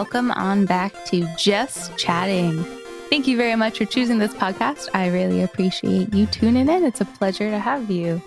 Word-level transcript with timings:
Welcome 0.00 0.30
on 0.30 0.64
back 0.64 0.94
to 1.08 1.28
Just 1.36 1.94
Chatting. 1.98 2.64
Thank 3.10 3.26
you 3.26 3.36
very 3.36 3.54
much 3.54 3.76
for 3.76 3.84
choosing 3.84 4.18
this 4.18 4.32
podcast. 4.32 4.88
I 4.94 5.08
really 5.08 5.42
appreciate 5.42 6.14
you 6.14 6.24
tuning 6.24 6.70
in. 6.70 6.84
It's 6.84 7.02
a 7.02 7.04
pleasure 7.04 7.50
to 7.50 7.58
have 7.58 7.90
you. 7.90 8.22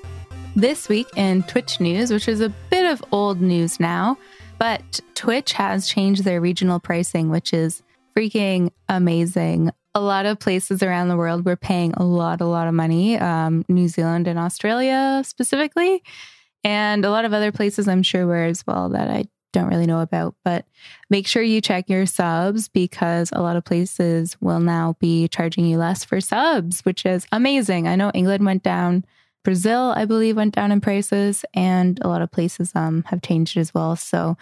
This 0.56 0.88
week 0.88 1.08
in 1.16 1.42
Twitch 1.42 1.80
news, 1.80 2.12
which 2.12 2.28
is 2.28 2.42
a 2.42 2.50
bit 2.70 2.86
of 2.86 3.04
old 3.12 3.42
news 3.42 3.80
now, 3.80 4.20
but 4.60 5.00
Twitch 5.16 5.54
has 5.54 5.90
changed 5.90 6.26
their 6.26 6.40
regional 6.40 6.80
pricing, 6.80 7.32
which 7.32 7.54
is 7.54 7.82
freaking 8.16 8.70
amazing. 8.88 9.72
A 9.96 10.00
lot 10.00 10.28
of 10.28 10.38
places 10.38 10.84
around 10.84 11.08
the 11.08 11.18
world 11.18 11.44
were 11.44 11.56
paying 11.56 11.92
a 11.94 12.04
lot, 12.04 12.40
a 12.40 12.46
lot 12.46 12.68
of 12.68 12.76
money, 12.76 13.18
um, 13.18 13.66
New 13.68 13.88
Zealand 13.88 14.28
and 14.28 14.38
Australia 14.38 15.24
specifically, 15.26 16.04
and 16.64 17.04
a 17.04 17.10
lot 17.10 17.26
of 17.26 17.34
other 17.34 17.52
places 17.52 17.88
I'm 17.88 18.04
sure 18.04 18.28
were 18.28 18.44
as 18.44 18.64
well 18.68 18.90
that 18.90 19.10
I 19.10 19.26
don't 19.54 19.70
really 19.70 19.86
know 19.86 20.02
about, 20.02 20.36
but 20.44 20.66
make 21.10 21.26
sure 21.28 21.42
you 21.42 21.62
check 21.62 21.90
your 21.90 22.06
subs 22.06 22.68
because 22.68 23.30
a 23.32 23.42
lot 23.42 23.56
of 23.56 23.64
places 23.64 24.36
will 24.42 24.60
now 24.60 24.98
be 25.00 25.30
charging 25.30 25.66
you 25.66 25.78
less 25.78 26.04
for 26.04 26.20
subs, 26.20 26.82
which 26.82 27.06
is 27.06 27.26
amazing. 27.32 27.88
I 27.88 27.96
know 27.96 28.12
England 28.14 28.46
went 28.46 28.64
down, 28.64 29.06
Brazil, 29.44 29.94
I 29.96 30.06
believe, 30.06 30.36
went 30.36 30.56
down 30.56 30.72
in 30.72 30.82
prices, 30.82 31.46
and 31.54 32.00
a 32.02 32.08
lot 32.10 32.22
of 32.22 32.32
places 32.32 32.72
um, 32.76 33.04
have 33.08 33.22
changed 33.22 33.56
as 33.56 33.74
well. 33.74 33.96
So 33.96 34.38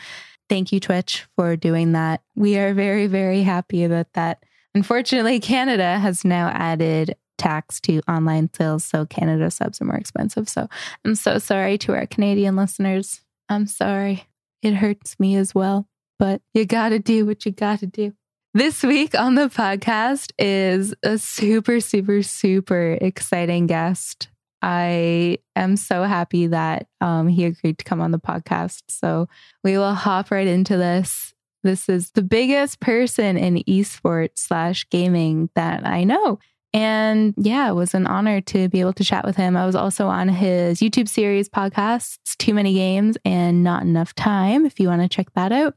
thank 0.49 0.71
you, 0.71 0.79
Twitch, 0.79 1.27
for 1.35 1.55
doing 1.55 1.91
that. 1.91 2.21
We 2.35 2.57
are 2.57 2.73
very, 2.73 3.07
very 3.07 3.43
happy 3.43 3.83
about 3.83 4.13
that. 4.13 4.43
Unfortunately, 4.73 5.39
Canada 5.39 5.99
has 5.99 6.23
now 6.23 6.47
added 6.49 7.15
tax 7.37 7.81
to 7.81 8.01
online 8.07 8.49
sales. 8.53 8.85
So 8.85 9.05
Canada 9.05 9.49
subs 9.49 9.81
are 9.81 9.85
more 9.85 9.95
expensive. 9.95 10.47
So 10.47 10.69
I'm 11.03 11.15
so 11.15 11.39
sorry 11.39 11.77
to 11.79 11.93
our 11.93 12.05
Canadian 12.05 12.55
listeners. 12.55 13.21
I'm 13.49 13.67
sorry. 13.67 14.25
It 14.61 14.75
hurts 14.75 15.19
me 15.19 15.35
as 15.35 15.55
well, 15.55 15.87
but 16.19 16.41
you 16.53 16.65
got 16.65 16.89
to 16.89 16.99
do 16.99 17.25
what 17.25 17.45
you 17.45 17.51
got 17.51 17.79
to 17.79 17.87
do. 17.87 18.13
This 18.53 18.83
week 18.83 19.17
on 19.17 19.35
the 19.35 19.47
podcast 19.47 20.33
is 20.37 20.93
a 21.03 21.17
super, 21.17 21.79
super, 21.79 22.21
super 22.21 22.97
exciting 22.99 23.65
guest. 23.65 24.27
I 24.61 25.39
am 25.55 25.77
so 25.77 26.03
happy 26.03 26.47
that 26.47 26.87
um, 26.99 27.27
he 27.27 27.45
agreed 27.45 27.79
to 27.79 27.85
come 27.85 28.01
on 28.01 28.11
the 28.11 28.19
podcast. 28.19 28.83
So 28.89 29.29
we 29.63 29.77
will 29.77 29.95
hop 29.95 30.31
right 30.31 30.47
into 30.47 30.77
this. 30.77 31.33
This 31.63 31.89
is 31.89 32.11
the 32.11 32.23
biggest 32.23 32.79
person 32.79 33.37
in 33.37 33.63
esports 33.63 34.39
slash 34.39 34.87
gaming 34.89 35.49
that 35.55 35.85
I 35.85 36.03
know. 36.03 36.39
And 36.73 37.33
yeah, 37.37 37.69
it 37.69 37.73
was 37.73 37.93
an 37.93 38.07
honor 38.07 38.39
to 38.41 38.69
be 38.69 38.79
able 38.79 38.93
to 38.93 39.03
chat 39.03 39.25
with 39.25 39.35
him. 39.35 39.57
I 39.57 39.65
was 39.65 39.75
also 39.75 40.07
on 40.07 40.29
his 40.29 40.79
YouTube 40.79 41.09
series 41.09 41.49
podcasts, 41.49 42.17
Too 42.37 42.53
Many 42.53 42.73
Games 42.73 43.17
and 43.25 43.63
Not 43.63 43.83
Enough 43.83 44.15
Time, 44.15 44.65
if 44.65 44.79
you 44.79 44.87
want 44.87 45.01
to 45.01 45.09
check 45.09 45.33
that 45.33 45.51
out. 45.51 45.75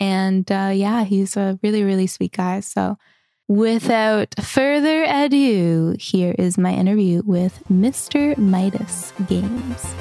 And 0.00 0.50
uh, 0.52 0.72
yeah, 0.74 1.04
he's 1.04 1.36
a 1.36 1.58
really, 1.62 1.82
really 1.82 2.06
sweet 2.06 2.32
guy. 2.32 2.60
So 2.60 2.98
without 3.48 4.34
further 4.42 5.04
ado, 5.04 5.96
here 5.98 6.34
is 6.38 6.58
my 6.58 6.74
interview 6.74 7.22
with 7.24 7.62
Mr. 7.70 8.36
Midas 8.36 9.14
Games. 9.26 9.94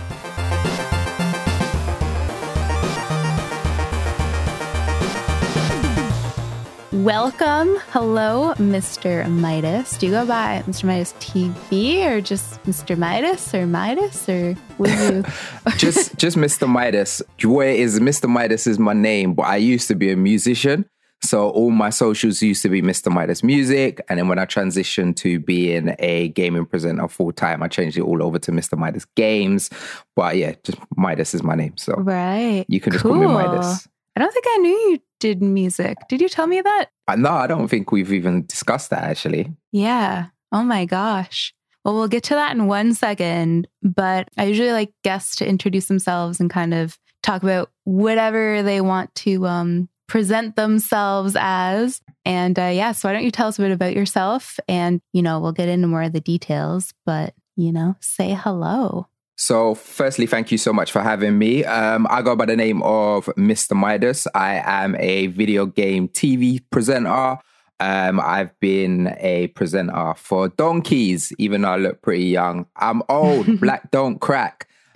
Welcome. 6.94 7.78
Hello, 7.90 8.54
Mr. 8.60 9.28
Midas. 9.28 9.98
Do 9.98 10.06
you 10.06 10.12
go 10.12 10.28
by 10.28 10.64
Mr. 10.68 10.84
Midas 10.84 11.14
TV 11.14 12.06
or 12.06 12.22
just 12.22 12.62
Mr. 12.66 12.96
Midas 12.96 13.52
or 13.52 13.66
Midas 13.66 14.30
or 14.30 14.56
you? 14.78 15.24
just 15.78 16.16
just 16.18 16.38
Mr. 16.38 16.70
Midas. 16.70 17.24
It 17.40 17.80
is, 17.80 18.00
Mr. 18.00 18.30
Midas 18.30 18.68
is 18.68 18.78
my 18.78 18.94
name, 18.94 19.34
but 19.34 19.48
I 19.48 19.56
used 19.56 19.88
to 19.88 19.96
be 19.96 20.12
a 20.12 20.16
musician. 20.16 20.86
So 21.24 21.50
all 21.50 21.72
my 21.72 21.90
socials 21.90 22.44
used 22.44 22.62
to 22.62 22.70
be 22.70 22.84
Mr. 22.84 23.12
Midas 23.12 23.42
Music. 23.42 24.00
And 24.08 24.20
then 24.20 24.28
when 24.28 24.38
I 24.38 24.46
transitioned 24.46 25.16
to 25.16 25.40
being 25.40 25.96
a 25.98 26.28
gaming 26.28 26.68
presenter 26.68 27.08
full 27.08 27.32
time, 27.32 27.64
I 27.64 27.70
changed 27.70 27.98
it 27.98 28.02
all 28.02 28.22
over 28.22 28.38
to 28.38 28.52
Mr. 28.52 28.78
Midas 28.78 29.06
Games. 29.16 29.72
But 30.16 30.38
yeah, 30.38 30.54
just 30.64 30.78
Midas 30.96 31.34
is 31.34 31.42
my 31.42 31.56
name. 31.56 31.76
So 31.76 31.96
right. 31.96 32.66
you 32.68 32.80
can 32.80 32.92
just 32.94 33.02
cool. 33.02 33.14
call 33.14 33.20
me 33.20 33.26
Midas. 33.26 33.88
I 34.16 34.20
don't 34.20 34.32
think 34.32 34.46
I 34.48 34.58
knew 34.58 34.70
you 34.70 35.00
did 35.24 35.42
music. 35.42 35.98
Did 36.10 36.20
you 36.20 36.28
tell 36.28 36.48
me 36.48 36.60
that? 36.60 36.88
Uh, 37.08 37.16
no, 37.16 37.30
I 37.30 37.48
don't 37.48 37.70
think 37.70 37.94
we've 37.94 38.12
even 38.12 38.46
discussed 38.46 38.90
that 38.90 39.04
actually. 39.04 39.54
Yeah. 39.72 40.28
Oh 40.52 40.64
my 40.64 40.84
gosh. 40.84 41.54
Well, 41.86 41.94
we'll 41.96 42.10
get 42.10 42.24
to 42.24 42.34
that 42.34 42.52
in 42.52 42.68
one 42.68 42.94
second, 42.94 43.70
but 43.82 44.28
I 44.38 44.44
usually 44.44 44.74
like 44.74 44.92
guests 45.02 45.38
to 45.38 45.48
introduce 45.48 45.88
themselves 45.88 46.42
and 46.42 46.50
kind 46.50 46.74
of 46.74 47.00
talk 47.22 47.42
about 47.42 47.72
whatever 47.86 48.62
they 48.64 48.82
want 48.82 49.16
to 49.16 49.48
um, 49.48 49.88
present 50.08 50.58
themselves 50.58 51.38
as. 51.40 52.02
And 52.26 52.60
uh, 52.60 52.72
yeah, 52.74 52.92
so 52.92 53.08
why 53.08 53.14
don't 53.14 53.24
you 53.24 53.32
tell 53.32 53.48
us 53.48 53.58
a 53.58 53.62
bit 53.62 53.72
about 53.72 53.96
yourself? 53.96 54.60
And, 54.68 55.00
you 55.14 55.22
know, 55.22 55.40
we'll 55.40 55.54
get 55.54 55.70
into 55.70 55.88
more 55.88 56.04
of 56.04 56.12
the 56.12 56.20
details, 56.20 56.94
but, 57.06 57.34
you 57.56 57.72
know, 57.72 57.96
say 58.02 58.34
hello. 58.34 59.08
So, 59.36 59.74
firstly, 59.76 60.28
thank 60.28 60.52
you 60.52 60.58
so 60.58 60.72
much 60.72 60.92
for 60.92 61.02
having 61.02 61.38
me. 61.38 61.66
Um, 61.66 62.06
I 62.10 62.22
go 62.22 62.36
by 62.36 62.46
the 62.46 62.56
name 62.56 62.84
of 62.84 63.26
Mr. 63.38 63.76
Midas. 63.76 64.28
I 64.36 64.62
am 64.64 64.96
a 65.00 65.28
video 65.28 65.66
game 65.66 66.08
TV 66.08 66.62
presenter. 66.70 67.40
Um, 67.80 68.20
I've 68.20 68.58
been 68.60 69.16
a 69.20 69.48
presenter 69.48 70.14
for 70.16 70.50
donkeys, 70.50 71.34
even 71.40 71.64
though 71.64 71.72
I 71.72 71.78
look 71.78 72.02
pretty 72.02 72.26
young. 72.26 72.68
I'm 72.76 73.02
old, 73.10 73.60
black 73.60 73.90
don't 73.92 74.20
crack. 74.22 74.68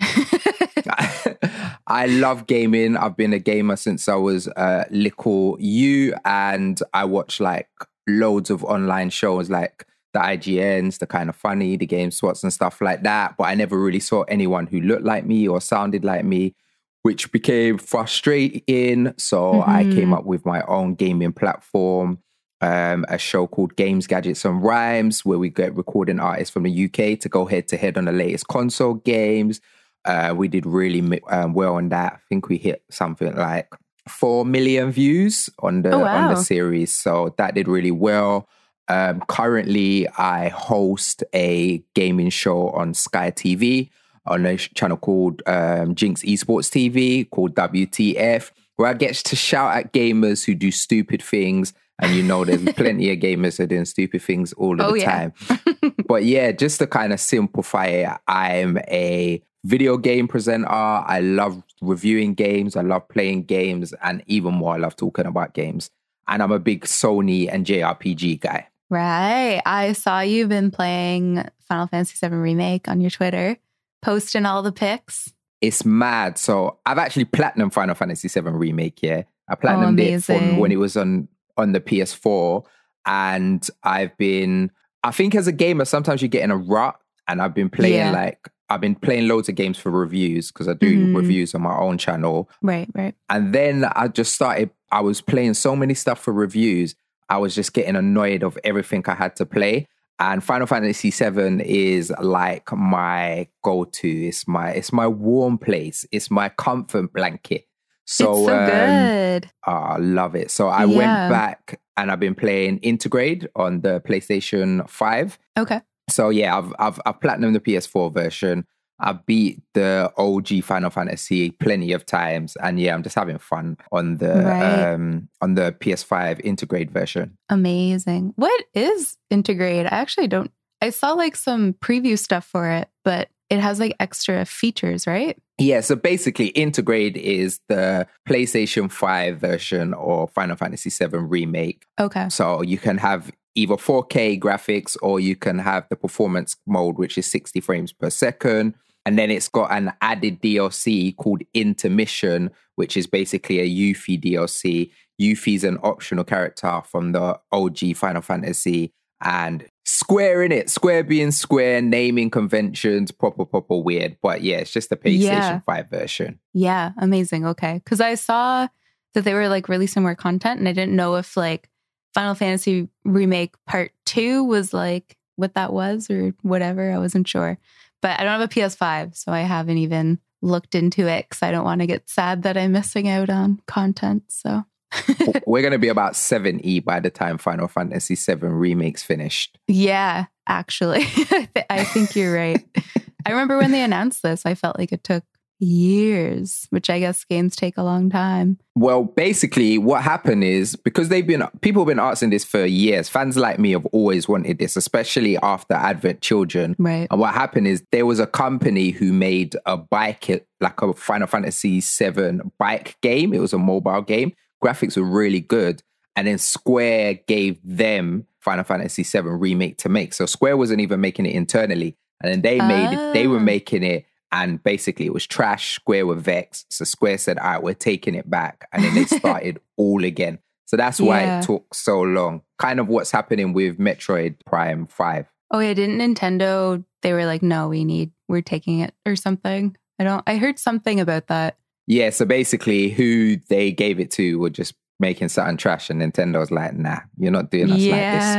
I 1.86 2.06
love 2.06 2.46
gaming. 2.46 2.96
I've 2.96 3.16
been 3.16 3.32
a 3.32 3.38
gamer 3.38 3.76
since 3.76 4.08
I 4.08 4.14
was 4.14 4.46
uh, 4.48 4.84
little 4.90 5.56
you, 5.58 6.14
and 6.24 6.80
I 6.94 7.04
watch 7.04 7.40
like 7.40 7.68
loads 8.06 8.50
of 8.50 8.64
online 8.64 9.10
shows 9.10 9.50
like 9.50 9.84
the 10.12 10.20
IGNs, 10.20 10.98
the 10.98 11.06
kind 11.06 11.28
of 11.28 11.36
funny, 11.36 11.76
the 11.76 11.86
GameSpots 11.86 12.42
and 12.42 12.52
stuff 12.52 12.80
like 12.80 13.02
that. 13.02 13.36
But 13.36 13.44
I 13.44 13.54
never 13.54 13.78
really 13.78 14.00
saw 14.00 14.22
anyone 14.22 14.66
who 14.66 14.80
looked 14.80 15.04
like 15.04 15.26
me 15.26 15.46
or 15.46 15.60
sounded 15.60 16.04
like 16.04 16.24
me, 16.24 16.54
which 17.02 17.30
became 17.30 17.78
frustrating. 17.78 19.12
So 19.18 19.54
mm-hmm. 19.54 19.70
I 19.70 19.84
came 19.84 20.12
up 20.12 20.24
with 20.24 20.46
my 20.46 20.62
own 20.62 20.94
gaming 20.94 21.32
platform, 21.32 22.18
um, 22.60 23.04
a 23.08 23.18
show 23.18 23.46
called 23.46 23.76
Games, 23.76 24.06
Gadgets 24.06 24.44
and 24.44 24.62
Rhymes, 24.62 25.24
where 25.24 25.38
we 25.38 25.50
get 25.50 25.76
recording 25.76 26.20
artists 26.20 26.52
from 26.52 26.62
the 26.62 26.84
UK 26.84 27.20
to 27.20 27.28
go 27.28 27.44
head 27.44 27.68
to 27.68 27.76
head 27.76 27.98
on 27.98 28.06
the 28.06 28.12
latest 28.12 28.48
console 28.48 28.94
games. 28.94 29.60
Uh, 30.04 30.34
we 30.34 30.48
did 30.48 30.64
really 30.64 31.20
um, 31.28 31.52
well 31.52 31.74
on 31.74 31.90
that. 31.90 32.14
I 32.14 32.18
think 32.28 32.48
we 32.48 32.56
hit 32.56 32.82
something 32.90 33.34
like 33.36 33.68
four 34.08 34.46
million 34.46 34.90
views 34.90 35.50
on 35.58 35.82
the 35.82 35.92
oh, 35.92 35.98
wow. 35.98 36.28
on 36.28 36.34
the 36.34 36.40
series, 36.40 36.94
so 36.94 37.34
that 37.36 37.54
did 37.54 37.68
really 37.68 37.90
well. 37.90 38.48
Um, 38.88 39.20
currently, 39.28 40.08
I 40.08 40.48
host 40.48 41.22
a 41.34 41.82
gaming 41.94 42.30
show 42.30 42.70
on 42.70 42.94
Sky 42.94 43.30
TV 43.30 43.90
on 44.26 44.46
a 44.46 44.56
channel 44.56 44.96
called 44.96 45.42
um, 45.46 45.94
Ginx 45.94 46.24
Esports 46.24 46.70
TV 46.70 47.28
called 47.30 47.54
WTF, 47.54 48.50
where 48.76 48.88
I 48.88 48.94
get 48.94 49.14
to 49.14 49.36
shout 49.36 49.76
at 49.76 49.92
gamers 49.92 50.44
who 50.44 50.54
do 50.54 50.70
stupid 50.70 51.22
things. 51.22 51.72
And 51.98 52.14
you 52.14 52.22
know, 52.22 52.44
there's 52.44 52.62
plenty 52.76 53.10
of 53.10 53.18
gamers 53.18 53.56
that 53.56 53.64
are 53.64 53.66
doing 53.66 53.84
stupid 53.84 54.22
things 54.22 54.52
all 54.54 54.80
oh, 54.80 54.92
the 54.92 55.00
yeah. 55.00 55.30
time. 55.30 55.94
but 56.08 56.24
yeah, 56.24 56.52
just 56.52 56.78
to 56.78 56.86
kind 56.86 57.12
of 57.12 57.20
simplify 57.20 57.86
it, 57.86 58.10
I'm 58.26 58.78
a 58.88 59.42
video 59.64 59.96
game 59.96 60.28
presenter. 60.28 60.68
I 60.68 61.20
love 61.20 61.62
reviewing 61.82 62.34
games. 62.34 62.76
I 62.76 62.82
love 62.82 63.08
playing 63.08 63.44
games. 63.44 63.92
And 64.02 64.22
even 64.26 64.54
more, 64.54 64.74
I 64.74 64.78
love 64.78 64.96
talking 64.96 65.26
about 65.26 65.54
games. 65.54 65.90
And 66.26 66.42
I'm 66.42 66.52
a 66.52 66.58
big 66.58 66.84
Sony 66.84 67.52
and 67.52 67.66
JRPG 67.66 68.40
guy. 68.40 68.68
Right. 68.90 69.60
I 69.66 69.92
saw 69.92 70.20
you've 70.20 70.48
been 70.48 70.70
playing 70.70 71.44
Final 71.60 71.86
Fantasy 71.86 72.26
VII 72.26 72.34
Remake 72.34 72.88
on 72.88 73.00
your 73.00 73.10
Twitter, 73.10 73.56
posting 74.02 74.46
all 74.46 74.62
the 74.62 74.72
pics. 74.72 75.32
It's 75.60 75.84
mad. 75.84 76.38
So 76.38 76.78
I've 76.86 76.98
actually 76.98 77.26
platinum 77.26 77.70
Final 77.70 77.94
Fantasy 77.94 78.28
VII 78.28 78.50
Remake, 78.50 79.02
yeah. 79.02 79.22
I 79.48 79.54
platinumed 79.54 80.00
oh, 80.00 80.14
it 80.14 80.22
from 80.22 80.58
when 80.58 80.72
it 80.72 80.76
was 80.76 80.96
on 80.96 81.28
on 81.56 81.72
the 81.72 81.80
PS4. 81.80 82.64
And 83.06 83.66
I've 83.82 84.16
been 84.16 84.70
I 85.02 85.10
think 85.10 85.34
as 85.34 85.46
a 85.46 85.52
gamer, 85.52 85.84
sometimes 85.84 86.22
you 86.22 86.28
get 86.28 86.42
in 86.42 86.50
a 86.50 86.56
rut 86.56 86.98
and 87.26 87.42
I've 87.42 87.54
been 87.54 87.70
playing 87.70 87.94
yeah. 87.94 88.12
like 88.12 88.48
I've 88.70 88.80
been 88.80 88.94
playing 88.94 89.28
loads 89.28 89.48
of 89.48 89.54
games 89.54 89.78
for 89.78 89.90
reviews 89.90 90.52
because 90.52 90.68
I 90.68 90.74
do 90.74 91.06
mm. 91.06 91.16
reviews 91.16 91.54
on 91.54 91.62
my 91.62 91.76
own 91.76 91.96
channel. 91.96 92.50
Right, 92.60 92.88
right. 92.94 93.14
And 93.30 93.54
then 93.54 93.84
I 93.84 94.08
just 94.08 94.34
started 94.34 94.70
I 94.90 95.00
was 95.00 95.20
playing 95.20 95.54
so 95.54 95.74
many 95.74 95.94
stuff 95.94 96.20
for 96.20 96.32
reviews 96.32 96.94
I 97.28 97.38
was 97.38 97.54
just 97.54 97.72
getting 97.72 97.96
annoyed 97.96 98.42
of 98.42 98.58
everything 98.64 99.04
I 99.06 99.14
had 99.14 99.36
to 99.36 99.46
play. 99.46 99.86
And 100.20 100.42
Final 100.42 100.66
Fantasy 100.66 101.10
VII 101.10 101.62
is 101.64 102.12
like 102.20 102.72
my 102.72 103.48
go-to. 103.62 104.08
It's 104.08 104.48
my 104.48 104.70
it's 104.70 104.92
my 104.92 105.06
warm 105.06 105.58
place. 105.58 106.04
It's 106.10 106.30
my 106.30 106.48
comfort 106.48 107.12
blanket. 107.12 107.66
So, 108.04 108.32
it's 108.32 108.46
so 108.46 108.58
um, 108.58 108.66
good. 108.66 109.50
Oh, 109.66 109.72
I 109.72 109.96
love 109.98 110.34
it. 110.34 110.50
So 110.50 110.68
I 110.68 110.86
yeah. 110.86 110.96
went 110.96 111.30
back 111.30 111.80
and 111.96 112.10
I've 112.10 112.18
been 112.18 112.34
playing 112.34 112.80
Intergrade 112.80 113.46
on 113.54 113.82
the 113.82 114.00
PlayStation 114.00 114.88
5. 114.88 115.38
Okay. 115.58 115.82
So 116.08 116.30
yeah, 116.30 116.56
I've 116.56 116.72
I've 116.78 117.00
I've 117.04 117.20
platinum 117.20 117.52
the 117.52 117.60
PS4 117.60 118.12
version. 118.12 118.66
I 119.00 119.12
beat 119.12 119.60
the 119.74 120.12
OG 120.16 120.62
Final 120.64 120.90
Fantasy 120.90 121.50
plenty 121.52 121.92
of 121.92 122.04
times, 122.04 122.56
and 122.62 122.80
yeah, 122.80 122.94
I'm 122.94 123.02
just 123.02 123.14
having 123.16 123.38
fun 123.38 123.76
on 123.92 124.16
the 124.18 124.34
Right. 124.44 124.92
um 124.92 125.28
on 125.40 125.54
the 125.54 125.72
PS5 125.72 126.42
Intergrade 126.44 126.90
version. 126.90 127.36
Amazing. 127.48 128.32
What 128.36 128.64
is 128.74 129.16
Intergrade? 129.32 129.86
I 129.86 129.96
actually 129.96 130.28
don't. 130.28 130.50
I 130.80 130.90
saw 130.90 131.12
like 131.12 131.36
some 131.36 131.74
preview 131.74 132.18
stuff 132.18 132.44
for 132.44 132.68
it, 132.68 132.88
but 133.04 133.28
it 133.50 133.60
has 133.60 133.80
like 133.80 133.96
extra 133.98 134.44
features, 134.44 135.06
right? 135.06 135.36
Yeah, 135.58 135.80
so 135.80 135.96
basically, 135.96 136.52
Intergrade 136.52 137.16
is 137.16 137.60
the 137.68 138.06
PlayStation 138.28 138.92
5 138.92 139.38
version 139.38 139.92
of 139.94 140.30
Final 140.32 140.54
Fantasy 140.56 140.90
7 140.90 141.28
Remake. 141.28 141.84
Okay. 141.98 142.28
So 142.28 142.62
you 142.62 142.78
can 142.78 142.98
have 142.98 143.32
either 143.56 143.74
4K 143.74 144.38
graphics 144.38 144.96
or 145.02 145.18
you 145.18 145.34
can 145.34 145.58
have 145.58 145.86
the 145.88 145.96
performance 145.96 146.56
mode, 146.66 146.96
which 146.98 147.18
is 147.18 147.26
60 147.30 147.60
frames 147.60 147.92
per 147.92 148.08
second. 148.10 148.74
And 149.08 149.18
then 149.18 149.30
it's 149.30 149.48
got 149.48 149.72
an 149.72 149.94
added 150.02 150.42
DLC 150.42 151.16
called 151.16 151.40
Intermission, 151.54 152.50
which 152.74 152.94
is 152.94 153.06
basically 153.06 153.58
a 153.58 153.66
Yuffie 153.66 154.22
DLC. 154.22 154.90
Yuffie's 155.18 155.64
an 155.64 155.78
optional 155.82 156.24
character 156.24 156.82
from 156.84 157.12
the 157.12 157.40
OG 157.50 157.96
Final 157.96 158.20
Fantasy. 158.20 158.92
And 159.22 159.64
Square 159.86 160.50
Enix, 160.50 160.68
Square 160.68 161.04
being 161.04 161.30
Square, 161.30 161.80
naming 161.80 162.28
conventions, 162.28 163.10
proper, 163.10 163.46
proper 163.46 163.78
weird. 163.78 164.18
But 164.20 164.42
yeah, 164.42 164.58
it's 164.58 164.72
just 164.72 164.90
the 164.90 164.96
PlayStation 164.96 165.22
Yeah. 165.22 165.60
5 165.60 165.88
version. 165.88 166.38
Yeah, 166.52 166.90
amazing. 166.98 167.46
Okay. 167.46 167.80
Because 167.82 168.02
I 168.02 168.14
saw 168.14 168.68
that 169.14 169.24
they 169.24 169.32
were 169.32 169.48
like 169.48 169.70
releasing 169.70 170.02
more 170.02 170.14
content 170.14 170.58
and 170.58 170.68
I 170.68 170.72
didn't 170.72 170.94
know 170.94 171.14
if 171.16 171.34
like 171.34 171.70
Final 172.12 172.34
Fantasy 172.34 172.90
Remake 173.06 173.54
Part 173.66 173.92
2 174.04 174.44
was 174.44 174.74
like 174.74 175.16
what 175.36 175.54
that 175.54 175.72
was 175.72 176.10
or 176.10 176.34
whatever. 176.42 176.92
I 176.92 176.98
wasn't 176.98 177.26
sure. 177.26 177.56
But 178.00 178.18
I 178.20 178.24
don't 178.24 178.40
have 178.40 178.50
a 178.50 178.52
PS5, 178.52 179.16
so 179.16 179.32
I 179.32 179.40
haven't 179.40 179.78
even 179.78 180.18
looked 180.40 180.74
into 180.74 181.08
it 181.08 181.28
because 181.28 181.42
I 181.42 181.50
don't 181.50 181.64
want 181.64 181.80
to 181.80 181.86
get 181.86 182.08
sad 182.08 182.42
that 182.44 182.56
I'm 182.56 182.72
missing 182.72 183.08
out 183.08 183.28
on 183.28 183.60
content. 183.66 184.24
So, 184.28 184.64
We're 185.46 185.62
going 185.62 185.72
to 185.72 185.78
be 185.78 185.88
about 185.88 186.12
7E 186.14 186.84
by 186.84 187.00
the 187.00 187.10
time 187.10 187.38
Final 187.38 187.68
Fantasy 187.68 188.14
7 188.14 188.50
Remake's 188.52 189.02
finished. 189.02 189.58
yeah, 189.66 190.26
actually, 190.46 191.00
I, 191.16 191.48
th- 191.54 191.66
I 191.68 191.84
think 191.84 192.14
you're 192.16 192.34
right. 192.34 192.64
I 193.26 193.30
remember 193.30 193.58
when 193.58 193.72
they 193.72 193.82
announced 193.82 194.22
this, 194.22 194.46
I 194.46 194.54
felt 194.54 194.78
like 194.78 194.92
it 194.92 195.04
took 195.04 195.24
years, 195.60 196.66
which 196.70 196.88
I 196.90 196.98
guess 197.00 197.24
games 197.24 197.56
take 197.56 197.76
a 197.76 197.82
long 197.82 198.10
time. 198.10 198.58
Well, 198.74 199.04
basically, 199.04 199.78
what 199.78 200.02
happened 200.02 200.44
is 200.44 200.76
because 200.76 201.08
they've 201.08 201.26
been 201.26 201.42
people 201.60 201.82
have 201.82 201.88
been 201.88 201.98
asking 201.98 202.30
this 202.30 202.44
for 202.44 202.64
years. 202.64 203.08
Fans 203.08 203.36
like 203.36 203.58
me 203.58 203.72
have 203.72 203.86
always 203.86 204.28
wanted 204.28 204.58
this, 204.58 204.76
especially 204.76 205.36
after 205.38 205.74
Advent 205.74 206.20
Children. 206.20 206.76
Right. 206.78 207.06
And 207.10 207.18
what 207.20 207.34
happened 207.34 207.66
is 207.66 207.82
there 207.92 208.06
was 208.06 208.20
a 208.20 208.26
company 208.26 208.90
who 208.90 209.12
made 209.12 209.56
a 209.66 209.76
bike, 209.76 210.46
like 210.60 210.80
a 210.82 210.92
Final 210.94 211.26
Fantasy 211.26 211.80
VII 211.80 212.40
bike 212.58 212.96
game. 213.02 213.32
It 213.34 213.40
was 213.40 213.52
a 213.52 213.58
mobile 213.58 214.02
game. 214.02 214.32
Graphics 214.62 214.96
were 214.96 215.04
really 215.04 215.40
good, 215.40 215.82
and 216.16 216.26
then 216.26 216.38
Square 216.38 217.20
gave 217.26 217.58
them 217.64 218.26
Final 218.40 218.64
Fantasy 218.64 219.02
VII 219.02 219.28
remake 219.28 219.78
to 219.78 219.88
make. 219.88 220.12
So 220.14 220.26
Square 220.26 220.56
wasn't 220.56 220.80
even 220.80 221.00
making 221.00 221.26
it 221.26 221.34
internally, 221.34 221.96
and 222.22 222.32
then 222.32 222.42
they 222.42 222.58
made 222.58 222.92
it. 222.92 223.12
They 223.12 223.26
were 223.26 223.38
Ah. 223.38 223.42
making 223.42 223.82
it. 223.82 224.04
And 224.30 224.62
basically, 224.62 225.06
it 225.06 225.14
was 225.14 225.26
trash. 225.26 225.74
Square 225.74 226.06
were 226.06 226.14
vexed. 226.14 226.72
So 226.72 226.84
Square 226.84 227.18
said, 227.18 227.38
"All 227.38 227.46
right, 227.50 227.62
we're 227.62 227.74
taking 227.74 228.14
it 228.14 228.28
back," 228.28 228.68
and 228.72 228.84
then 228.84 228.94
they 228.94 229.04
started 229.18 229.60
all 229.76 230.04
again. 230.04 230.38
So 230.66 230.76
that's 230.76 231.00
why 231.00 231.22
Yeah. 231.22 231.38
it 231.38 231.44
took 231.44 231.74
so 231.74 232.00
long. 232.02 232.42
Kind 232.58 232.78
of 232.78 232.88
what's 232.88 233.10
happening 233.10 233.54
with 233.54 233.78
Metroid 233.78 234.34
Prime 234.44 234.86
Five. 234.86 235.26
Oh 235.50 235.60
yeah, 235.60 235.72
didn't 235.74 235.98
Nintendo? 235.98 236.84
They 237.00 237.12
were 237.14 237.24
like, 237.24 237.42
no, 237.42 237.68
we 237.68 237.84
need, 237.84 238.10
we're 238.28 238.42
taking 238.42 238.80
it 238.80 238.92
or 239.06 239.16
something. 239.16 239.76
I 239.98 240.04
don't. 240.04 240.22
I 240.26 240.36
heard 240.36 240.58
something 240.58 241.00
about 241.00 241.28
that. 241.28 241.56
Yeah, 241.86 242.10
so 242.10 242.26
basically, 242.26 242.90
who 242.90 243.36
they 243.48 243.72
gave 243.72 243.98
it 243.98 244.10
to 244.12 244.38
were 244.38 244.50
just 244.50 244.74
making 244.98 245.28
something 245.28 245.56
trash, 245.56 245.90
and 245.90 246.00
Nintendo's 246.00 246.50
like, 246.50 246.74
"Nah, 246.74 247.00
you're 247.16 247.32
not 247.32 247.50
doing 247.50 247.70
us 247.72 247.78
yeah, 247.78 247.92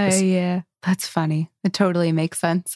like 0.03 0.11
this." 0.11 0.21
yeah, 0.21 0.27
yeah. 0.27 0.61
that's 0.83 1.07
funny. 1.07 1.49
It 1.63 1.73
totally 1.73 2.11
makes 2.11 2.39
sense. 2.39 2.75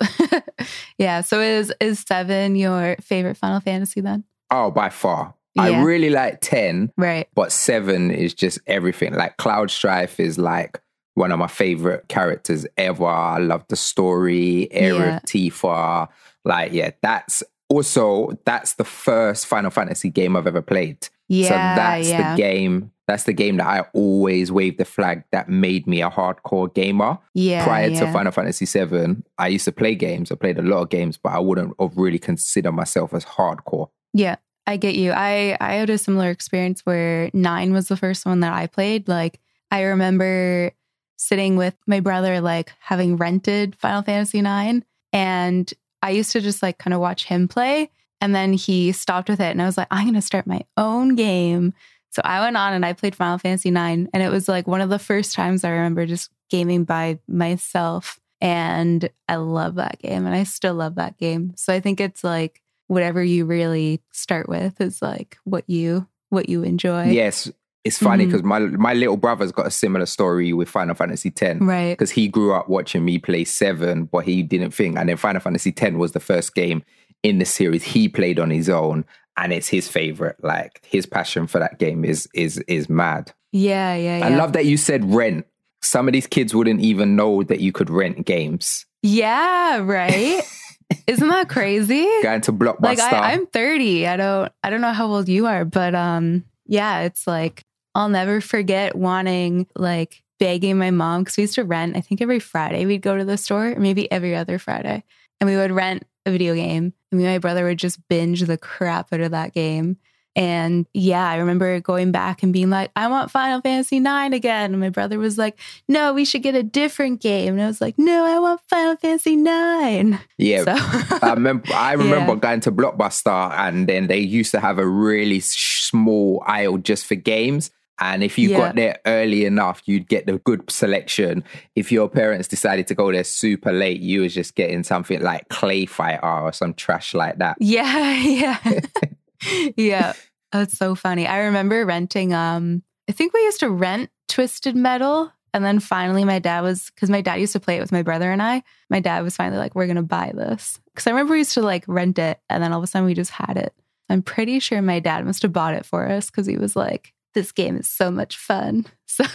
yeah. 0.98 1.22
So 1.22 1.40
is 1.40 1.74
is 1.80 2.04
seven 2.08 2.56
your 2.56 2.96
favorite 3.02 3.38
Final 3.38 3.60
Fantasy 3.60 4.02
then? 4.02 4.24
Oh, 4.52 4.72
by 4.72 4.90
far, 4.90 5.34
I 5.58 5.82
really 5.82 6.10
like 6.10 6.40
ten, 6.42 6.92
Right. 6.98 7.28
but 7.36 7.52
seven 7.52 8.12
is 8.12 8.34
just 8.34 8.60
everything. 8.68 9.14
Like 9.14 9.38
Cloud 9.38 9.72
Strife 9.72 10.20
is 10.20 10.38
like 10.38 10.80
one 11.16 11.32
of 11.32 11.40
my 11.40 11.48
favorite 11.48 12.08
characters 12.08 12.66
ever. 12.78 13.06
I 13.06 13.38
love 13.38 13.66
the 13.70 13.76
story, 13.76 14.68
Aerith 14.74 15.00
Yeah. 15.00 15.18
of 15.18 15.24
Tifa. 15.24 16.08
Like, 16.46 16.74
yeah, 16.74 16.92
that's 17.02 17.44
also 17.70 18.32
that's 18.46 18.74
the 18.74 18.84
first 18.84 19.46
Final 19.48 19.72
Fantasy 19.72 20.10
game 20.10 20.36
I've 20.36 20.48
ever 20.48 20.62
played. 20.62 21.08
Yeah. 21.30 21.48
so 21.48 21.54
that's 21.54 22.10
yeah. 22.10 22.32
the 22.36 22.38
game. 22.42 22.92
That's 23.08 23.24
the 23.24 23.34
game 23.34 23.58
that 23.58 23.68
I 23.68 23.82
always 23.94 24.52
waved 24.52 24.78
the 24.78 24.86
flag 24.86 25.24
that 25.32 25.50
made 25.50 25.88
me 25.88 26.02
a 26.02 26.10
hardcore 26.10 26.74
gamer. 26.74 27.18
yeah. 27.34 27.64
Prior 27.64 27.90
yeah. 27.90 28.00
to 28.00 28.12
Final 28.14 28.32
Fantasy 28.32 28.66
VII, 28.66 29.18
I 29.38 29.50
used 29.50 29.66
to 29.66 29.74
play 29.74 29.94
games. 29.96 30.32
I 30.32 30.36
played 30.36 30.58
a 30.58 30.62
lot 30.62 30.84
of 30.84 30.90
games, 30.90 31.18
but 31.18 31.34
I 31.34 31.40
wouldn't 31.40 31.74
have 31.80 31.98
really 31.98 32.20
consider 32.20 32.72
myself 32.72 33.14
as 33.14 33.26
hardcore. 33.26 33.90
Yeah, 34.14 34.38
I 34.66 34.78
get 34.78 34.96
you. 34.96 35.12
I 35.12 35.58
I 35.60 35.74
had 35.74 35.90
a 35.90 35.98
similar 35.98 36.30
experience 36.30 36.82
where 36.86 37.30
9 37.34 37.74
was 37.74 37.88
the 37.88 37.98
first 37.98 38.26
one 38.26 38.40
that 38.40 38.54
I 38.54 38.68
played. 38.68 39.08
Like 39.08 39.40
I 39.72 39.82
remember 39.82 40.72
sitting 41.18 41.56
with 41.56 41.76
my 41.88 42.00
brother 42.00 42.42
like 42.42 42.74
having 42.80 43.18
rented 43.18 43.76
Final 43.78 44.02
Fantasy 44.02 44.42
9 44.42 44.84
and 45.12 45.74
I 46.02 46.10
used 46.12 46.32
to 46.34 46.42
just 46.42 46.62
like 46.62 46.78
kind 46.78 46.94
of 46.94 47.00
watch 47.00 47.26
him 47.26 47.48
play 47.48 47.90
and 48.20 48.36
then 48.36 48.54
he 48.54 48.92
stopped 48.92 49.30
with 49.30 49.40
it 49.40 49.52
and 49.52 49.62
I 49.62 49.66
was 49.66 49.78
like 49.78 49.88
I'm 49.92 50.06
going 50.06 50.16
to 50.16 50.22
start 50.22 50.48
my 50.48 50.62
own 50.78 51.16
game. 51.16 51.74
So 52.14 52.22
I 52.24 52.42
went 52.42 52.56
on 52.56 52.74
and 52.74 52.86
I 52.86 52.94
played 52.94 53.16
Final 53.16 53.40
Fantasy 53.40 53.72
9 53.72 54.10
and 54.14 54.24
it 54.24 54.30
was 54.30 54.48
like 54.48 54.68
one 54.68 54.82
of 54.82 54.90
the 54.90 55.00
first 55.00 55.34
times 55.34 55.64
I 55.64 55.72
remember 55.72 56.06
just 56.06 56.30
gaming 56.50 56.84
by 56.84 57.18
myself 57.28 58.20
and 58.40 59.10
I 59.28 59.38
love 59.38 59.76
that 59.76 60.00
game 60.00 60.28
and 60.28 60.36
I 60.36 60.44
still 60.44 60.76
love 60.76 60.96
that 60.96 61.18
game. 61.18 61.54
So 61.56 61.74
I 61.74 61.80
think 61.80 62.00
it's 62.00 62.24
like 62.24 62.62
whatever 62.86 63.24
you 63.24 63.46
really 63.46 64.00
start 64.12 64.48
with 64.48 64.80
is 64.80 65.02
like 65.02 65.38
what 65.44 65.68
you 65.68 66.08
what 66.30 66.50
you 66.50 66.62
enjoy. 66.62 67.06
Yes, 67.06 67.52
it's 67.84 67.98
funny 67.98 68.26
mm-hmm. 68.26 68.32
because 68.32 68.44
my 68.44 68.60
my 68.60 68.94
little 68.94 69.18
brother's 69.18 69.52
got 69.52 69.66
a 69.66 69.72
similar 69.72 70.06
story 70.06 70.54
with 70.54 70.70
Final 70.70 70.94
Fantasy 70.94 71.34
X. 71.36 71.60
Right. 71.60 71.94
Because 71.94 72.12
he 72.12 72.28
grew 72.28 72.54
up 72.54 72.70
watching 72.70 73.04
me 73.04 73.18
play 73.18 73.44
seven, 73.44 74.06
but 74.06 74.26
he 74.26 74.44
didn't 74.44 74.72
think. 74.72 75.00
And 75.00 75.10
then 75.10 75.18
Final 75.18 75.42
Fantasy 75.42 75.74
X 75.76 75.96
was 75.96 76.12
the 76.12 76.20
first 76.20 76.54
game 76.54 76.84
in 77.24 77.40
the 77.40 77.46
series 77.46 77.84
he 77.84 78.08
played 78.08 78.40
on 78.40 78.52
his 78.52 78.70
own, 78.70 79.06
and 79.38 79.54
it's 79.54 79.68
his 79.68 79.88
favorite. 79.88 80.38
Like 80.44 80.86
his 80.86 81.06
passion 81.06 81.48
for 81.48 81.60
that 81.60 81.80
game 81.80 82.06
is 82.06 82.28
is 82.34 82.58
is 82.68 82.90
mad. 82.90 83.34
Yeah, 83.52 83.96
yeah, 83.96 84.20
yeah. 84.20 84.26
I 84.26 84.30
love 84.30 84.54
that 84.54 84.66
you 84.66 84.78
said 84.78 85.14
rent. 85.14 85.46
Some 85.82 86.08
of 86.08 86.14
these 86.14 86.28
kids 86.28 86.56
wouldn't 86.56 86.82
even 86.82 87.16
know 87.16 87.44
that 87.44 87.60
you 87.60 87.72
could 87.72 87.90
rent 87.90 88.26
games. 88.26 88.86
Yeah, 89.02 89.80
right. 89.80 90.42
Isn't 91.08 91.28
that 91.28 91.50
crazy? 91.50 92.08
Going 92.22 92.42
to 92.42 92.54
Blockbuster. 92.54 92.82
like 92.82 93.00
I, 93.00 93.34
I'm 93.34 93.48
30. 93.48 94.08
I 94.08 94.18
don't 94.18 94.52
I 94.64 94.70
don't 94.70 94.82
know 94.82 94.94
how 94.94 95.08
old 95.08 95.28
you 95.28 95.48
are, 95.48 95.66
but 95.66 95.94
um 95.96 96.46
yeah, 96.66 97.02
it's 97.02 97.28
like 97.28 97.64
I'll 97.96 98.10
never 98.10 98.42
forget 98.42 98.96
wanting 98.96 99.68
like 99.76 100.24
begging 100.40 100.78
my 100.78 100.92
mom 100.92 101.24
because 101.24 101.38
we 101.38 101.44
used 101.44 101.56
to 101.56 101.64
rent, 101.64 101.96
I 101.96 102.02
think 102.02 102.22
every 102.22 102.40
Friday 102.40 102.86
we'd 102.86 103.02
go 103.02 103.18
to 103.18 103.24
the 103.24 103.38
store, 103.38 103.72
or 103.72 103.80
maybe 103.80 104.12
every 104.12 104.36
other 104.36 104.60
Friday. 104.60 105.04
And 105.40 105.50
we 105.50 105.56
would 105.56 105.72
rent 105.72 106.04
a 106.26 106.32
video 106.32 106.56
game. 106.56 106.94
And 107.12 107.20
me 107.20 107.26
and 107.26 107.34
my 107.34 107.40
brother 107.40 107.66
would 107.66 107.78
just 107.80 108.00
binge 108.10 108.42
the 108.42 108.58
crap 108.58 109.12
out 109.14 109.20
of 109.22 109.32
that 109.32 109.54
game. 109.54 109.98
And 110.36 110.88
yeah, 110.96 111.30
I 111.30 111.36
remember 111.36 111.80
going 111.80 112.12
back 112.12 112.42
and 112.42 112.52
being 112.52 112.72
like, 112.72 112.90
I 112.96 113.08
want 113.08 113.30
Final 113.30 113.62
Fantasy 113.62 114.00
9 114.00 114.34
again. 114.34 114.72
And 114.72 114.80
my 114.80 114.90
brother 114.90 115.20
was 115.20 115.38
like, 115.38 115.60
No, 115.88 116.12
we 116.14 116.26
should 116.26 116.42
get 116.42 116.56
a 116.56 116.64
different 116.64 117.22
game. 117.22 117.54
And 117.54 117.62
I 117.62 117.68
was 117.68 117.80
like, 117.82 118.00
No, 118.00 118.26
I 118.26 118.40
want 118.40 118.62
Final 118.68 118.96
Fantasy 118.96 119.36
9. 119.36 120.20
yeah. 120.40 120.64
So 120.64 121.20
I 121.22 121.34
remember, 121.34 121.66
I 121.76 121.94
remember 121.94 122.34
Yeah. 122.34 122.40
going 122.40 122.60
to 122.62 122.72
Blockbuster 122.72 123.52
and 123.60 123.88
then 123.88 124.08
they 124.08 124.18
used 124.20 124.50
to 124.52 124.60
have 124.60 124.80
a 124.80 124.88
really 124.88 125.40
small 125.40 126.42
aisle 126.48 126.78
just 126.80 127.06
for 127.06 127.14
games. 127.16 127.70
And 128.00 128.24
if 128.24 128.38
you 128.40 128.50
Yeah. 128.50 128.58
got 128.58 128.76
there 128.76 129.00
early 129.06 129.46
enough, 129.46 129.82
you'd 129.86 130.08
get 130.08 130.26
the 130.26 130.40
good 130.40 130.70
selection. 130.70 131.44
If 131.76 131.92
your 131.92 132.10
parents 132.10 132.48
decided 132.48 132.88
to 132.88 132.96
go 132.96 133.12
there 133.12 133.24
super 133.24 133.72
late, 133.72 134.02
you 134.02 134.22
was 134.22 134.34
just 134.34 134.56
getting 134.56 134.84
something 134.84 135.22
like 135.22 135.48
Clay 135.50 135.86
Fighter 135.86 136.26
or 136.26 136.52
some 136.54 136.74
trash 136.74 137.14
like 137.14 137.38
that. 137.38 137.58
Yeah, 137.60 138.16
yeah. 138.18 138.58
yeah. 139.78 140.14
That's 140.52 140.78
so 140.78 140.96
funny. 140.96 141.28
I 141.28 141.40
remember 141.46 141.86
renting 141.86 142.34
um 142.34 142.84
I 143.10 143.12
think 143.12 143.34
we 143.34 143.42
used 143.44 143.60
to 143.60 143.70
rent 143.70 144.10
Twisted 144.28 144.76
Metal 144.76 145.32
and 145.54 145.64
then 145.64 145.80
finally 145.80 146.24
my 146.26 146.40
dad 146.40 146.62
was 146.62 146.90
cuz 146.92 147.10
my 147.10 147.22
dad 147.22 147.36
used 147.36 147.54
to 147.54 147.60
play 147.60 147.78
it 147.78 147.82
with 147.82 147.92
my 147.92 148.02
brother 148.02 148.32
and 148.32 148.42
I. 148.42 148.64
My 148.90 149.00
dad 149.00 149.24
was 149.24 149.36
finally 149.36 149.60
like 149.60 149.76
we're 149.76 149.86
going 149.88 149.98
to 149.98 150.02
buy 150.04 150.32
this. 150.34 150.80
Cuz 150.96 151.06
I 151.08 151.12
remember 151.12 151.34
we 151.34 151.40
used 151.40 151.54
to 151.54 151.62
like 151.62 151.84
rent 151.88 152.18
it 152.18 152.40
and 152.50 152.64
then 152.64 152.72
all 152.72 152.80
of 152.80 152.84
a 152.84 152.88
sudden 152.88 153.06
we 153.06 153.14
just 153.14 153.32
had 153.32 153.58
it. 153.58 153.74
I'm 154.10 154.22
pretty 154.22 154.60
sure 154.60 154.82
my 154.82 155.00
dad 155.00 155.26
must 155.26 155.42
have 155.44 155.54
bought 155.54 155.74
it 155.76 155.86
for 155.86 156.08
us 156.10 156.30
cuz 156.30 156.46
he 156.48 156.58
was 156.58 156.76
like 156.76 157.14
this 157.34 157.52
game 157.52 157.78
is 157.78 157.90
so 157.90 158.12
much 158.12 158.38
fun. 158.38 158.86
So 159.06 159.26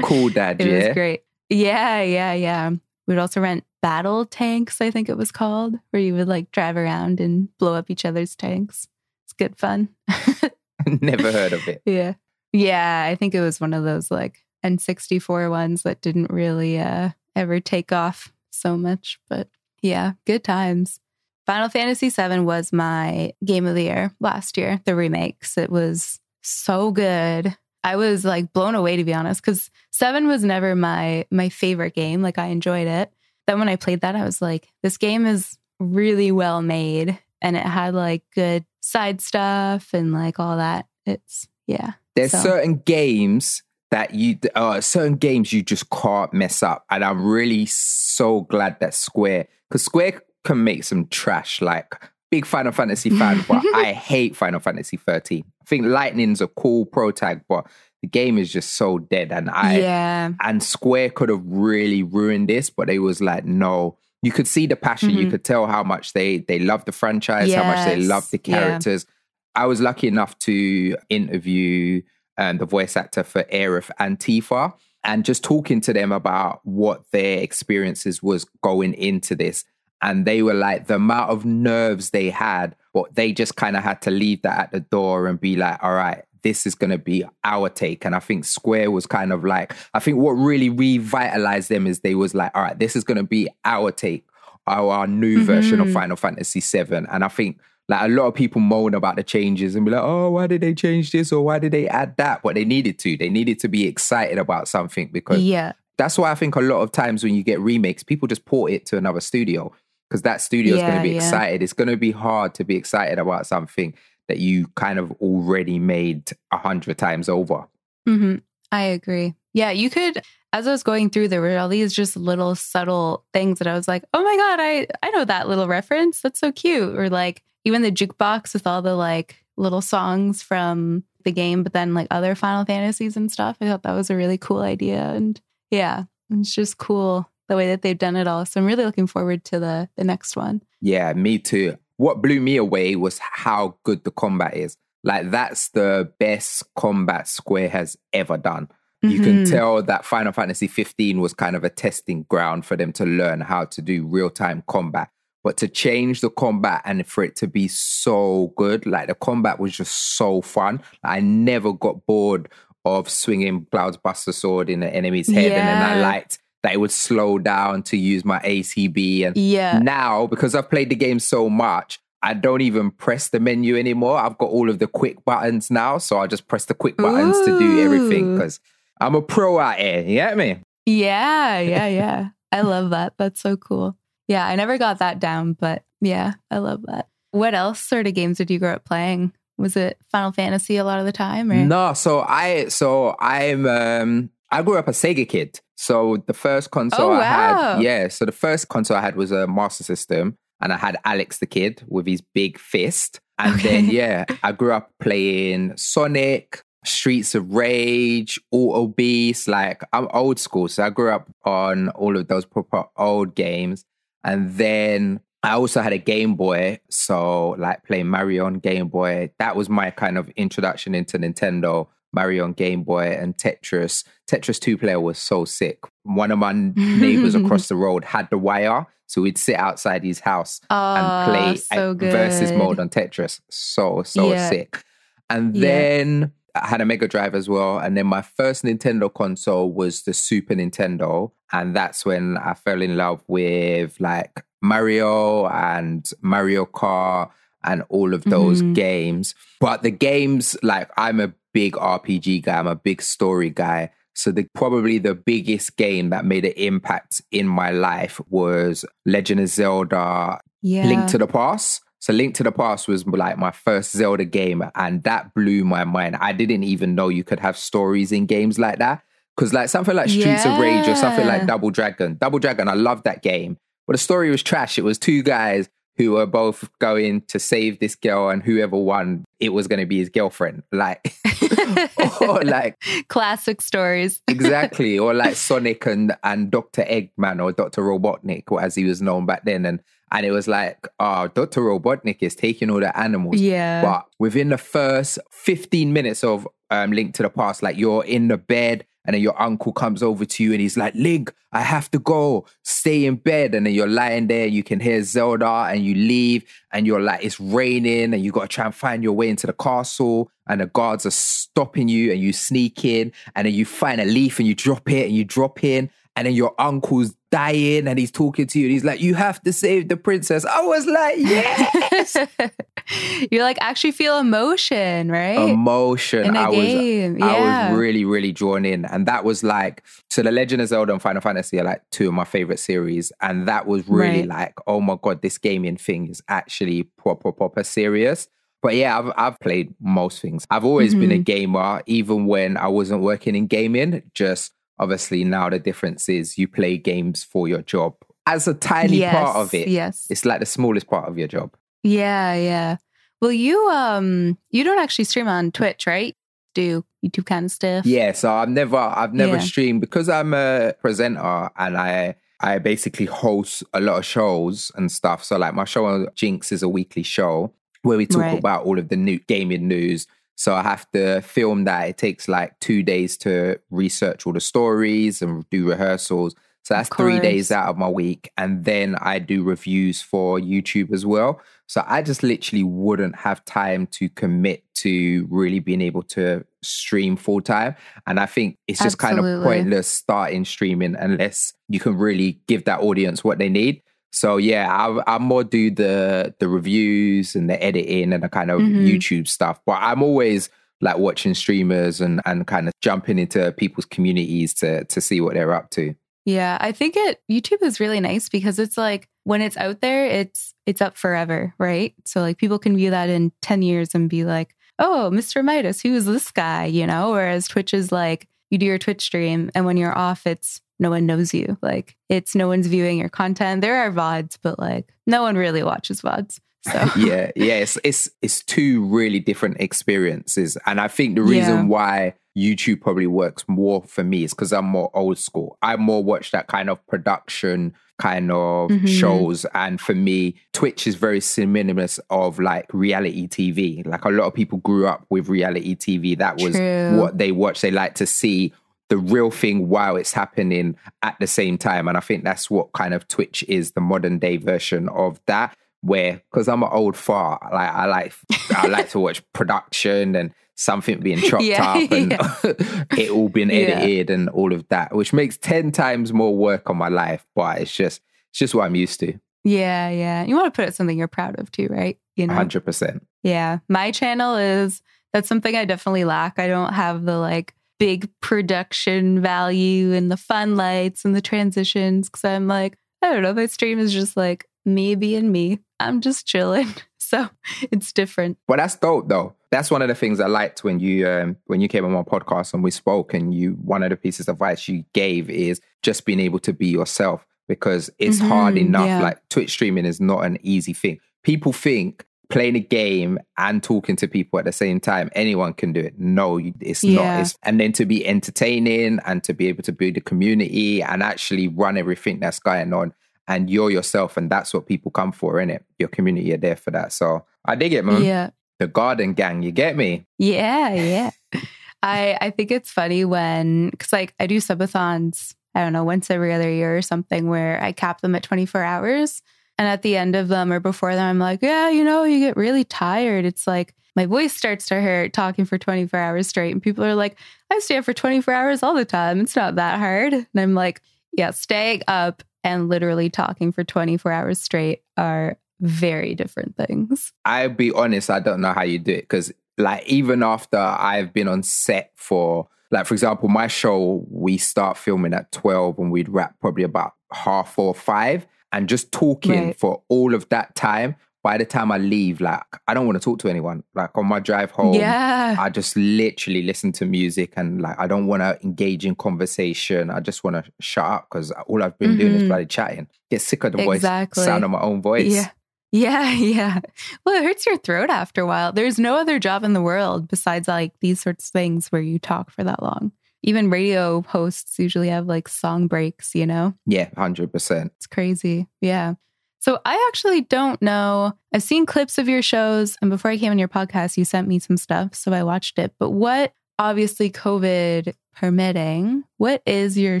Cool 0.02 0.28
dad, 0.28 0.60
it 0.60 0.66
yeah. 0.66 0.88
was 0.88 0.94
great. 0.94 1.22
Yeah, 1.48 2.02
yeah, 2.02 2.34
yeah. 2.34 2.70
We'd 3.06 3.16
also 3.16 3.40
rent 3.40 3.64
BattleTanx, 3.82 4.82
I 4.82 4.90
think 4.90 5.08
it 5.08 5.16
was 5.16 5.32
called, 5.32 5.76
where 5.90 6.02
you 6.02 6.12
would 6.14 6.28
like 6.28 6.50
drive 6.52 6.76
around 6.76 7.20
and 7.20 7.48
blow 7.56 7.74
up 7.74 7.90
each 7.90 8.04
other's 8.04 8.36
tanks. 8.36 8.86
It's 9.24 9.32
good 9.32 9.56
fun. 9.56 9.88
Never 10.86 11.32
heard 11.32 11.54
of 11.54 11.66
it. 11.68 11.80
Yeah. 11.86 12.14
Yeah, 12.52 13.06
I 13.08 13.14
think 13.14 13.34
it 13.34 13.40
was 13.40 13.60
one 13.60 13.72
of 13.72 13.84
those 13.84 14.10
like 14.10 14.44
N64 14.64 15.50
ones 15.50 15.82
that 15.84 16.02
didn't 16.02 16.30
really 16.30 16.78
uh 16.78 17.10
ever 17.34 17.60
take 17.60 17.92
off 17.92 18.32
so 18.50 18.76
much, 18.76 19.18
but 19.28 19.48
yeah, 19.80 20.12
good 20.26 20.44
times. 20.44 21.00
Final 21.46 21.68
Fantasy 21.68 22.10
VII 22.10 22.40
was 22.40 22.72
my 22.72 23.32
game 23.44 23.66
of 23.66 23.74
the 23.74 23.84
year 23.84 24.12
last 24.20 24.58
year, 24.58 24.80
the 24.84 24.94
remakes. 24.94 25.56
It 25.56 25.70
was 25.70 26.20
so 26.48 26.90
good. 26.90 27.56
I 27.84 27.96
was 27.96 28.24
like 28.24 28.52
blown 28.52 28.74
away 28.74 28.96
to 28.96 29.04
be 29.04 29.14
honest 29.14 29.42
cuz 29.42 29.70
7 29.90 30.26
was 30.26 30.44
never 30.44 30.74
my 30.74 31.26
my 31.30 31.48
favorite 31.48 31.94
game, 31.94 32.22
like 32.22 32.38
I 32.38 32.46
enjoyed 32.46 32.86
it. 32.88 33.12
Then 33.46 33.58
when 33.58 33.68
I 33.68 33.76
played 33.76 34.00
that 34.02 34.16
I 34.16 34.24
was 34.24 34.42
like 34.42 34.68
this 34.82 34.96
game 34.98 35.26
is 35.26 35.56
really 35.80 36.32
well 36.32 36.60
made 36.60 37.18
and 37.40 37.56
it 37.56 37.62
had 37.64 37.94
like 37.94 38.22
good 38.34 38.64
side 38.80 39.20
stuff 39.20 39.94
and 39.94 40.12
like 40.12 40.38
all 40.40 40.56
that. 40.56 40.86
It's 41.06 41.46
yeah. 41.66 41.92
There's 42.16 42.32
So- 42.32 42.38
certain 42.42 42.78
games 42.84 43.62
that 43.90 44.12
you, 44.12 44.38
uh, 44.54 44.82
certain 44.82 45.14
games 45.16 45.50
you 45.50 45.62
just 45.62 45.88
can't 45.88 46.30
mess 46.34 46.62
up. 46.62 46.84
And 46.90 47.02
I'm 47.02 47.24
really 47.24 47.64
so 47.64 48.42
glad 48.42 48.78
that 48.80 48.92
Square, 48.92 49.46
because 49.70 49.82
Square 49.82 50.20
can 50.44 50.62
make 50.62 50.84
some 50.84 51.06
trash. 51.06 51.62
Like, 51.62 51.94
big 52.30 52.44
Final 52.44 52.72
Fantasy 52.72 53.08
fan, 53.08 53.42
but 53.48 53.64
I 53.74 53.92
hate 53.92 54.36
Final 54.36 54.60
Fantasy 54.60 54.98
13. 54.98 55.42
I 55.68 55.70
think 55.70 55.84
Lightning's 55.84 56.40
a 56.40 56.46
cool 56.48 56.86
pro 56.86 57.10
tag, 57.10 57.42
but 57.46 57.66
the 58.00 58.08
game 58.08 58.38
is 58.38 58.50
just 58.50 58.74
so 58.74 58.98
dead. 58.98 59.30
And 59.32 59.50
I, 59.50 59.78
yeah. 59.80 60.30
and 60.42 60.62
Square 60.62 61.10
could 61.10 61.28
have 61.28 61.42
really 61.44 62.02
ruined 62.02 62.48
this, 62.48 62.70
but 62.70 62.86
they 62.86 62.98
was 62.98 63.20
like, 63.20 63.44
no. 63.44 63.98
You 64.22 64.32
could 64.32 64.48
see 64.48 64.66
the 64.66 64.76
passion. 64.76 65.10
You 65.10 65.26
Mhm. 65.26 65.30
could 65.30 65.44
tell 65.44 65.66
how 65.66 65.82
much 65.84 66.12
they 66.14 66.38
they 66.38 66.58
love 66.58 66.84
the 66.86 66.92
franchise, 66.92 67.52
how 67.54 67.64
much 67.64 67.84
they 67.84 67.98
Yes. 67.98 68.08
love 68.08 68.30
the 68.30 68.40
Yeah. 68.42 68.54
characters. 68.58 69.06
I 69.54 69.66
was 69.66 69.80
lucky 69.80 70.08
enough 70.08 70.38
to 70.40 70.96
interview 71.10 72.00
um, 72.38 72.58
the 72.58 72.66
voice 72.66 72.96
actor 72.96 73.24
for 73.24 73.42
Aerith 73.52 73.90
and 73.98 74.18
Tifa 74.18 74.72
and 75.04 75.24
just 75.24 75.42
talking 75.44 75.80
to 75.82 75.92
them 75.92 76.12
about 76.12 76.60
what 76.64 77.02
their 77.12 77.38
experiences 77.40 78.22
was 78.22 78.44
going 78.62 78.94
into 78.94 79.34
this. 79.34 79.64
And 80.02 80.24
they 80.24 80.42
were 80.42 80.54
like, 80.54 80.86
the 80.86 80.94
amount 80.94 81.30
of 81.30 81.44
nerves 81.44 82.10
they 82.10 82.30
had, 82.30 82.76
but 82.92 83.14
they 83.14 83.32
just 83.32 83.56
kind 83.56 83.76
of 83.76 83.82
had 83.82 84.02
to 84.02 84.10
leave 84.10 84.42
that 84.42 84.58
at 84.58 84.72
the 84.72 84.80
door 84.80 85.26
and 85.26 85.40
be 85.40 85.56
like, 85.56 85.78
all 85.82 85.94
right, 85.94 86.22
this 86.42 86.66
is 86.66 86.74
going 86.74 86.90
to 86.90 86.98
be 86.98 87.24
our 87.44 87.68
take. 87.68 88.04
And 88.04 88.14
I 88.14 88.20
think 88.20 88.44
Square 88.44 88.90
was 88.90 89.06
kind 89.06 89.32
of 89.32 89.44
like, 89.44 89.74
I 89.94 89.98
think 89.98 90.18
what 90.18 90.32
really 90.32 90.70
revitalized 90.70 91.68
them 91.68 91.86
is 91.86 92.00
they 92.00 92.14
was 92.14 92.34
like, 92.34 92.52
all 92.54 92.62
right, 92.62 92.78
this 92.78 92.96
is 92.96 93.04
going 93.04 93.16
to 93.16 93.24
be 93.24 93.48
our 93.64 93.90
take, 93.90 94.26
our, 94.66 94.90
our 94.90 95.06
new 95.06 95.36
mm-hmm. 95.38 95.46
version 95.46 95.80
of. 95.80 95.92
Final 95.92 96.16
Fantasy 96.16 96.60
VII. 96.60 97.06
And 97.10 97.24
I 97.24 97.28
think 97.28 97.58
like 97.88 98.02
a 98.02 98.08
lot 98.08 98.26
of 98.26 98.34
people 98.34 98.60
moan 98.60 98.94
about 98.94 99.16
the 99.16 99.22
changes 99.22 99.74
and 99.74 99.84
be 99.84 99.90
like, 99.90 100.02
oh, 100.02 100.30
why 100.30 100.46
did 100.46 100.60
they 100.60 100.74
change 100.74 101.10
this 101.10 101.32
or 101.32 101.42
why 101.42 101.58
did 101.58 101.72
they 101.72 101.88
add 101.88 102.16
that? 102.18 102.42
But 102.42 102.54
they 102.54 102.64
needed 102.64 102.98
to. 103.00 103.16
They 103.16 103.30
needed 103.30 103.58
to 103.60 103.68
be 103.68 103.86
excited 103.86 104.38
about 104.38 104.68
something 104.68 105.08
because 105.10 105.42
Yeah. 105.42 105.72
that's 105.96 106.18
why 106.18 106.30
I 106.30 106.34
think 106.34 106.54
a 106.56 106.60
lot 106.60 106.82
of 106.82 106.92
times 106.92 107.24
when 107.24 107.34
you 107.34 107.42
get 107.42 107.60
remakes, 107.60 108.02
people 108.02 108.28
just 108.28 108.44
port 108.44 108.72
it 108.72 108.84
to 108.86 108.98
another 108.98 109.20
studio 109.20 109.72
because 110.08 110.22
that 110.22 110.40
studio 110.40 110.76
is 110.76 110.82
going 110.82 110.96
to 110.96 111.02
be 111.02 111.10
yeah. 111.10 111.16
excited. 111.16 111.62
It's 111.62 111.72
going 111.72 111.88
to 111.88 111.96
be 111.96 112.10
hard 112.10 112.54
to 112.54 112.64
be 112.64 112.76
excited 112.76 113.18
about 113.18 113.46
something 113.46 113.94
that 114.28 114.38
you 114.38 114.68
kind 114.74 114.98
of 114.98 115.10
already 115.20 115.78
made 115.78 116.30
a 116.52 116.58
hundred 116.58 116.98
times 116.98 117.28
over. 117.28 117.66
hmm 118.06 118.36
I 118.70 118.82
agree. 118.82 119.34
Yeah, 119.54 119.70
you 119.70 119.88
could. 119.88 120.22
As 120.52 120.66
I 120.66 120.72
was 120.72 120.82
going 120.82 121.10
through, 121.10 121.28
there 121.28 121.40
were 121.40 121.56
all 121.58 121.68
these 121.68 121.92
just 121.94 122.16
little 122.16 122.54
subtle 122.54 123.24
things 123.32 123.58
that 123.58 123.66
I 123.66 123.74
was 123.74 123.88
like, 123.88 124.04
"Oh 124.12 124.22
my 124.22 124.36
god, 124.36 124.58
I 124.60 124.86
I 125.02 125.10
know 125.10 125.24
that 125.24 125.48
little 125.48 125.66
reference. 125.66 126.20
That's 126.20 126.38
so 126.38 126.52
cute." 126.52 126.96
Or 126.98 127.08
like 127.08 127.42
even 127.64 127.82
the 127.82 127.90
jukebox 127.90 128.52
with 128.52 128.66
all 128.66 128.82
the 128.82 128.94
like 128.94 129.42
little 129.56 129.80
songs 129.80 130.42
from 130.42 131.04
the 131.24 131.32
game, 131.32 131.62
but 131.62 131.72
then 131.72 131.94
like 131.94 132.08
other 132.10 132.34
Final 132.34 132.64
Fantasies 132.64 133.16
and 133.16 133.32
stuff. 133.32 133.56
I 133.60 133.66
thought 133.66 133.82
that 133.82 133.94
was 133.94 134.10
a 134.10 134.16
really 134.16 134.38
cool 134.38 134.60
idea, 134.60 135.00
and 135.00 135.40
yeah, 135.70 136.04
it's 136.30 136.54
just 136.54 136.76
cool 136.76 137.28
the 137.48 137.56
way 137.56 137.66
that 137.68 137.82
they've 137.82 137.98
done 137.98 138.16
it 138.16 138.26
all. 138.28 138.44
So 138.46 138.60
I'm 138.60 138.66
really 138.66 138.84
looking 138.84 139.06
forward 139.06 139.44
to 139.46 139.58
the 139.60 139.88
the 139.96 140.04
next 140.04 140.36
one. 140.36 140.62
Yeah, 140.80 141.12
me 141.14 141.38
too. 141.38 141.76
What 141.96 142.22
blew 142.22 142.40
me 142.40 142.56
away 142.56 142.94
was 142.96 143.18
how 143.18 143.76
good 143.84 144.04
the 144.04 144.10
combat 144.10 144.56
is. 144.56 144.76
Like 145.04 145.30
that's 145.30 145.68
the 145.70 146.12
best 146.18 146.64
combat 146.76 147.26
Square 147.28 147.70
has 147.70 147.96
ever 148.12 148.36
done. 148.36 148.68
You 149.02 149.20
can 149.20 149.44
Mhm. 149.44 149.50
tell 149.50 149.82
that 149.82 150.04
Final 150.04 150.32
Fantasy 150.32 150.66
15 150.66 151.20
was 151.20 151.32
kind 151.32 151.54
of 151.54 151.62
a 151.64 151.70
testing 151.70 152.24
ground 152.28 152.66
for 152.66 152.76
them 152.76 152.92
to 152.94 153.04
learn 153.06 153.40
how 153.40 153.64
to 153.66 153.80
do 153.80 154.04
real 154.06 154.28
time 154.30 154.62
combat. 154.66 155.08
But 155.44 155.56
to 155.58 155.68
change 155.68 156.20
the 156.20 156.30
combat 156.30 156.82
and 156.84 157.06
for 157.06 157.22
it 157.22 157.36
to 157.36 157.46
be 157.46 157.68
so 157.68 158.52
good, 158.56 158.86
like 158.86 159.06
the 159.06 159.14
combat 159.14 159.60
was 159.60 159.76
just 159.76 160.16
so 160.16 160.42
fun. 160.42 160.82
I 161.04 161.20
never 161.20 161.72
got 161.72 162.06
bored 162.06 162.48
of 162.84 163.08
swinging 163.08 163.66
Cloud's 163.70 163.96
Buster 163.96 164.32
Sword 164.32 164.68
in 164.68 164.80
the 164.80 164.92
enemy's 164.92 165.30
head. 165.32 165.52
And 165.52 165.68
then 165.68 165.82
I 165.82 165.94
Yeah. 165.94 166.02
liked 166.08 166.38
that 166.62 166.72
it 166.72 166.80
would 166.80 166.90
slow 166.90 167.38
down 167.38 167.82
to 167.84 167.96
use 167.96 168.24
my 168.24 168.38
ATB. 168.40 169.24
And 169.24 169.36
Yeah. 169.36 169.78
now, 169.78 170.26
because 170.26 170.54
I've 170.54 170.70
played 170.70 170.90
the 170.90 170.96
game 170.96 171.18
so 171.20 171.48
much, 171.48 172.00
I 172.22 172.34
don't 172.34 172.62
even 172.62 172.90
press 172.90 173.28
the 173.28 173.38
menu 173.38 173.76
anymore. 173.76 174.18
I've 174.18 174.38
got 174.38 174.50
all 174.50 174.68
of 174.68 174.80
the 174.80 174.88
quick 174.88 175.24
buttons 175.24 175.70
now. 175.70 175.98
So 175.98 176.18
I 176.18 176.26
just 176.26 176.48
press 176.48 176.64
the 176.64 176.74
quick 176.74 176.96
buttons 176.96 177.40
to 177.42 177.56
do 177.56 177.80
everything 177.80 178.34
because 178.34 178.58
I'm 179.00 179.14
a 179.14 179.22
pro 179.22 179.58
out 179.60 179.78
here. 179.78 180.00
You 180.00 180.14
get 180.16 180.36
me? 180.36 180.58
Yeah, 180.84 181.60
yeah, 181.60 181.86
yeah. 181.86 182.28
I 182.50 182.62
love 182.62 182.90
that. 182.90 183.14
That's 183.18 183.40
so 183.40 183.56
cool. 183.56 183.96
Yeah, 184.26 184.44
I 184.46 184.56
never 184.56 184.78
got 184.78 184.98
that 184.98 185.20
down, 185.20 185.52
but 185.52 185.84
yeah, 186.00 186.34
I 186.50 186.58
love 186.58 186.82
that. 186.86 187.08
What 187.30 187.54
else 187.54 187.80
sort 187.80 188.06
of 188.06 188.14
games 188.14 188.38
did 188.38 188.50
you 188.50 188.58
grow 188.58 188.72
up 188.72 188.84
playing? 188.84 189.32
Was 189.56 189.76
it 189.76 189.98
Final 190.10 190.32
Fantasy 190.32 190.76
a 190.76 190.84
lot 190.84 190.98
of 190.98 191.04
the 191.04 191.12
time? 191.12 191.52
Or? 191.52 191.64
No, 191.64 191.92
so 191.92 192.20
I 192.20 192.68
so 192.68 193.16
I'm 193.20 193.66
um 193.66 194.30
I 194.50 194.62
grew 194.62 194.76
up 194.78 194.88
a 194.88 194.92
Sega 194.92 195.28
kid. 195.28 195.60
So 195.76 196.16
the 196.26 196.34
first 196.34 196.70
console 196.70 197.10
Oh, 197.10 197.14
I 197.14 197.24
had, 197.24 197.80
yeah. 197.82 198.08
So 198.08 198.24
the 198.24 198.32
first 198.32 198.68
console 198.68 198.96
I 198.96 199.00
had 199.00 199.16
was 199.16 199.30
a 199.30 199.46
Master 199.46 199.84
System, 199.84 200.36
and 200.60 200.72
I 200.72 200.76
had 200.76 200.96
Alex 201.04 201.38
the 201.38 201.46
Kid 201.46 201.82
with 201.86 202.06
his 202.06 202.20
big 202.34 202.58
fist. 202.58 203.20
And 203.38 203.54
Okay. 203.54 203.82
then 203.82 203.90
yeah, 203.90 204.24
I 204.42 204.50
grew 204.52 204.72
up 204.72 204.90
playing 205.00 205.76
Sonic, 205.76 206.62
Streets 206.84 207.34
of 207.36 207.52
Rage, 207.54 208.40
Altered 208.50 208.96
Beast. 208.96 209.46
Like 209.46 209.82
I'm 209.92 210.08
old 210.12 210.38
school, 210.40 210.68
so 210.68 210.82
I 210.82 210.90
grew 210.90 211.10
up 211.10 211.28
on 211.44 211.90
all 211.90 212.16
of 212.16 212.26
those 212.28 212.44
proper 212.44 212.84
old 212.96 213.34
games. 213.36 213.84
And 214.24 214.54
then 214.54 215.20
I 215.44 215.52
also 215.52 215.80
had 215.80 215.92
a 215.92 215.98
Game 215.98 216.34
Boy, 216.34 216.80
so 216.90 217.50
like 217.58 217.84
playing 217.84 218.08
Mario 218.08 218.46
on 218.46 218.54
Game 218.54 218.88
Boy. 218.88 219.30
That 219.38 219.54
was 219.54 219.68
my 219.68 219.90
kind 219.90 220.18
of 220.18 220.28
introduction 220.30 220.94
into 220.96 221.18
Nintendo. 221.18 221.86
Mario 222.12 222.44
on 222.44 222.52
Game 222.52 222.82
Boy 222.84 223.16
and 223.20 223.36
Tetris. 223.36 224.04
Tetris 224.30 224.58
two 224.60 224.76
player 224.78 225.00
was 225.00 225.18
so 225.18 225.44
sick. 225.44 225.78
One 226.04 226.30
of 226.30 226.38
my 226.38 226.52
neighbors 226.76 227.34
across 227.34 227.68
the 227.68 227.76
road 227.76 228.04
had 228.04 228.28
the 228.30 228.38
wire, 228.38 228.86
so 229.06 229.22
we'd 229.22 229.38
sit 229.38 229.56
outside 229.56 230.04
his 230.04 230.20
house 230.20 230.60
and 230.70 231.06
Oh, 231.06 231.24
play 231.24 231.56
so 231.56 231.94
versus 231.94 232.52
mode 232.54 232.78
on 232.80 232.88
Tetris. 232.88 233.40
So 233.50 234.02
so 234.02 234.32
Yeah. 234.32 234.48
sick. 234.48 234.82
And 235.30 235.54
Yeah. 235.56 235.60
then 235.60 236.32
I 236.54 236.66
had 236.66 236.80
a 236.80 236.84
Mega 236.86 237.06
Drive 237.06 237.34
as 237.34 237.48
well. 237.48 237.78
And 237.78 237.96
then 237.96 238.06
my 238.06 238.22
first 238.22 238.64
Nintendo 238.64 239.12
console 239.12 239.70
was 239.72 240.02
the 240.02 240.14
Super 240.14 240.54
Nintendo. 240.54 241.30
And 241.52 241.76
that's 241.76 242.04
when 242.04 242.36
I 242.38 242.54
fell 242.54 242.82
in 242.82 242.96
love 242.96 243.22
with 243.28 244.00
like 244.00 244.42
Mario 244.62 245.46
and 245.46 246.08
Mario 246.20 246.66
Kart 246.66 247.30
and 247.64 247.82
all 247.90 248.12
of 248.14 248.24
those 248.24 248.62
Mhm. 248.62 248.74
games. 248.74 249.34
But 249.60 249.82
the 249.82 249.90
games, 249.90 250.56
like 250.62 250.90
I'm 250.96 251.20
a 251.20 251.32
big 251.58 251.72
RPG 251.72 252.44
guy, 252.44 252.56
I'm 252.56 252.68
a 252.68 252.76
big 252.76 253.02
story 253.02 253.50
guy. 253.50 253.90
So 254.14 254.30
the 254.30 254.46
probably 254.54 254.98
the 254.98 255.16
biggest 255.16 255.76
game 255.76 256.10
that 256.10 256.24
made 256.24 256.44
an 256.44 256.52
impact 256.52 257.20
in 257.32 257.48
my 257.48 257.72
life 257.72 258.20
was 258.30 258.84
Legend 259.04 259.40
of 259.40 259.48
Zelda 259.48 260.38
yeah. 260.62 260.86
Link 260.86 261.08
to 261.08 261.18
the 261.18 261.26
Past. 261.26 261.82
So 261.98 262.12
Link 262.12 262.36
to 262.36 262.44
the 262.44 262.52
Past 262.52 262.86
was 262.86 263.04
like 263.08 263.38
my 263.38 263.50
first 263.50 263.90
Zelda 263.90 264.24
game, 264.24 264.62
and 264.76 265.02
that 265.02 265.34
blew 265.34 265.64
my 265.64 265.82
mind. 265.82 266.14
I 266.20 266.32
didn't 266.32 266.62
even 266.62 266.94
know 266.94 267.08
you 267.08 267.24
could 267.24 267.40
have 267.40 267.58
stories 267.58 268.12
in 268.12 268.26
games 268.26 268.56
like 268.56 268.78
that. 268.78 269.02
Because 269.36 269.52
like 269.52 269.68
something 269.68 269.96
like 269.96 270.10
Streets 270.10 270.46
of 270.46 270.60
Rage 270.60 270.86
or 270.86 270.94
something 270.94 271.26
like 271.26 271.48
Double 271.48 271.70
Dragon. 271.70 272.18
Double 272.20 272.38
Dragon, 272.38 272.68
I 272.68 272.74
loved 272.74 273.02
that 273.02 273.20
game. 273.20 273.56
But 273.88 273.94
the 273.94 273.98
story 273.98 274.30
was 274.30 274.44
trash. 274.44 274.78
It 274.78 274.84
was 274.84 274.96
two 274.96 275.24
guys 275.24 275.68
who 275.98 276.12
were 276.12 276.26
both 276.26 276.70
going 276.78 277.22
to 277.22 277.38
save 277.38 277.80
this 277.80 277.94
girl, 277.94 278.30
and 278.30 278.42
whoever 278.42 278.76
won, 278.76 279.24
it 279.40 279.50
was 279.50 279.66
going 279.66 279.80
to 279.80 279.86
be 279.86 279.98
his 279.98 280.08
girlfriend. 280.08 280.62
Like, 280.72 281.14
or 282.20 282.42
like 282.44 282.80
Classic 283.08 283.60
stories. 283.60 284.22
exactly 284.28 284.98
or 284.98 285.14
like 285.14 285.34
sonic 285.34 285.84
and 285.86 286.14
and 286.22 286.50
dr 286.50 286.82
eggman 286.82 287.42
or 287.42 287.52
dr 287.52 287.80
robotnik 287.80 288.44
or 288.50 288.62
as 288.62 288.74
he 288.74 288.84
was 288.84 289.02
known 289.02 289.26
back 289.26 289.44
then 289.44 289.66
and 289.66 289.80
and 290.10 290.24
it 290.24 290.30
was 290.30 290.48
like, 290.48 290.86
oh, 290.98 291.28
Dr. 291.28 291.62
Robotnik 291.62 292.18
is 292.20 292.34
taking 292.34 292.70
all 292.70 292.80
the 292.80 292.96
animals. 292.98 293.40
Yeah. 293.40 293.82
But 293.82 294.06
within 294.18 294.48
the 294.48 294.58
first 294.58 295.18
15 295.30 295.92
minutes 295.92 296.24
of 296.24 296.46
um, 296.70 296.92
Link 296.92 297.14
to 297.14 297.22
the 297.22 297.30
Past, 297.30 297.62
like 297.62 297.76
you're 297.76 298.04
in 298.04 298.28
the 298.28 298.38
bed 298.38 298.86
and 299.04 299.14
then 299.14 299.22
your 299.22 299.40
uncle 299.40 299.72
comes 299.72 300.02
over 300.02 300.24
to 300.24 300.44
you 300.44 300.52
and 300.52 300.60
he's 300.60 300.76
like, 300.76 300.94
Link, 300.94 301.32
I 301.52 301.62
have 301.62 301.90
to 301.92 301.98
go, 301.98 302.44
stay 302.62 303.06
in 303.06 303.16
bed. 303.16 303.54
And 303.54 303.64
then 303.64 303.72
you're 303.72 303.88
lying 303.88 304.26
there, 304.26 304.46
you 304.46 304.62
can 304.62 304.80
hear 304.80 305.02
Zelda 305.02 305.68
and 305.70 305.82
you 305.82 305.94
leave 305.94 306.44
and 306.72 306.86
you're 306.86 307.00
like, 307.00 307.24
it's 307.24 307.40
raining 307.40 308.12
and 308.12 308.22
you 308.22 308.32
got 308.32 308.42
to 308.42 308.48
try 308.48 308.66
and 308.66 308.74
find 308.74 309.02
your 309.02 309.14
way 309.14 309.30
into 309.30 309.46
the 309.46 309.54
castle 309.54 310.30
and 310.46 310.60
the 310.60 310.66
guards 310.66 311.06
are 311.06 311.10
stopping 311.10 311.88
you 311.88 312.12
and 312.12 312.20
you 312.20 312.32
sneak 312.32 312.84
in 312.84 313.12
and 313.34 313.46
then 313.46 313.54
you 313.54 313.64
find 313.64 314.00
a 314.00 314.04
leaf 314.04 314.38
and 314.38 314.48
you 314.48 314.54
drop 314.54 314.90
it 314.90 315.06
and 315.06 315.14
you 315.14 315.24
drop 315.24 315.64
in 315.64 315.90
and 316.18 316.26
then 316.26 316.34
your 316.34 316.52
uncle's 316.58 317.14
dying 317.30 317.86
and 317.86 317.98
he's 317.98 318.10
talking 318.10 318.46
to 318.48 318.58
you 318.58 318.64
and 318.66 318.72
he's 318.72 318.84
like, 318.84 319.00
You 319.00 319.14
have 319.14 319.40
to 319.42 319.52
save 319.52 319.88
the 319.88 319.96
princess. 319.96 320.44
I 320.44 320.60
was 320.62 320.84
like, 320.86 321.16
Yes. 321.18 322.16
you 323.30 323.40
like 323.42 323.58
actually 323.60 323.92
feel 323.92 324.18
emotion, 324.18 325.10
right? 325.10 325.38
Emotion. 325.38 326.24
In 326.26 326.36
I 326.36 326.50
game. 326.50 327.12
was 327.14 327.20
yeah. 327.20 327.26
I 327.26 327.68
was 327.70 327.78
really, 327.78 328.04
really 328.04 328.32
drawn 328.32 328.64
in. 328.64 328.84
And 328.84 329.06
that 329.06 329.24
was 329.24 329.42
like 329.42 329.84
so 330.10 330.22
the 330.22 330.32
Legend 330.32 330.62
of 330.62 330.68
Zelda 330.68 330.92
and 330.92 331.02
Final 331.02 331.20
Fantasy 331.20 331.60
are 331.60 331.64
like 331.64 331.82
two 331.90 332.08
of 332.08 332.14
my 332.14 332.24
favorite 332.24 332.58
series. 332.58 333.12
And 333.20 333.46
that 333.48 333.66
was 333.66 333.86
really 333.88 334.20
Right. 334.20 334.28
like, 334.28 334.54
oh 334.66 334.80
my 334.80 334.96
God, 335.00 335.22
this 335.22 335.38
gaming 335.38 335.76
thing 335.76 336.08
is 336.08 336.22
actually 336.28 336.84
proper, 336.98 337.30
proper 337.32 337.62
serious. 337.64 338.28
But 338.60 338.74
yeah, 338.74 338.98
I've 338.98 339.12
I've 339.16 339.38
played 339.40 339.72
most 339.80 340.20
things. 340.20 340.44
I've 340.50 340.64
always 340.64 340.92
been 340.94 341.10
Mm-hmm. 341.10 341.12
a 341.12 341.18
gamer, 341.18 341.82
even 341.86 342.26
when 342.26 342.56
I 342.56 342.66
wasn't 342.66 343.02
working 343.02 343.36
in 343.36 343.46
gaming. 343.46 344.02
Just 344.14 344.52
obviously 344.78 345.24
now 345.24 345.48
the 345.50 345.58
difference 345.58 346.08
is 346.08 346.38
you 346.38 346.48
play 346.48 346.76
games 346.78 347.24
for 347.24 347.48
your 347.48 347.62
job. 347.62 347.94
As 348.26 348.46
a 348.46 348.54
tiny 348.54 348.98
yes. 348.98 349.14
part 349.14 349.36
of 349.36 349.54
it, 349.54 349.68
Yes. 349.68 350.06
it's 350.10 350.24
like 350.24 350.40
the 350.40 350.46
smallest 350.46 350.86
part 350.86 351.08
of 351.08 351.16
your 351.18 351.28
job. 351.28 351.54
Yeah, 351.82 352.34
yeah. 352.34 352.76
Well, 353.20 353.32
you 353.32 353.58
um 353.70 354.38
you 354.50 354.64
don't 354.64 354.78
actually 354.78 355.04
stream 355.06 355.28
on 355.28 355.50
Twitch, 355.52 355.86
right? 355.86 356.14
Do 356.54 356.84
YouTube 357.04 357.26
kind 357.26 357.46
of 357.46 357.50
stuff. 357.50 357.86
Yeah, 357.86 358.12
so 358.12 358.30
I've 358.32 358.48
never 358.48 358.76
I've 358.76 359.14
never 359.14 359.34
Yeah. 359.34 359.40
streamed 359.40 359.80
because 359.80 360.08
I'm 360.08 360.34
a 360.34 360.74
presenter 360.80 361.50
and 361.56 361.76
I 361.76 362.16
I 362.40 362.58
basically 362.58 363.06
host 363.06 363.64
a 363.72 363.80
lot 363.80 363.98
of 363.98 364.04
shows 364.04 364.70
and 364.76 364.92
stuff. 364.92 365.24
So 365.24 365.38
like 365.38 365.54
my 365.54 365.64
show 365.64 365.86
on 365.86 366.06
Ginx 366.14 366.52
is 366.52 366.62
a 366.62 366.68
weekly 366.68 367.02
show 367.02 367.52
where 367.82 367.96
we 367.98 368.06
talk 368.06 368.22
Right. 368.22 368.38
about 368.38 368.64
all 368.64 368.78
of 368.78 368.88
the 368.88 368.96
new 368.96 369.18
gaming 369.26 369.66
news. 369.68 370.06
So 370.38 370.54
I 370.54 370.62
have 370.62 370.88
to 370.92 371.20
film 371.20 371.64
that. 371.64 371.88
It 371.88 371.98
takes 371.98 372.28
like 372.28 372.58
two 372.60 372.84
days 372.84 373.16
to 373.18 373.58
research 373.70 374.24
all 374.24 374.32
the 374.32 374.40
stories 374.40 375.20
and 375.20 375.44
do 375.50 375.68
rehearsals. 375.68 376.36
So 376.62 376.74
that's 376.74 376.88
three 376.90 377.18
days 377.18 377.50
out 377.50 377.68
of 377.68 377.76
my 377.76 377.88
week. 377.88 378.30
And 378.38 378.64
then 378.64 378.94
I 379.00 379.18
do 379.18 379.42
reviews 379.42 380.00
for 380.00 380.38
YouTube 380.38 380.92
as 380.92 381.04
well. 381.04 381.40
So 381.66 381.82
I 381.88 382.02
just 382.02 382.22
literally 382.22 382.62
wouldn't 382.62 383.16
have 383.16 383.44
time 383.46 383.88
to 383.88 384.08
commit 384.10 384.62
to 384.76 385.26
really 385.28 385.58
being 385.58 385.80
able 385.80 386.04
to 386.04 386.44
stream 386.62 387.16
full 387.16 387.40
time. 387.40 387.74
And 388.06 388.20
I 388.20 388.26
think 388.26 388.58
it's 388.68 388.80
just 388.80 388.98
kind 388.98 389.18
of 389.18 389.42
pointless 389.42 389.88
starting 389.88 390.44
streaming 390.44 390.94
unless 390.94 391.52
you 391.68 391.80
can 391.80 391.96
really 391.96 392.40
give 392.46 392.64
that 392.66 392.78
audience 392.78 393.24
what 393.24 393.38
they 393.38 393.48
need. 393.48 393.82
So 394.12 394.36
yeah, 394.36 394.68
I, 394.72 395.16
I 395.16 395.18
more 395.18 395.44
do 395.44 395.70
the 395.70 396.34
the 396.38 396.48
reviews 396.48 397.34
and 397.34 397.48
the 397.48 397.62
editing 397.62 398.12
and 398.12 398.22
the 398.22 398.28
kind 398.28 398.50
of 398.50 398.60
Mhm. 398.60 398.86
YouTube 398.88 399.28
stuff. 399.28 399.60
But 399.66 399.78
I'm 399.80 400.02
always 400.02 400.48
like 400.80 400.98
watching 400.98 401.34
streamers 401.34 402.00
and 402.00 402.20
and 402.24 402.46
kind 402.46 402.68
of 402.68 402.74
jumping 402.80 403.18
into 403.18 403.52
people's 403.52 403.84
communities 403.84 404.54
to 404.54 404.84
to 404.84 405.00
see 405.00 405.20
what 405.20 405.34
they're 405.34 405.52
up 405.54 405.70
to. 405.70 405.94
Yeah, 406.24 406.58
I 406.60 406.72
think 406.72 406.94
it 406.96 407.20
YouTube 407.30 407.62
is 407.62 407.80
really 407.80 408.00
nice 408.00 408.28
because 408.28 408.58
it's 408.58 408.76
like 408.76 409.08
when 409.24 409.40
it's 409.42 409.56
out 409.56 409.80
there, 409.80 410.06
it's 410.06 410.54
it's 410.66 410.80
up 410.82 410.96
forever, 410.96 411.54
right? 411.58 411.94
So 412.04 412.20
like 412.20 412.38
people 412.38 412.58
can 412.58 412.76
view 412.76 412.90
that 412.90 413.08
in 413.08 413.32
10 413.42 413.62
years 413.62 413.94
and 413.94 414.08
be 414.10 414.24
like, 414.24 414.54
"Oh, 414.78 415.10
Mr. 415.12 415.42
Midas, 415.44 415.80
who 415.82 415.94
is 415.94 416.06
this 416.06 416.30
guy?" 416.30 416.64
you 416.66 416.86
know, 416.86 417.12
whereas 417.12 417.48
Twitch 417.48 417.72
is 417.74 417.90
like 417.92 418.28
you 418.50 418.56
do 418.58 418.66
your 418.66 418.78
Twitch 418.78 419.02
stream 419.02 419.50
and 419.54 419.64
when 419.66 419.76
you're 419.76 419.96
off, 419.96 420.26
it's 420.26 420.60
no 420.78 420.90
one 420.90 421.06
knows 421.06 421.32
you. 421.34 421.56
Like 421.62 421.96
it's 422.08 422.34
no 422.34 422.48
one's 422.48 422.66
viewing 422.66 422.98
your 422.98 423.08
content. 423.08 423.60
There 423.62 423.76
are 423.76 423.90
VODs, 423.92 424.38
but 424.42 424.58
like 424.58 424.92
no 425.06 425.22
one 425.22 425.36
really 425.36 425.62
watches 425.62 426.02
VODs. 426.02 426.38
So 426.62 426.72
yeah, 426.98 427.30
yeah, 427.36 427.54
it's 427.54 427.78
it's 427.84 428.08
it's 428.22 428.42
two 428.42 428.84
really 428.86 429.20
different 429.20 429.58
experiences, 429.60 430.56
and 430.66 430.80
I 430.80 430.88
think 430.88 431.14
the 431.16 431.22
reason 431.22 431.54
Yeah. 431.56 431.64
why 431.64 432.14
YouTube 432.36 432.80
probably 432.80 433.06
works 433.06 433.44
more 433.48 433.82
for 433.82 434.04
me 434.04 434.24
is 434.24 434.32
because 434.32 434.52
I'm 434.52 434.66
more 434.66 434.90
old 434.94 435.18
school. 435.18 435.56
I 435.62 435.76
more 435.76 436.04
watch 436.04 436.30
that 436.32 436.46
kind 436.46 436.68
of 436.70 436.84
production 436.86 437.74
kind 438.00 438.30
of 438.30 438.70
Mhm. 438.70 438.86
shows, 438.88 439.44
and 439.54 439.80
for 439.80 439.94
me, 439.94 440.34
Twitch 440.52 440.86
is 440.86 440.94
very 440.94 441.20
synonymous 441.20 441.98
of 442.10 442.38
like 442.38 442.66
reality 442.72 443.26
TV. 443.26 443.82
Like 443.84 444.04
a 444.04 444.10
lot 444.10 444.26
of 444.26 444.34
people 444.34 444.58
grew 444.58 444.86
up 444.86 445.04
with 445.10 445.28
reality 445.28 445.74
TV. 445.74 446.14
That 446.16 446.36
was 446.40 446.54
True. 446.54 447.00
what 447.00 447.18
they 447.18 447.32
watch. 447.32 447.60
They 447.60 447.70
like 447.72 447.94
to 447.96 448.06
see 448.06 448.52
the 448.88 448.98
real 448.98 449.30
thing 449.30 449.68
while 449.68 449.96
it's 449.96 450.12
happening 450.12 450.76
at 451.02 451.16
the 451.20 451.26
same 451.26 451.58
time. 451.58 451.88
And 451.88 451.96
I 451.96 452.00
think 452.00 452.24
that's 452.24 452.50
what 452.50 452.72
kind 452.72 452.94
of 452.94 453.06
Twitch 453.08 453.44
is, 453.48 453.72
the 453.72 453.80
modern 453.80 454.18
day 454.18 454.36
version 454.38 454.88
of 454.88 455.20
that. 455.26 455.56
Where, 455.80 456.22
because 456.32 456.48
I'm 456.48 456.62
an 456.64 456.70
old 456.72 456.96
fart, 456.96 457.40
like 457.52 457.70
I 457.70 457.86
like 457.86 458.12
I 458.50 458.66
like 458.66 458.88
to 458.90 458.98
watch 458.98 459.22
production 459.32 460.16
and 460.16 460.34
something 460.56 460.98
being 460.98 461.20
chopped 461.20 461.44
Yeah, 461.44 461.64
up 461.74 461.92
and 461.92 462.12
it 462.98 463.10
all 463.10 463.28
being 463.28 463.50
Yeah. 463.50 463.56
edited 463.56 464.10
and 464.10 464.28
all 464.30 464.52
of 464.52 464.66
that, 464.70 464.92
which 464.94 465.12
makes 465.12 465.36
ten 465.36 465.70
times 465.70 466.12
more 466.12 466.36
work 466.36 466.68
on 466.68 466.76
my 466.76 466.88
life. 466.88 467.24
But 467.36 467.60
it's 467.60 467.72
just 467.72 468.00
it's 468.30 468.40
just 468.40 468.56
what 468.56 468.64
I'm 468.64 468.74
used 468.74 468.98
to. 469.00 469.12
yeah, 469.44 469.88
yeah. 469.90 470.24
You 470.24 470.34
want 470.34 470.52
to 470.52 470.56
put 470.60 470.66
out 470.66 470.74
something 470.74 470.98
you're 470.98 471.06
proud 471.06 471.38
of 471.38 471.52
too, 471.52 471.68
right? 471.70 471.96
You 472.16 472.26
know. 472.26 472.34
hundred 472.34 472.64
percent. 472.64 473.06
Yeah, 473.22 473.58
my 473.68 473.92
channel 473.92 474.34
is 474.34 474.82
that's 475.12 475.28
something 475.28 475.54
I 475.54 475.64
definitely 475.64 476.04
lack. 476.04 476.40
I 476.40 476.48
don't 476.48 476.72
have 476.72 477.04
the 477.04 477.18
like 477.18 477.54
big 477.78 478.08
production 478.20 479.20
value 479.20 479.92
and 479.92 480.10
the 480.10 480.16
fun 480.16 480.56
lights 480.56 481.04
and 481.04 481.14
the 481.14 481.20
transitions 481.20 482.08
because 482.08 482.24
I'm 482.24 482.46
like, 482.48 482.76
I 483.02 483.12
don't 483.12 483.22
know, 483.22 483.32
my 483.34 483.46
stream 483.46 483.78
is 483.78 483.92
just 483.92 484.16
like 484.16 484.46
me 484.64 484.94
being 484.94 485.30
me. 485.32 485.60
I'm 485.80 486.00
just 486.00 486.26
chilling. 486.26 486.68
So 487.00 487.26
it's 487.72 487.90
different. 487.94 488.36
But 488.46 488.58
that's 488.58 488.74
dope 488.76 489.08
though. 489.08 489.34
That's 489.50 489.70
one 489.70 489.80
of 489.80 489.88
the 489.88 489.94
things 489.94 490.20
I 490.20 490.26
liked 490.26 490.62
when 490.62 490.78
you 490.78 491.08
um, 491.08 491.36
when 491.46 491.62
you 491.62 491.66
came 491.66 491.86
on 491.86 491.92
my 491.92 492.02
podcast 492.02 492.52
and 492.52 492.62
we 492.62 492.70
spoke 492.70 493.14
and 493.14 493.32
you 493.32 493.52
one 493.64 493.82
of 493.82 493.88
the 493.88 493.96
pieces 493.96 494.28
of 494.28 494.34
advice 494.34 494.68
you 494.68 494.84
gave 494.92 495.30
is 495.30 495.58
just 495.82 496.04
being 496.04 496.20
able 496.20 496.38
to 496.40 496.52
be 496.52 496.66
yourself 496.66 497.24
because 497.48 497.88
it's 497.98 498.18
hard 498.18 498.56
Mhm, 498.56 498.60
enough. 498.60 498.86
yeah. 498.88 499.00
Like 499.00 499.26
Twitch 499.30 499.48
streaming 499.52 499.86
is 499.86 500.02
not 500.02 500.26
an 500.26 500.36
easy 500.42 500.74
thing. 500.74 501.00
People 501.22 501.54
think 501.54 502.04
playing 502.30 502.56
a 502.56 502.60
game 502.60 503.18
and 503.38 503.62
talking 503.62 503.96
to 503.96 504.06
people 504.06 504.38
at 504.38 504.44
the 504.44 504.52
same 504.52 504.80
time, 504.80 505.08
anyone 505.14 505.54
can 505.54 505.72
do 505.72 505.80
it. 505.80 505.98
No, 505.98 506.38
it's 506.60 506.84
Yeah. 506.84 506.94
not. 506.96 507.20
It's, 507.20 507.36
and 507.42 507.58
then 507.58 507.72
to 507.72 507.86
be 507.86 508.06
entertaining 508.06 508.98
and 509.06 509.24
to 509.24 509.32
be 509.32 509.46
able 509.48 509.62
to 509.62 509.72
build 509.72 509.96
a 509.96 510.00
community 510.00 510.82
and 510.82 511.02
actually 511.02 511.48
run 511.48 511.76
everything 511.78 512.20
that's 512.20 512.38
going 512.38 512.72
on. 512.72 512.92
And 513.26 513.50
you're 513.50 513.70
yourself, 513.70 514.16
and 514.16 514.30
that's 514.30 514.54
what 514.54 514.66
people 514.66 514.90
come 514.90 515.12
for, 515.12 515.38
in 515.38 515.50
it. 515.50 515.62
Your 515.78 515.90
community 515.90 516.32
are 516.32 516.38
there 516.38 516.56
for 516.56 516.70
that. 516.70 516.92
So 516.94 517.26
I 517.44 517.56
dig 517.56 517.72
it, 517.74 517.84
man 517.84 518.02
Yeah. 518.02 518.30
the 518.58 518.66
garden 518.66 519.12
gang 519.14 519.42
you 519.42 519.52
get 519.52 519.76
me 519.76 520.06
Yeah, 520.18 520.72
yeah. 520.74 521.10
I 521.82 522.18
I 522.20 522.30
think 522.30 522.50
it's 522.50 522.70
funny 522.70 523.04
when 523.04 523.70
because 523.70 523.92
like 523.92 524.14
I 524.18 524.26
do 524.26 524.38
subathons. 524.38 525.34
I 525.54 525.60
don't 525.62 525.72
know 525.72 525.84
once 525.84 526.10
every 526.10 526.32
other 526.34 526.50
year 526.50 526.76
or 526.76 526.82
something 526.82 527.28
where 527.28 527.62
I 527.62 527.72
cap 527.72 528.00
them 528.00 528.14
at 528.14 528.22
24 528.22 528.62
hours, 528.62 529.22
and 529.58 529.68
at 529.68 529.82
the 529.82 529.96
end 529.96 530.14
of 530.16 530.28
them 530.28 530.52
or 530.52 530.60
before 530.60 530.94
them, 530.94 531.04
I'm 531.06 531.18
like, 531.18 531.42
yeah, 531.42 531.68
you 531.68 531.84
know, 531.84 532.04
you 532.04 532.20
get 532.20 532.36
really 532.36 532.64
tired. 532.64 533.24
It's 533.24 533.46
like 533.46 533.74
my 533.96 534.06
voice 534.06 534.32
starts 534.32 534.66
to 534.66 534.80
hurt 534.80 535.12
talking 535.12 535.44
for 535.44 535.58
24 535.58 535.98
hours 535.98 536.28
straight, 536.28 536.52
and 536.52 536.62
people 536.62 536.84
are 536.84 536.94
like, 536.94 537.18
I 537.50 537.58
stay 537.58 537.76
up 537.76 537.84
for 537.84 537.92
24 537.92 538.32
hours 538.32 538.62
all 538.62 538.74
the 538.74 538.84
time. 538.84 539.20
It's 539.20 539.36
not 539.36 539.56
that 539.56 539.78
hard, 539.78 540.12
and 540.12 540.26
I'm 540.36 540.54
like, 540.54 540.80
yeah, 541.12 541.32
staying 541.32 541.82
up 541.88 542.22
and 542.44 542.68
literally 542.68 543.10
talking 543.10 543.52
for 543.52 543.64
24 543.64 544.12
hours 544.12 544.40
straight 544.40 544.82
are 544.96 545.36
very 545.60 546.14
different 546.14 546.56
things. 546.56 547.12
i'll 547.24 547.48
be 547.48 547.72
honest 547.72 548.10
i 548.10 548.20
don't 548.20 548.40
know 548.40 548.52
how 548.52 548.62
you 548.62 548.78
do 548.78 548.92
it 548.92 549.00
because 549.02 549.32
like 549.56 549.84
even 549.88 550.22
after 550.22 550.56
i've 550.56 551.12
been 551.12 551.26
on 551.26 551.42
set 551.42 551.90
for 551.96 552.46
like 552.70 552.86
for 552.86 552.94
example 552.94 553.28
my 553.28 553.48
show 553.48 554.04
we 554.08 554.38
start 554.38 554.76
filming 554.76 555.12
at 555.12 555.32
12 555.32 555.78
and 555.78 555.90
we'd 555.90 556.08
wrap 556.08 556.38
probably 556.40 556.62
about 556.62 556.92
half 557.12 557.58
or 557.58 557.74
five 557.74 558.24
and 558.52 558.68
just 558.68 558.90
talking 558.92 559.46
Right. 559.46 559.58
for 559.58 559.82
all 559.88 560.14
of 560.14 560.28
that 560.30 560.54
time 560.54 560.96
by 561.24 561.36
the 561.36 561.44
time 561.44 561.70
i 561.72 561.78
leave 561.78 562.20
like 562.20 562.42
i 562.68 562.74
don't 562.74 562.86
want 562.86 562.96
to 562.96 563.04
talk 563.04 563.18
to 563.18 563.28
anyone 563.28 563.62
like 563.74 563.90
on 563.96 564.06
my 564.06 564.20
drive 564.20 564.50
home 564.52 564.74
yeah. 564.74 565.36
I 565.38 565.50
just 565.50 565.76
literally 565.76 566.42
listen 566.42 566.72
to 566.72 566.86
music 566.86 567.34
and 567.36 567.60
like 567.60 567.78
I 567.78 567.86
don't 567.86 568.06
want 568.06 568.22
to 568.22 568.38
engage 568.42 568.86
in 568.86 568.94
conversation. 568.94 569.90
I 569.90 570.00
just 570.00 570.24
want 570.24 570.36
to 570.42 570.50
shut 570.60 570.84
up 570.84 571.06
because 571.10 571.30
all 571.46 571.62
I've 571.62 571.78
been 571.78 571.98
doing 571.98 572.14
is 572.14 572.22
Mhm. 572.22 572.28
bloody 572.28 572.46
chatting. 572.46 572.88
Get 573.10 573.20
sick 573.20 573.44
of 573.44 573.52
the 573.52 573.62
voice, 573.64 573.82
sound 573.82 574.44
of 574.44 574.50
my 574.50 574.60
own 574.60 574.80
voice. 574.82 575.12
Yeah. 575.14 575.28
Yeah, 575.70 576.10
yeah. 576.14 576.60
Well, 577.04 577.14
it 577.16 577.24
hurts 577.24 577.44
your 577.46 577.58
throat 577.58 577.90
after 577.90 578.22
a 578.22 578.26
while. 578.26 578.52
There's 578.52 578.78
no 578.78 578.94
other 578.96 579.18
job 579.18 579.44
in 579.44 579.52
the 579.52 579.60
world 579.62 580.08
besides 580.08 580.48
like 580.48 580.72
these 580.80 581.00
sorts 581.00 581.28
of 581.28 581.32
things 581.32 581.68
where 581.68 581.82
you 581.82 581.98
talk 581.98 582.30
for 582.30 582.42
that 582.44 582.62
long. 582.62 582.92
Even 583.22 583.50
radio 583.50 584.02
hosts 584.02 584.58
usually 584.58 584.88
have 584.88 585.06
like 585.06 585.28
song 585.28 585.66
breaks, 585.66 586.14
you 586.14 586.26
know? 586.26 586.54
Yeah, 586.66 586.88
hundred 586.96 587.32
percent. 587.32 587.72
It's 587.76 587.86
crazy. 587.86 588.46
Yeah. 588.60 588.94
So 589.40 589.60
I 589.64 589.86
actually 589.88 590.22
don't 590.22 590.60
know. 590.60 591.12
I've 591.32 591.42
seen 591.42 591.66
clips 591.66 591.98
of 591.98 592.08
your 592.08 592.22
shows, 592.22 592.76
and 592.82 592.90
before 592.90 593.10
I 593.10 593.18
came 593.18 593.30
on 593.30 593.38
your 593.38 593.48
podcast, 593.48 593.96
you 593.96 594.04
sent 594.04 594.28
me 594.28 594.38
some 594.38 594.56
stuff, 594.56 594.94
so 594.94 595.12
I 595.12 595.22
watched 595.22 595.58
it. 595.58 595.72
But 595.78 595.90
what, 595.90 596.32
obviously, 596.58 597.10
COVID 597.10 597.94
permitting, 598.16 599.04
what 599.16 599.42
is 599.46 599.78
your 599.78 600.00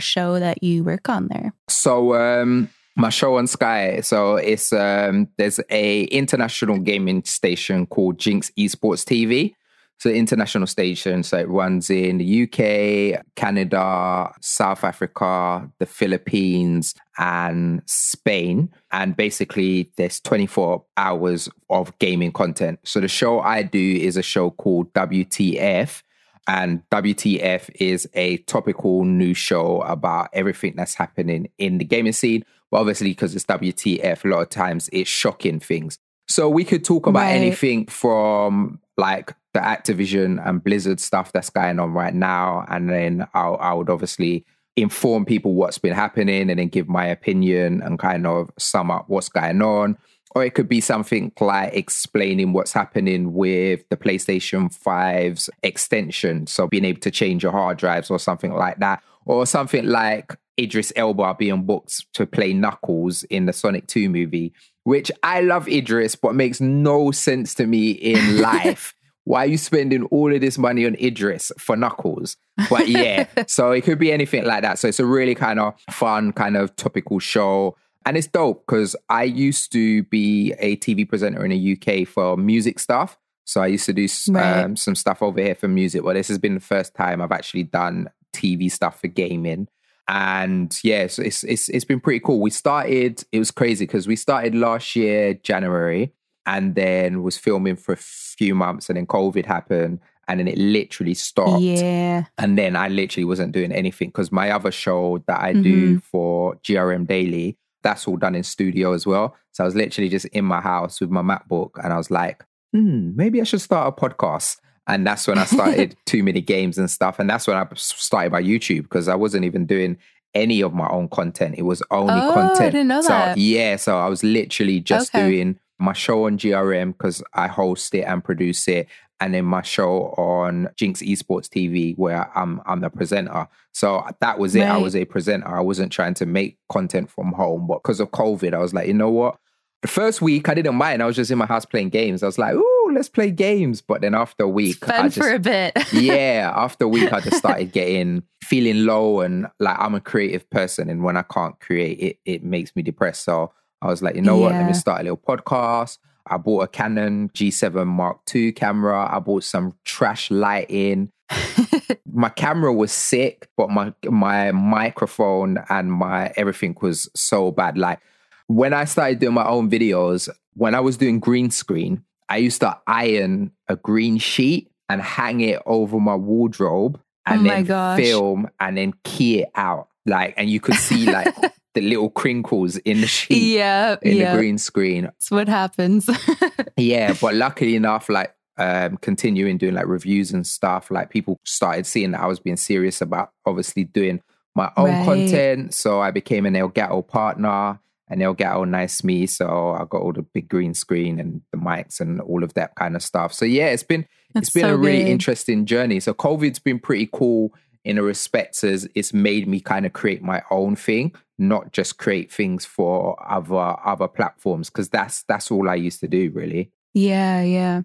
show 0.00 0.40
that 0.40 0.62
you 0.62 0.82
work 0.82 1.08
on 1.08 1.28
there? 1.28 1.52
So, 1.68 2.14
um, 2.14 2.68
my 2.98 3.10
show 3.10 3.36
on 3.36 3.46
Sky. 3.46 4.00
So 4.00 4.36
it's 4.36 4.72
um, 4.72 5.28
there's 5.38 5.60
a 5.70 6.04
international 6.04 6.78
gaming 6.80 7.22
station 7.24 7.86
called 7.86 8.18
Ginx 8.18 8.50
Esports 8.58 9.04
TV. 9.04 9.54
So 9.98 10.10
international 10.10 10.68
station. 10.68 11.24
So 11.24 11.38
it 11.38 11.48
runs 11.48 11.90
in 11.90 12.18
the 12.18 12.42
UK, 12.44 13.24
Canada, 13.34 14.32
South 14.40 14.84
Africa, 14.84 15.68
the 15.80 15.86
Philippines, 15.86 16.94
and 17.18 17.82
Spain. 17.86 18.70
And 18.92 19.16
basically, 19.16 19.90
there's 19.96 20.20
24 20.20 20.84
hours 20.96 21.48
of 21.68 21.98
gaming 21.98 22.32
content. 22.32 22.78
So 22.84 23.00
the 23.00 23.08
show 23.08 23.40
I 23.40 23.62
do 23.62 23.96
is 24.00 24.16
a 24.16 24.22
show 24.22 24.50
called 24.50 24.92
WTF. 24.94 26.02
And 26.46 26.82
WTF 26.90 27.68
is 27.74 28.08
a 28.14 28.38
topical 28.38 29.04
news 29.04 29.36
show 29.36 29.82
about 29.82 30.30
everything 30.32 30.74
that's 30.76 30.94
happening 30.94 31.50
in 31.58 31.76
the 31.76 31.84
gaming 31.84 32.14
scene. 32.14 32.44
But 32.70 32.80
obviously, 32.80 33.10
because 33.10 33.34
it's 33.34 33.44
WTF, 33.44 34.24
a 34.24 34.28
lot 34.28 34.42
of 34.42 34.48
times 34.48 34.88
it's 34.92 35.10
shocking 35.10 35.60
things. 35.60 35.98
So 36.28 36.48
we 36.48 36.64
could 36.64 36.84
talk 36.84 37.06
about 37.06 37.20
right. 37.20 37.36
anything 37.36 37.86
from 37.86 38.80
like 38.96 39.34
the 39.58 39.64
Activision 39.64 40.40
and 40.46 40.62
Blizzard 40.62 41.00
stuff 41.00 41.32
that's 41.32 41.50
going 41.50 41.80
on 41.80 41.92
right 41.92 42.14
now. 42.14 42.64
And 42.68 42.88
then 42.88 43.26
I'll, 43.34 43.56
I 43.56 43.72
would 43.72 43.90
obviously 43.90 44.44
inform 44.76 45.24
people 45.24 45.54
what's 45.54 45.78
been 45.78 45.94
happening 45.94 46.48
and 46.48 46.60
then 46.60 46.68
give 46.68 46.88
my 46.88 47.06
opinion 47.06 47.82
and 47.82 47.98
kind 47.98 48.24
of 48.24 48.50
sum 48.56 48.90
up 48.90 49.08
what's 49.08 49.28
going 49.28 49.60
on. 49.60 49.98
Or 50.36 50.44
it 50.44 50.54
could 50.54 50.68
be 50.68 50.80
something 50.80 51.32
like 51.40 51.74
explaining 51.74 52.52
what's 52.52 52.72
happening 52.72 53.32
with 53.32 53.88
the 53.88 53.96
PlayStation 53.96 54.72
5's 54.78 55.50
extension. 55.64 56.46
So 56.46 56.68
being 56.68 56.84
able 56.84 57.00
to 57.00 57.10
change 57.10 57.42
your 57.42 57.52
hard 57.52 57.78
drives 57.78 58.10
or 58.10 58.20
something 58.20 58.52
like 58.52 58.78
that. 58.78 59.02
Or 59.26 59.44
something 59.44 59.86
like 59.86 60.36
Idris 60.58 60.92
Elba 60.94 61.34
being 61.34 61.64
booked 61.64 62.06
to 62.14 62.26
play 62.26 62.52
Knuckles 62.52 63.24
in 63.24 63.46
the 63.46 63.52
Sonic 63.52 63.88
2 63.88 64.08
movie, 64.08 64.52
which 64.84 65.10
I 65.22 65.40
love 65.40 65.68
Idris, 65.68 66.14
but 66.14 66.34
makes 66.34 66.60
no 66.60 67.10
sense 67.10 67.54
to 67.56 67.66
me 67.66 67.90
in 67.90 68.38
life. 68.40 68.94
Why 69.28 69.44
are 69.44 69.48
you 69.48 69.58
spending 69.58 70.04
all 70.04 70.34
of 70.34 70.40
this 70.40 70.56
money 70.56 70.86
on 70.86 70.94
Idris 70.94 71.52
for 71.58 71.76
Knuckles? 71.76 72.38
But 72.70 72.88
yeah, 72.88 73.26
so 73.46 73.72
it 73.72 73.82
could 73.82 73.98
be 73.98 74.10
anything 74.10 74.46
like 74.46 74.62
that. 74.62 74.78
So 74.78 74.88
it's 74.88 75.00
a 75.00 75.04
really 75.04 75.34
kind 75.34 75.60
of 75.60 75.74
fun, 75.90 76.32
kind 76.32 76.56
of 76.56 76.74
topical 76.76 77.18
show. 77.18 77.76
And 78.06 78.16
it's 78.16 78.26
dope 78.26 78.64
because 78.66 78.96
I 79.10 79.24
used 79.24 79.70
to 79.72 80.02
be 80.04 80.54
a 80.58 80.76
TV 80.76 81.06
presenter 81.06 81.44
in 81.44 81.50
the 81.50 81.76
UK 81.76 82.08
for 82.08 82.38
music 82.38 82.78
stuff. 82.78 83.18
So 83.44 83.60
I 83.60 83.66
used 83.66 83.84
to 83.84 83.92
do 83.92 84.08
right. 84.30 84.62
um, 84.62 84.76
some 84.76 84.94
stuff 84.94 85.22
over 85.22 85.42
here 85.42 85.54
for 85.54 85.68
music. 85.68 86.04
Well, 86.04 86.14
this 86.14 86.28
has 86.28 86.38
been 86.38 86.54
the 86.54 86.60
first 86.60 86.94
time 86.94 87.20
I've 87.20 87.30
actually 87.30 87.64
done 87.64 88.08
TV 88.34 88.72
stuff 88.72 88.98
for 88.98 89.08
gaming 89.08 89.68
and 90.08 90.74
yeah, 90.82 91.06
so 91.06 91.22
it's 91.22 91.44
it's 91.44 91.68
it's 91.68 91.84
been 91.84 92.00
pretty 92.00 92.20
cool. 92.20 92.40
We 92.40 92.48
started, 92.48 93.22
it 93.30 93.38
was 93.38 93.50
crazy 93.50 93.84
because 93.84 94.08
we 94.08 94.16
started 94.16 94.54
last 94.54 94.96
year 94.96 95.34
January, 95.34 96.14
and 96.48 96.74
then 96.74 97.22
was 97.22 97.36
filming 97.36 97.76
for 97.76 97.92
a 97.92 97.98
few 97.98 98.54
months, 98.54 98.88
and 98.88 98.96
then 98.96 99.06
COVID 99.06 99.44
happened, 99.44 100.00
and 100.26 100.40
then 100.40 100.48
it 100.48 100.56
literally 100.56 101.12
stopped. 101.12 101.60
Yeah, 101.60 102.24
and 102.38 102.56
then 102.56 102.74
I 102.74 102.88
literally 102.88 103.26
wasn't 103.26 103.52
doing 103.52 103.70
anything 103.70 104.08
because 104.08 104.32
my 104.32 104.50
other 104.50 104.72
show 104.72 105.22
that 105.26 105.40
I 105.40 105.52
mm-hmm. 105.52 105.62
do 105.62 106.00
for 106.00 106.56
GRM 106.56 107.06
Daily, 107.06 107.58
that's 107.82 108.08
all 108.08 108.16
done 108.16 108.34
in 108.34 108.42
studio 108.42 108.94
as 108.94 109.06
well. 109.06 109.36
So 109.52 109.62
I 109.62 109.66
was 109.66 109.74
literally 109.74 110.08
just 110.08 110.24
in 110.26 110.46
my 110.46 110.60
house 110.60 111.02
with 111.02 111.10
my 111.10 111.20
MacBook, 111.20 111.72
and 111.84 111.92
I 111.92 111.98
was 111.98 112.10
like, 112.10 112.42
hmm, 112.72 113.14
maybe 113.14 113.42
I 113.42 113.44
should 113.44 113.60
start 113.60 113.86
a 113.86 114.00
podcast. 114.00 114.56
And 114.86 115.06
that's 115.06 115.28
when 115.28 115.36
I 115.36 115.44
started 115.44 115.96
too 116.06 116.22
many 116.22 116.40
games 116.40 116.78
and 116.78 116.90
stuff. 116.90 117.18
And 117.18 117.28
that's 117.28 117.46
when 117.46 117.58
I 117.58 117.66
started 117.74 118.32
my 118.32 118.40
YouTube 118.40 118.84
because 118.84 119.06
I 119.06 119.16
wasn't 119.16 119.44
even 119.44 119.66
doing 119.66 119.98
any 120.32 120.62
of 120.62 120.72
my 120.72 120.88
own 120.88 121.10
content. 121.10 121.56
It 121.58 121.62
was 121.62 121.82
only 121.90 122.14
oh, 122.14 122.32
content. 122.32 122.60
I 122.60 122.70
didn't 122.70 122.88
know 122.88 123.02
so, 123.02 123.08
that. 123.08 123.36
Yeah. 123.36 123.76
So 123.76 123.98
I 123.98 124.08
was 124.08 124.24
literally 124.24 124.80
just 124.80 125.14
okay. 125.14 125.28
doing 125.28 125.58
my 125.78 125.92
show 125.92 126.26
on 126.26 126.38
GRM 126.38 126.92
because 126.92 127.22
I 127.34 127.46
host 127.46 127.94
it 127.94 128.02
and 128.02 128.22
produce 128.22 128.66
it. 128.68 128.88
And 129.20 129.34
then 129.34 129.44
my 129.44 129.62
show 129.62 130.14
on 130.16 130.68
Ginx 130.76 131.02
Esports 131.02 131.48
TV 131.48 131.96
where 131.96 132.30
I'm 132.36 132.60
I'm 132.66 132.80
the 132.80 132.90
presenter. 132.90 133.48
So 133.72 134.04
that 134.20 134.38
was 134.38 134.54
it. 134.54 134.60
Right. 134.60 134.70
I 134.70 134.76
was 134.76 134.94
a 134.94 135.04
presenter. 135.04 135.48
I 135.48 135.60
wasn't 135.60 135.90
trying 135.90 136.14
to 136.14 136.26
make 136.26 136.58
content 136.70 137.10
from 137.10 137.32
home, 137.32 137.66
but 137.66 137.82
because 137.82 137.98
of 137.98 138.10
COVID, 138.12 138.54
I 138.54 138.58
was 138.58 138.74
like, 138.74 138.86
you 138.86 138.94
know 138.94 139.10
what? 139.10 139.38
The 139.82 139.88
first 139.88 140.22
week 140.22 140.48
I 140.48 140.54
didn't 140.54 140.76
mind. 140.76 141.02
I 141.02 141.06
was 141.06 141.16
just 141.16 141.30
in 141.30 141.38
my 141.38 141.46
house 141.46 141.64
playing 141.64 141.90
games. 141.90 142.22
I 142.22 142.26
was 142.26 142.38
like, 142.38 142.54
ooh, 142.54 142.90
let's 142.92 143.08
play 143.08 143.30
games. 143.32 143.80
But 143.80 144.02
then 144.02 144.14
after 144.14 144.44
a 144.44 144.48
week, 144.48 144.84
fun 144.84 145.06
just, 145.06 145.18
for 145.18 145.32
a 145.32 145.38
bit. 145.38 145.76
yeah, 145.92 146.52
after 146.54 146.84
a 146.84 146.88
week, 146.88 147.12
I 147.12 147.20
just 147.20 147.36
started 147.38 147.72
getting 147.72 148.22
feeling 148.42 148.84
low 148.84 149.20
and 149.20 149.46
like 149.58 149.76
I'm 149.78 149.94
a 149.94 150.00
creative 150.00 150.48
person, 150.50 150.88
and 150.90 151.02
when 151.02 151.16
I 151.16 151.22
can't 151.22 151.58
create, 151.60 151.98
it 152.00 152.18
it 152.24 152.44
makes 152.44 152.74
me 152.76 152.82
depressed. 152.82 153.24
So 153.24 153.52
I 153.80 153.86
was 153.86 154.02
like, 154.02 154.16
you 154.16 154.22
know 154.22 154.38
yeah. 154.38 154.44
what? 154.44 154.52
Let 154.52 154.66
me 154.66 154.72
start 154.72 155.00
a 155.00 155.04
little 155.04 155.16
podcast. 155.16 155.98
I 156.26 156.36
bought 156.36 156.64
a 156.64 156.68
Canon 156.68 157.30
G7 157.30 157.86
Mark 157.86 158.20
II 158.34 158.52
camera. 158.52 159.08
I 159.10 159.18
bought 159.18 159.44
some 159.44 159.74
trash 159.84 160.30
lighting. 160.30 161.10
my 162.12 162.28
camera 162.28 162.72
was 162.72 162.92
sick, 162.92 163.48
but 163.56 163.70
my 163.70 163.92
my 164.04 164.52
microphone 164.52 165.58
and 165.68 165.92
my 165.92 166.32
everything 166.36 166.76
was 166.80 167.08
so 167.14 167.50
bad. 167.50 167.78
Like 167.78 168.00
when 168.46 168.72
I 168.72 168.84
started 168.84 169.20
doing 169.20 169.34
my 169.34 169.46
own 169.46 169.70
videos, 169.70 170.28
when 170.54 170.74
I 170.74 170.80
was 170.80 170.96
doing 170.96 171.20
green 171.20 171.50
screen, 171.50 172.02
I 172.28 172.38
used 172.38 172.60
to 172.60 172.76
iron 172.86 173.52
a 173.68 173.76
green 173.76 174.18
sheet 174.18 174.70
and 174.88 175.00
hang 175.00 175.40
it 175.40 175.62
over 175.66 176.00
my 176.00 176.14
wardrobe 176.14 177.00
and 177.26 177.46
oh 177.46 177.50
then 177.50 177.64
gosh. 177.64 178.00
film 178.00 178.48
and 178.58 178.76
then 178.76 178.94
key 179.04 179.40
it 179.40 179.50
out. 179.54 179.88
Like, 180.06 180.34
and 180.36 180.48
you 180.48 180.60
could 180.60 180.76
see 180.76 181.10
like 181.10 181.34
the 181.78 181.88
little 181.88 182.10
crinkles 182.10 182.76
in 182.78 183.00
the 183.00 183.06
sheet. 183.06 183.54
Yeah. 183.54 183.96
In 184.02 184.16
yeah. 184.16 184.32
the 184.32 184.38
green 184.38 184.58
screen. 184.58 185.04
That's 185.04 185.30
what 185.30 185.48
happens. 185.48 186.08
yeah. 186.76 187.14
But 187.20 187.34
luckily 187.34 187.76
enough, 187.76 188.08
like, 188.08 188.34
um, 188.56 188.96
continuing 188.96 189.56
doing 189.56 189.74
like 189.74 189.86
reviews 189.86 190.32
and 190.32 190.44
stuff, 190.44 190.90
like 190.90 191.10
people 191.10 191.38
started 191.44 191.86
seeing 191.86 192.10
that 192.10 192.20
I 192.20 192.26
was 192.26 192.40
being 192.40 192.56
serious 192.56 193.00
about 193.00 193.30
obviously 193.46 193.84
doing 193.84 194.20
my 194.56 194.72
own 194.76 194.90
right. 194.90 195.04
content. 195.04 195.74
So 195.74 196.00
I 196.00 196.10
became 196.10 196.44
an 196.44 196.54
Elgato 196.54 197.06
partner 197.06 197.78
and 198.08 198.20
Elgato 198.20 198.68
nice 198.68 199.04
me. 199.04 199.26
So 199.26 199.76
I 199.78 199.84
got 199.88 200.02
all 200.02 200.12
the 200.12 200.22
big 200.22 200.48
green 200.48 200.74
screen 200.74 201.20
and 201.20 201.42
the 201.52 201.58
mics 201.58 202.00
and 202.00 202.20
all 202.20 202.42
of 202.42 202.54
that 202.54 202.74
kind 202.74 202.96
of 202.96 203.02
stuff. 203.04 203.32
So 203.32 203.44
yeah, 203.44 203.66
it's 203.66 203.84
been 203.84 204.04
That's 204.34 204.48
it's 204.48 204.54
been 204.54 204.64
so 204.64 204.74
a 204.74 204.76
really 204.76 205.04
good. 205.04 205.08
interesting 205.08 205.64
journey. 205.64 206.00
So 206.00 206.12
COVID's 206.12 206.58
been 206.58 206.80
pretty 206.80 207.08
cool 207.12 207.52
in 207.84 207.98
a 207.98 208.02
respect 208.02 208.64
as 208.64 208.88
it's 208.96 209.14
made 209.14 209.46
me 209.46 209.60
kind 209.60 209.86
of 209.86 209.92
create 209.92 210.22
my 210.22 210.42
own 210.50 210.74
thing, 210.74 211.14
not 211.38 211.72
just 211.72 211.98
create 211.98 212.32
things 212.32 212.64
for 212.64 213.16
other 213.26 213.76
other 213.84 214.08
platforms. 214.08 214.70
Cause 214.70 214.88
that's 214.88 215.22
that's 215.24 215.50
all 215.50 215.68
I 215.68 215.76
used 215.76 216.00
to 216.00 216.08
do 216.08 216.30
really. 216.34 216.72
Yeah, 216.94 217.42
yeah. 217.42 217.82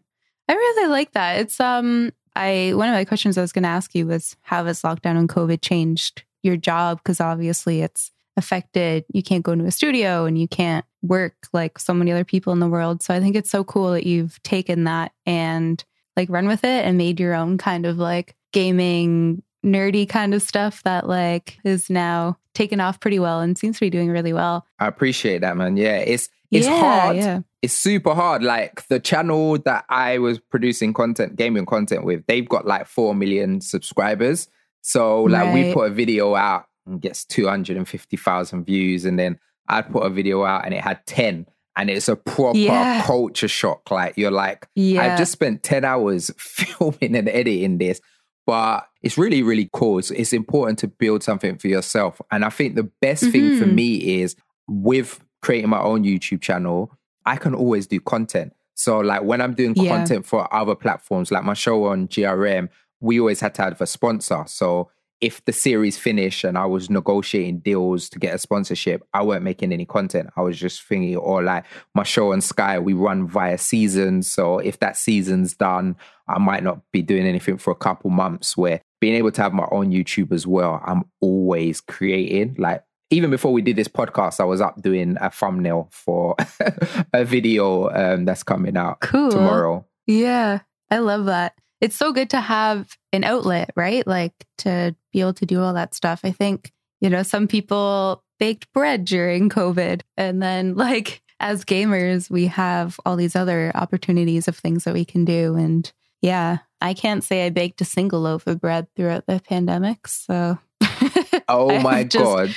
I 0.50 0.54
really 0.54 0.90
like 0.90 1.12
that. 1.14 1.40
It's 1.40 1.60
um 1.60 2.12
I 2.36 2.74
one 2.76 2.90
of 2.90 2.94
my 2.94 3.06
questions 3.06 3.38
I 3.38 3.42
was 3.42 3.54
gonna 3.54 3.68
ask 3.68 3.94
you 3.96 4.08
was 4.08 4.36
how 4.42 4.66
has 4.66 4.82
lockdown 4.82 5.18
and 5.18 5.30
COVID 5.30 5.62
changed 5.62 6.24
your 6.42 6.58
job? 6.58 7.00
Because 7.00 7.22
obviously 7.22 7.82
it's 7.82 8.12
affected. 8.36 9.06
You 9.14 9.24
can't 9.24 9.44
go 9.44 9.52
into 9.52 9.66
a 9.66 9.72
studio 9.72 10.26
and 10.26 10.40
you 10.40 10.48
can't 10.48 10.86
work 11.02 11.36
like 11.54 11.78
so 11.78 11.94
many 11.94 12.12
other 12.12 12.24
people 12.24 12.54
in 12.54 12.60
the 12.60 12.68
world. 12.68 13.04
So 13.04 13.14
I 13.14 13.20
think 13.20 13.36
it's 13.36 13.50
so 13.50 13.64
cool 13.64 13.92
that 13.92 14.06
you've 14.06 14.42
taken 14.44 14.86
that 14.86 15.12
and 15.26 15.84
like 16.18 16.30
run 16.30 16.48
with 16.48 16.64
it 16.64 16.86
and 16.86 16.98
made 16.98 17.20
your 17.20 17.34
own 17.34 17.58
kind 17.58 17.86
of 17.86 17.98
like 17.98 18.36
gaming 18.52 19.44
nerdy 19.64 20.08
kind 20.08 20.34
of 20.34 20.42
stuff 20.42 20.84
that 20.84 21.08
like 21.08 21.58
is 21.64 21.90
now 21.90 22.38
taken 22.54 22.80
off 22.80 23.00
pretty 23.00 23.20
well 23.20 23.40
and 23.40 23.58
seems 23.58 23.78
to 23.78 23.86
be 23.86 23.90
doing 23.90 24.10
really 24.10 24.34
well. 24.34 24.66
I 24.80 24.88
appreciate 24.88 25.42
that, 25.42 25.58
man. 25.58 25.78
Yeah, 25.78 25.98
it's 25.98 26.30
it's 26.54 26.68
yeah, 26.68 26.80
hard. 26.80 27.18
Yeah. 27.18 27.40
It's 27.62 27.74
super 27.74 28.14
hard. 28.14 28.44
Like 28.44 28.88
the 28.88 29.00
channel 29.00 29.58
that 29.60 29.86
I 29.90 30.20
was 30.20 30.38
producing 30.40 30.94
content, 30.94 31.36
gaming 31.36 31.66
content 31.66 32.06
with, 32.06 32.26
they've 32.28 32.48
got 32.48 32.68
like 32.68 32.86
four 32.86 33.16
million 33.16 33.60
subscribers. 33.60 34.48
So 34.82 35.24
like 35.24 35.46
right. 35.46 35.54
we 35.54 35.74
put 35.74 35.92
a 35.92 35.94
video 35.94 36.36
out 36.36 36.66
and 36.86 37.02
gets 37.02 37.26
250,000 37.26 38.66
views. 38.66 39.06
And 39.06 39.18
then 39.18 39.40
I'd 39.68 39.92
put 39.92 40.06
a 40.06 40.10
video 40.10 40.44
out 40.44 40.66
and 40.66 40.74
it 40.74 40.82
had 40.82 41.06
10. 41.08 41.48
And 41.76 41.90
it's 41.90 42.08
a 42.08 42.16
proper 42.16 42.58
yeah. 42.58 43.02
culture 43.04 43.48
shock. 43.48 43.90
Like, 43.90 44.16
you're 44.16 44.30
like, 44.30 44.68
yeah. 44.76 45.02
I've 45.02 45.18
just 45.18 45.32
spent 45.32 45.64
10 45.64 45.84
hours 45.84 46.30
filming 46.38 47.16
and 47.16 47.28
editing 47.28 47.80
this. 47.80 48.00
But 48.46 48.88
it's 49.02 49.18
really, 49.18 49.42
really 49.42 49.70
cool. 49.72 50.00
It's, 50.00 50.12
it's 50.12 50.34
important 50.34 50.80
to 50.80 50.88
build 50.88 51.24
something 51.24 51.58
for 51.58 51.68
yourself. 51.68 52.22
And 52.32 52.44
I 52.44 52.50
think 52.50 52.76
the 52.76 52.84
best 52.84 53.24
mm-hmm. 53.24 53.32
thing 53.32 53.58
for 53.58 53.66
mm-hmm. 53.66 53.76
me 53.76 54.22
is 54.22 54.36
with 54.68 55.24
creating 55.42 55.70
my 55.70 55.80
own 55.80 56.04
YouTube 56.04 56.42
channel, 56.42 56.92
I 57.26 57.38
can 57.38 57.56
always 57.56 57.88
do 57.88 58.00
content. 58.00 58.54
So, 58.76 59.00
like 59.00 59.24
when 59.24 59.40
I'm 59.40 59.54
doing 59.54 59.76
yeah. 59.76 59.98
content 59.98 60.26
for 60.26 60.52
other 60.54 60.76
platforms, 60.76 61.32
like 61.32 61.44
my 61.44 61.54
show 61.54 61.86
on 61.86 62.08
GRM, 62.08 62.70
we 63.04 63.20
always 63.20 63.40
had 63.40 63.54
to 63.56 63.62
have 63.62 63.82
a 63.82 63.86
sponsor. 63.86 64.44
So 64.48 64.90
if 65.24 65.44
the 65.46 65.54
series 65.54 65.98
finished 65.98 66.44
and 66.44 66.58
I 66.58 66.66
was 66.66 66.90
negotiating 66.90 67.60
deals 67.60 68.10
to 68.10 68.20
get 68.20 68.36
a 68.36 68.38
sponsorship, 68.38 69.08
I 69.14 69.24
weren't 69.24 69.44
making 69.44 69.72
any 69.72 69.86
content. 69.86 70.30
I 70.36 70.42
was 70.42 70.60
just 70.60 70.84
thinking, 70.84 71.16
or 71.16 71.42
like 71.42 71.64
my 71.96 72.04
show 72.04 72.34
on 72.34 72.42
Sky, 72.42 72.78
we 72.78 72.92
run 72.92 73.26
via 73.26 73.58
seasons. 73.58 74.30
So 74.30 74.60
if 74.60 74.80
that 74.80 74.98
season's 74.98 75.56
done, 75.56 75.96
I 76.28 76.40
might 76.40 76.62
not 76.62 76.82
be 76.92 77.02
doing 77.02 77.26
anything 77.26 77.58
for 77.58 77.72
a 77.72 77.76
couple 77.76 78.10
months. 78.10 78.58
Where 78.58 78.82
being 79.00 79.16
able 79.16 79.32
to 79.32 79.42
have 79.42 79.54
my 79.54 79.66
own 79.72 79.92
YouTube 79.92 80.34
as 80.34 80.46
well, 80.46 80.82
I'm 80.86 81.06
always 81.22 81.80
creating. 81.80 82.56
Like 82.58 82.84
even 83.10 83.30
before 83.30 83.54
we 83.54 83.62
did 83.62 83.78
this 83.78 83.88
podcast, 83.88 84.42
I 84.42 84.44
was 84.44 84.60
up 84.60 84.82
doing 84.82 85.16
a 85.22 85.30
thumbnail 85.30 85.88
for 85.92 86.36
a 87.14 87.24
video 87.24 87.90
um, 87.92 88.26
that's 88.26 88.44
coming 88.44 88.76
out 88.76 89.00
Cool. 89.00 89.32
tomorrow. 89.32 89.86
Yeah, 90.06 90.60
I 90.92 90.98
love 91.00 91.26
that. 91.26 91.54
It's 91.84 91.98
so 91.98 92.14
good 92.14 92.30
to 92.30 92.40
have 92.40 92.98
an 93.12 93.26
outlet, 93.26 93.72
right? 93.76 94.08
Like 94.08 94.34
to 94.60 94.96
be 95.12 95.20
able 95.20 95.34
to 95.34 95.46
do 95.46 95.62
all 95.62 95.74
that 95.74 95.94
stuff. 95.94 96.22
I 96.24 96.32
think, 96.32 96.72
you 97.02 97.10
know, 97.10 97.24
some 97.24 97.46
people 97.46 98.24
baked 98.40 98.72
bread 98.72 99.04
during 99.04 99.50
COVID. 99.50 100.02
And 100.16 100.42
then, 100.42 100.76
like, 100.78 101.22
as 101.42 101.66
gamers, 101.66 102.30
we 102.30 102.48
have 102.48 102.98
all 103.06 103.18
these 103.18 103.36
other 103.36 103.74
opportunities 103.76 104.48
of 104.48 104.58
things 104.58 104.86
that 104.86 104.94
we 104.94 105.04
can 105.04 105.26
do. 105.26 105.56
And 105.56 105.92
yeah, 106.22 106.60
I 106.80 106.94
can't 106.94 107.22
say 107.22 107.46
I 107.46 107.50
baked 107.50 107.82
a 107.82 107.86
single 107.86 108.22
loaf 108.22 108.48
of 108.48 108.62
bread 108.62 108.88
throughout 108.96 109.26
the 109.28 109.42
pandemic. 109.46 110.08
So, 110.08 110.58
Oh 111.50 111.80
my 111.82 112.04
god! 112.04 112.56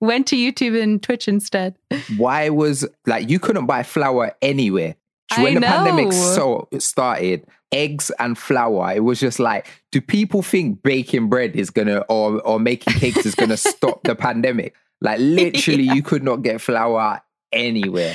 went 0.00 0.28
to 0.28 0.36
YouTube 0.36 0.80
and 0.80 1.02
Twitch 1.02 1.26
instead. 1.26 1.74
Why 2.16 2.48
was 2.50 2.86
like 3.06 3.28
you 3.28 3.40
couldn't 3.40 3.66
buy 3.66 3.82
flour 3.82 4.36
anywhere 4.40 4.94
I 5.32 5.42
when 5.42 5.54
the 5.54 5.62
pandemic 5.62 6.12
so 6.12 6.68
started? 6.78 7.44
Eggs 7.72 8.10
and 8.18 8.36
flour. 8.38 8.92
It 8.94 9.04
was 9.04 9.20
just 9.20 9.38
like, 9.38 9.66
do 9.92 10.00
people 10.00 10.42
think 10.42 10.82
baking 10.82 11.28
bread 11.28 11.54
is 11.54 11.70
gonna 11.70 11.98
or 12.08 12.40
or 12.40 12.58
making 12.58 12.94
cakes 12.94 13.26
is 13.26 13.34
gonna 13.34 13.56
stop 13.58 14.02
the 14.04 14.14
pandemic? 14.14 14.74
Like 15.00 15.18
literally, 15.20 15.84
Yeah. 15.84 15.94
you 15.94 16.02
could 16.02 16.22
not 16.24 16.42
get 16.42 16.60
flour 16.60 17.20
anywhere. 17.52 18.14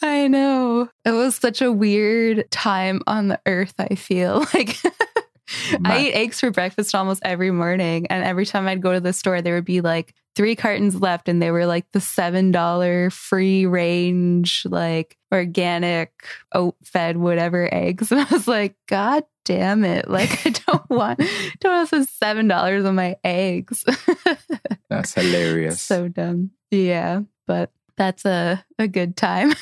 I 0.00 0.26
know. 0.28 0.88
It 1.04 1.12
was 1.12 1.36
such 1.36 1.62
a 1.62 1.70
weird 1.70 2.50
time 2.50 3.02
on 3.06 3.28
the 3.28 3.40
earth, 3.46 3.74
I 3.78 3.94
feel. 3.94 4.44
Like 4.54 4.76
I 5.84 6.06
eat 6.06 6.12
eggs 6.12 6.40
for 6.40 6.50
breakfast 6.50 6.94
almost 6.94 7.22
every 7.24 7.50
morning. 7.50 8.06
And 8.08 8.24
every 8.24 8.46
time 8.46 8.68
I'd 8.68 8.82
go 8.82 8.92
to 8.92 9.00
the 9.00 9.12
store, 9.12 9.42
there 9.42 9.54
would 9.54 9.64
be 9.64 9.80
like 9.80 10.14
three 10.34 10.56
cartons 10.56 11.00
left, 11.00 11.28
and 11.28 11.42
they 11.42 11.50
were 11.50 11.66
like 11.66 11.90
the 11.92 11.98
$7 11.98 13.12
free 13.12 13.66
range, 13.66 14.64
like 14.68 15.16
organic, 15.32 16.12
oat 16.52 16.76
fed, 16.84 17.16
whatever 17.16 17.68
eggs. 17.72 18.10
And 18.12 18.20
I 18.20 18.26
was 18.30 18.48
like, 18.48 18.76
God 18.88 19.24
damn 19.44 19.84
it. 19.84 20.08
Like, 20.08 20.46
I 20.46 20.50
don't 20.50 20.90
want, 20.90 21.20
don't 21.60 21.72
want 21.72 21.90
to 21.90 22.04
spend 22.04 22.48
$7 22.50 22.86
on 22.86 22.94
my 22.94 23.16
eggs. 23.24 23.84
That's 24.90 25.14
hilarious. 25.14 25.80
So 25.82 26.08
dumb. 26.08 26.50
Yeah, 26.70 27.22
but 27.46 27.70
that's 27.96 28.24
a, 28.24 28.64
a 28.78 28.88
good 28.88 29.16
time. 29.16 29.52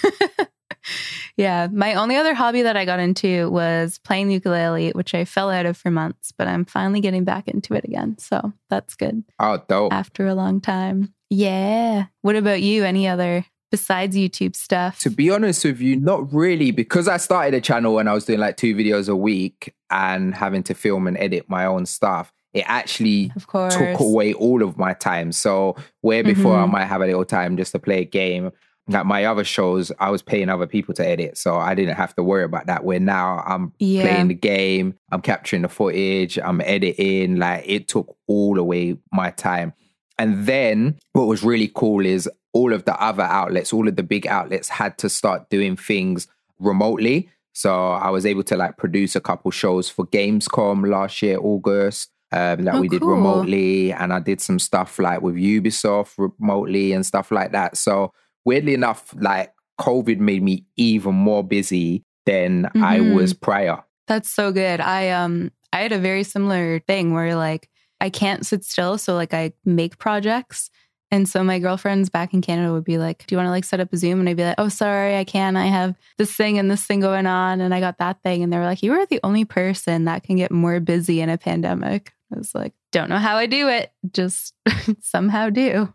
Yeah. 1.36 1.68
My 1.70 1.94
only 1.94 2.16
other 2.16 2.34
hobby 2.34 2.62
that 2.62 2.76
I 2.76 2.84
got 2.84 3.00
into 3.00 3.50
was 3.50 3.98
playing 3.98 4.28
the 4.28 4.34
ukulele, 4.34 4.90
which 4.90 5.14
I 5.14 5.24
fell 5.24 5.50
out 5.50 5.66
of 5.66 5.76
for 5.76 5.90
months, 5.90 6.32
but 6.36 6.48
I'm 6.48 6.64
finally 6.64 7.00
getting 7.00 7.24
back 7.24 7.48
into 7.48 7.74
it 7.74 7.84
again. 7.84 8.16
So 8.18 8.52
that's 8.68 8.94
good 8.94 9.24
oh, 9.38 9.58
dope. 9.68 9.92
after 9.92 10.26
a 10.26 10.34
long 10.34 10.60
time. 10.60 11.14
Yeah. 11.28 12.06
What 12.22 12.36
about 12.36 12.62
you? 12.62 12.84
Any 12.84 13.06
other 13.06 13.44
besides 13.70 14.16
YouTube 14.16 14.56
stuff? 14.56 14.98
To 15.00 15.10
be 15.10 15.30
honest 15.30 15.64
with 15.64 15.80
you, 15.80 15.96
not 15.96 16.32
really, 16.32 16.72
because 16.72 17.06
I 17.06 17.18
started 17.18 17.54
a 17.54 17.60
channel 17.60 17.94
when 17.94 18.08
I 18.08 18.12
was 18.12 18.24
doing 18.24 18.40
like 18.40 18.56
two 18.56 18.74
videos 18.74 19.08
a 19.08 19.14
week 19.14 19.74
and 19.90 20.34
having 20.34 20.62
to 20.64 20.74
film 20.74 21.06
and 21.06 21.16
edit 21.16 21.44
my 21.48 21.64
own 21.66 21.86
stuff. 21.86 22.32
It 22.52 22.64
actually 22.66 23.30
took 23.48 24.00
away 24.00 24.32
all 24.32 24.64
of 24.64 24.76
my 24.76 24.92
time. 24.92 25.30
So 25.30 25.76
where 26.00 26.24
before 26.24 26.56
I 26.58 26.64
Mhm. 26.66 26.72
might 26.72 26.86
have 26.86 27.00
a 27.00 27.06
little 27.06 27.24
time 27.24 27.56
just 27.56 27.70
to 27.72 27.78
play 27.78 28.00
a 28.00 28.04
game, 28.04 28.50
like 28.90 29.06
my 29.06 29.24
other 29.24 29.44
shows, 29.44 29.92
I 29.98 30.10
was 30.10 30.22
paying 30.22 30.48
other 30.48 30.66
people 30.66 30.94
to 30.94 31.06
edit, 31.06 31.38
so 31.38 31.56
I 31.56 31.74
didn't 31.74 31.96
have 31.96 32.14
to 32.16 32.22
worry 32.22 32.44
about 32.44 32.66
that. 32.66 32.84
Where 32.84 33.00
now 33.00 33.42
I'm 33.46 33.72
Yeah. 33.78 34.02
playing 34.02 34.28
the 34.28 34.34
game, 34.34 34.94
I'm 35.12 35.22
capturing 35.22 35.62
the 35.62 35.68
footage, 35.68 36.38
I'm 36.38 36.60
editing. 36.60 37.36
Like 37.36 37.64
it 37.66 37.88
took 37.88 38.16
all 38.26 38.58
away 38.58 38.96
my 39.12 39.30
time. 39.30 39.72
And 40.18 40.46
then 40.46 40.98
what 41.12 41.26
was 41.28 41.42
really 41.42 41.70
cool 41.74 42.04
is 42.04 42.28
all 42.52 42.72
of 42.72 42.84
the 42.84 43.00
other 43.00 43.22
outlets, 43.22 43.72
all 43.72 43.88
of 43.88 43.96
the 43.96 44.02
big 44.02 44.26
outlets 44.26 44.68
had 44.68 44.98
to 44.98 45.08
start 45.08 45.48
doing 45.50 45.76
things 45.76 46.26
remotely. 46.58 47.28
So 47.52 47.88
I 47.92 48.10
was 48.10 48.26
able 48.26 48.42
to 48.44 48.56
like 48.56 48.76
produce 48.76 49.16
a 49.16 49.20
couple 49.20 49.50
shows 49.50 49.88
for 49.88 50.06
Gamescom 50.06 50.88
last 50.88 51.22
year, 51.22 51.38
August, 51.40 52.10
um, 52.32 52.62
that 52.64 52.74
Oh, 52.74 52.80
we 52.80 52.88
did 52.88 53.00
cool. 53.02 53.10
remotely. 53.10 53.92
And 53.92 54.12
I 54.12 54.20
did 54.20 54.40
some 54.40 54.58
stuff 54.58 54.98
like 54.98 55.22
with 55.22 55.34
Ubisoft 55.36 56.12
remotely 56.38 56.92
and 56.92 57.04
stuff 57.04 57.30
like 57.30 57.52
that. 57.52 57.76
So 57.76 58.12
weirdly 58.44 58.74
enough, 58.74 59.14
like 59.18 59.52
COVID 59.80 60.18
made 60.18 60.42
me 60.42 60.64
even 60.76 61.14
more 61.14 61.42
busy 61.44 62.02
than 62.26 62.66
I 62.76 62.98
Mhm. 62.98 63.14
was 63.14 63.32
prior. 63.32 63.82
That's 64.06 64.30
so 64.30 64.52
good. 64.52 64.80
I 64.80 65.10
um 65.10 65.50
I 65.72 65.80
had 65.82 65.92
a 65.92 65.98
very 65.98 66.24
similar 66.24 66.80
thing 66.80 67.12
where 67.14 67.34
like 67.36 67.68
I 68.00 68.10
can't 68.10 68.44
sit 68.46 68.64
still, 68.64 68.98
so 68.98 69.14
like 69.14 69.32
I 69.34 69.52
make 69.64 69.98
projects. 69.98 70.70
And 71.12 71.28
so 71.28 71.42
my 71.42 71.58
girlfriends 71.58 72.08
back 72.08 72.32
in 72.34 72.40
Canada 72.40 72.72
would 72.72 72.84
be 72.84 72.96
like, 72.98 73.26
"Do 73.26 73.34
you 73.34 73.36
want 73.36 73.46
to 73.48 73.50
like 73.50 73.64
set 73.64 73.80
up 73.80 73.92
a 73.92 73.96
Zoom?" 73.96 74.20
And 74.20 74.28
I'd 74.28 74.36
be 74.36 74.44
like, 74.44 74.54
"Oh, 74.58 74.68
sorry, 74.68 75.16
I 75.18 75.24
can't. 75.24 75.56
I 75.56 75.66
have 75.66 75.96
this 76.18 76.32
thing 76.32 76.56
and 76.58 76.70
this 76.70 76.84
thing 76.86 77.00
going 77.00 77.26
on, 77.26 77.60
and 77.60 77.74
I 77.74 77.80
got 77.80 77.98
that 77.98 78.22
thing." 78.22 78.42
And 78.42 78.52
they 78.52 78.58
were 78.58 78.64
like, 78.64 78.82
"You 78.82 78.92
are 78.94 79.06
the 79.06 79.18
only 79.24 79.44
person 79.44 80.04
that 80.04 80.22
can 80.22 80.36
get 80.36 80.52
more 80.52 80.78
busy 80.80 81.20
in 81.20 81.28
a 81.28 81.36
pandemic." 81.38 82.12
I 82.32 82.38
was 82.38 82.54
like, 82.54 82.74
"Don't 82.92 83.08
know 83.10 83.18
how 83.18 83.36
I 83.36 83.46
do 83.46 83.68
it, 83.68 83.92
just 84.12 84.54
somehow 85.00 85.50
do." 85.50 85.92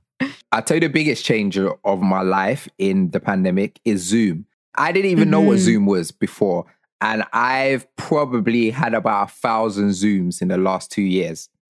I'll 0.52 0.62
tell 0.62 0.76
you 0.78 0.82
the 0.82 0.90
biggest 0.90 1.26
change 1.26 1.58
of 1.58 2.02
my 2.02 2.22
life 2.22 2.68
in 2.78 3.12
the 3.12 3.20
pandemic 3.20 3.80
is 3.84 4.02
Zoom. 4.04 4.46
I 4.76 4.92
didn't 4.92 5.12
even 5.12 5.30
know 5.30 5.42
what 5.42 5.58
Mhm. 5.58 5.62
Zoom 5.62 5.86
was 5.86 6.12
before. 6.12 6.66
And 7.02 7.24
I've 7.34 7.86
probably 7.98 8.70
had 8.70 8.94
about 8.94 9.30
a 9.30 9.32
thousand 9.32 9.90
Zooms 9.90 10.42
in 10.42 10.48
the 10.48 10.58
last 10.58 10.92
two 10.92 11.02
years. 11.02 11.50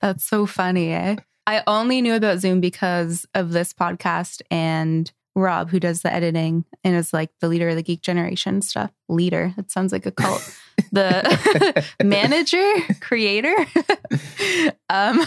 That's 0.00 0.24
so 0.26 0.46
funny, 0.46 0.92
eh? 0.92 1.16
I 1.46 1.62
only 1.66 2.02
knew 2.02 2.14
about 2.14 2.40
Zoom 2.40 2.60
because 2.60 3.26
of 3.34 3.52
this 3.52 3.72
podcast 3.72 4.42
and 4.50 5.10
Rob, 5.36 5.70
who 5.70 5.78
does 5.78 6.02
the 6.02 6.12
editing 6.12 6.64
and 6.82 6.96
is 6.96 7.12
like 7.12 7.30
the 7.40 7.48
leader 7.48 7.68
of 7.68 7.76
the 7.76 7.82
Geek 7.82 8.00
Generation 8.02 8.62
stuff. 8.62 8.90
Leader. 9.08 9.52
That 9.56 9.70
sounds 9.70 9.92
like 9.92 10.06
a 10.06 10.10
cult. 10.10 10.42
the 10.96 11.84
manager, 12.04 12.72
creator. 13.00 13.54
um 14.90 15.20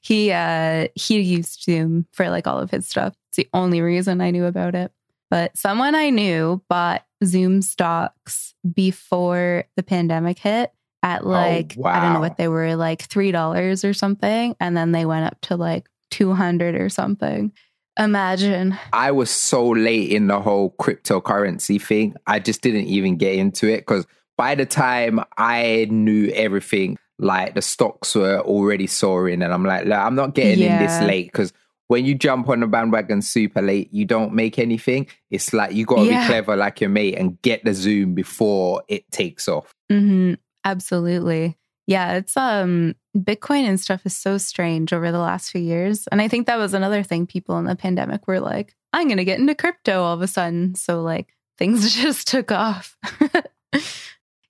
he 0.00 0.30
uh 0.32 0.88
he 0.94 1.20
used 1.20 1.62
Zoom 1.62 2.06
for 2.12 2.30
like 2.30 2.46
all 2.46 2.58
of 2.58 2.70
his 2.70 2.86
stuff. 2.86 3.14
It's 3.28 3.36
the 3.36 3.48
only 3.52 3.80
reason 3.80 4.20
I 4.20 4.30
knew 4.30 4.44
about 4.44 4.74
it. 4.74 4.92
But 5.30 5.56
someone 5.58 5.94
I 5.94 6.10
knew 6.10 6.62
bought 6.68 7.04
Zoom 7.24 7.60
stocks 7.60 8.54
before 8.72 9.64
the 9.76 9.82
pandemic 9.82 10.38
hit 10.38 10.72
at 11.02 11.26
like 11.26 11.76
I 11.84 12.00
don't 12.00 12.14
know 12.14 12.20
what 12.20 12.36
they 12.36 12.48
were 12.48 12.76
like 12.76 13.02
three 13.02 13.32
dollars 13.32 13.84
or 13.84 13.92
something, 13.92 14.54
and 14.60 14.76
then 14.76 14.92
they 14.92 15.04
went 15.04 15.26
up 15.26 15.40
to 15.42 15.56
like 15.56 15.88
two 16.10 16.32
hundred 16.32 16.76
or 16.76 16.88
something. 16.88 17.52
Imagine. 17.98 18.76
I 18.92 19.12
was 19.12 19.30
so 19.30 19.68
late 19.68 20.10
in 20.10 20.26
the 20.26 20.40
whole 20.40 20.74
cryptocurrency 20.80 21.80
thing. 21.80 22.16
I 22.26 22.40
just 22.40 22.60
didn't 22.60 22.86
even 22.86 23.16
get 23.16 23.34
into 23.34 23.68
it 23.68 23.80
because 23.80 24.06
by 24.36 24.54
the 24.54 24.66
time 24.66 25.20
I 25.36 25.86
knew 25.90 26.28
everything, 26.28 26.98
like 27.18 27.54
the 27.54 27.62
stocks 27.62 28.14
were 28.14 28.40
already 28.40 28.86
soaring. 28.86 29.42
And 29.42 29.52
I'm 29.52 29.64
like, 29.64 29.88
I'm 29.90 30.14
not 30.14 30.34
getting 30.34 30.62
in 30.62 30.78
this 30.78 31.00
late 31.00 31.26
because 31.26 31.52
when 31.88 32.04
you 32.04 32.14
jump 32.14 32.48
on 32.48 32.60
the 32.60 32.66
bandwagon 32.66 33.22
super 33.22 33.60
late, 33.62 33.92
you 33.92 34.04
don't 34.04 34.32
make 34.32 34.58
anything. 34.58 35.06
It's 35.30 35.52
like 35.52 35.74
you 35.74 35.84
got 35.84 36.04
to 36.04 36.10
Yeah. 36.10 36.20
be 36.22 36.26
clever 36.26 36.56
like 36.56 36.80
your 36.80 36.90
mate 36.90 37.16
and 37.18 37.40
get 37.42 37.64
the 37.64 37.74
Zoom 37.74 38.14
before 38.14 38.82
it 38.88 39.10
takes 39.10 39.48
off. 39.48 39.72
hmm 39.90 40.34
Absolutely. 40.64 41.56
Yeah, 41.86 42.14
it's 42.14 42.36
um 42.38 42.94
Bitcoin 43.16 43.68
and 43.68 43.78
stuff 43.78 44.06
is 44.06 44.16
so 44.16 44.38
strange 44.38 44.92
over 44.94 45.12
the 45.12 45.18
last 45.18 45.50
few 45.50 45.60
years. 45.60 46.06
And 46.08 46.22
I 46.22 46.26
think 46.28 46.46
that 46.46 46.56
was 46.56 46.72
another 46.72 47.02
thing 47.02 47.26
people 47.26 47.58
in 47.58 47.66
the 47.66 47.76
pandemic 47.76 48.26
were 48.26 48.40
like, 48.40 48.74
I'm 48.94 49.06
gonna 49.08 49.24
get 49.24 49.38
into 49.38 49.54
crypto 49.54 50.02
all 50.02 50.14
of 50.14 50.22
a 50.22 50.26
sudden. 50.26 50.74
So 50.74 51.02
like 51.02 51.34
things 51.58 51.94
just 52.02 52.26
took 52.28 52.50
off. 52.50 52.96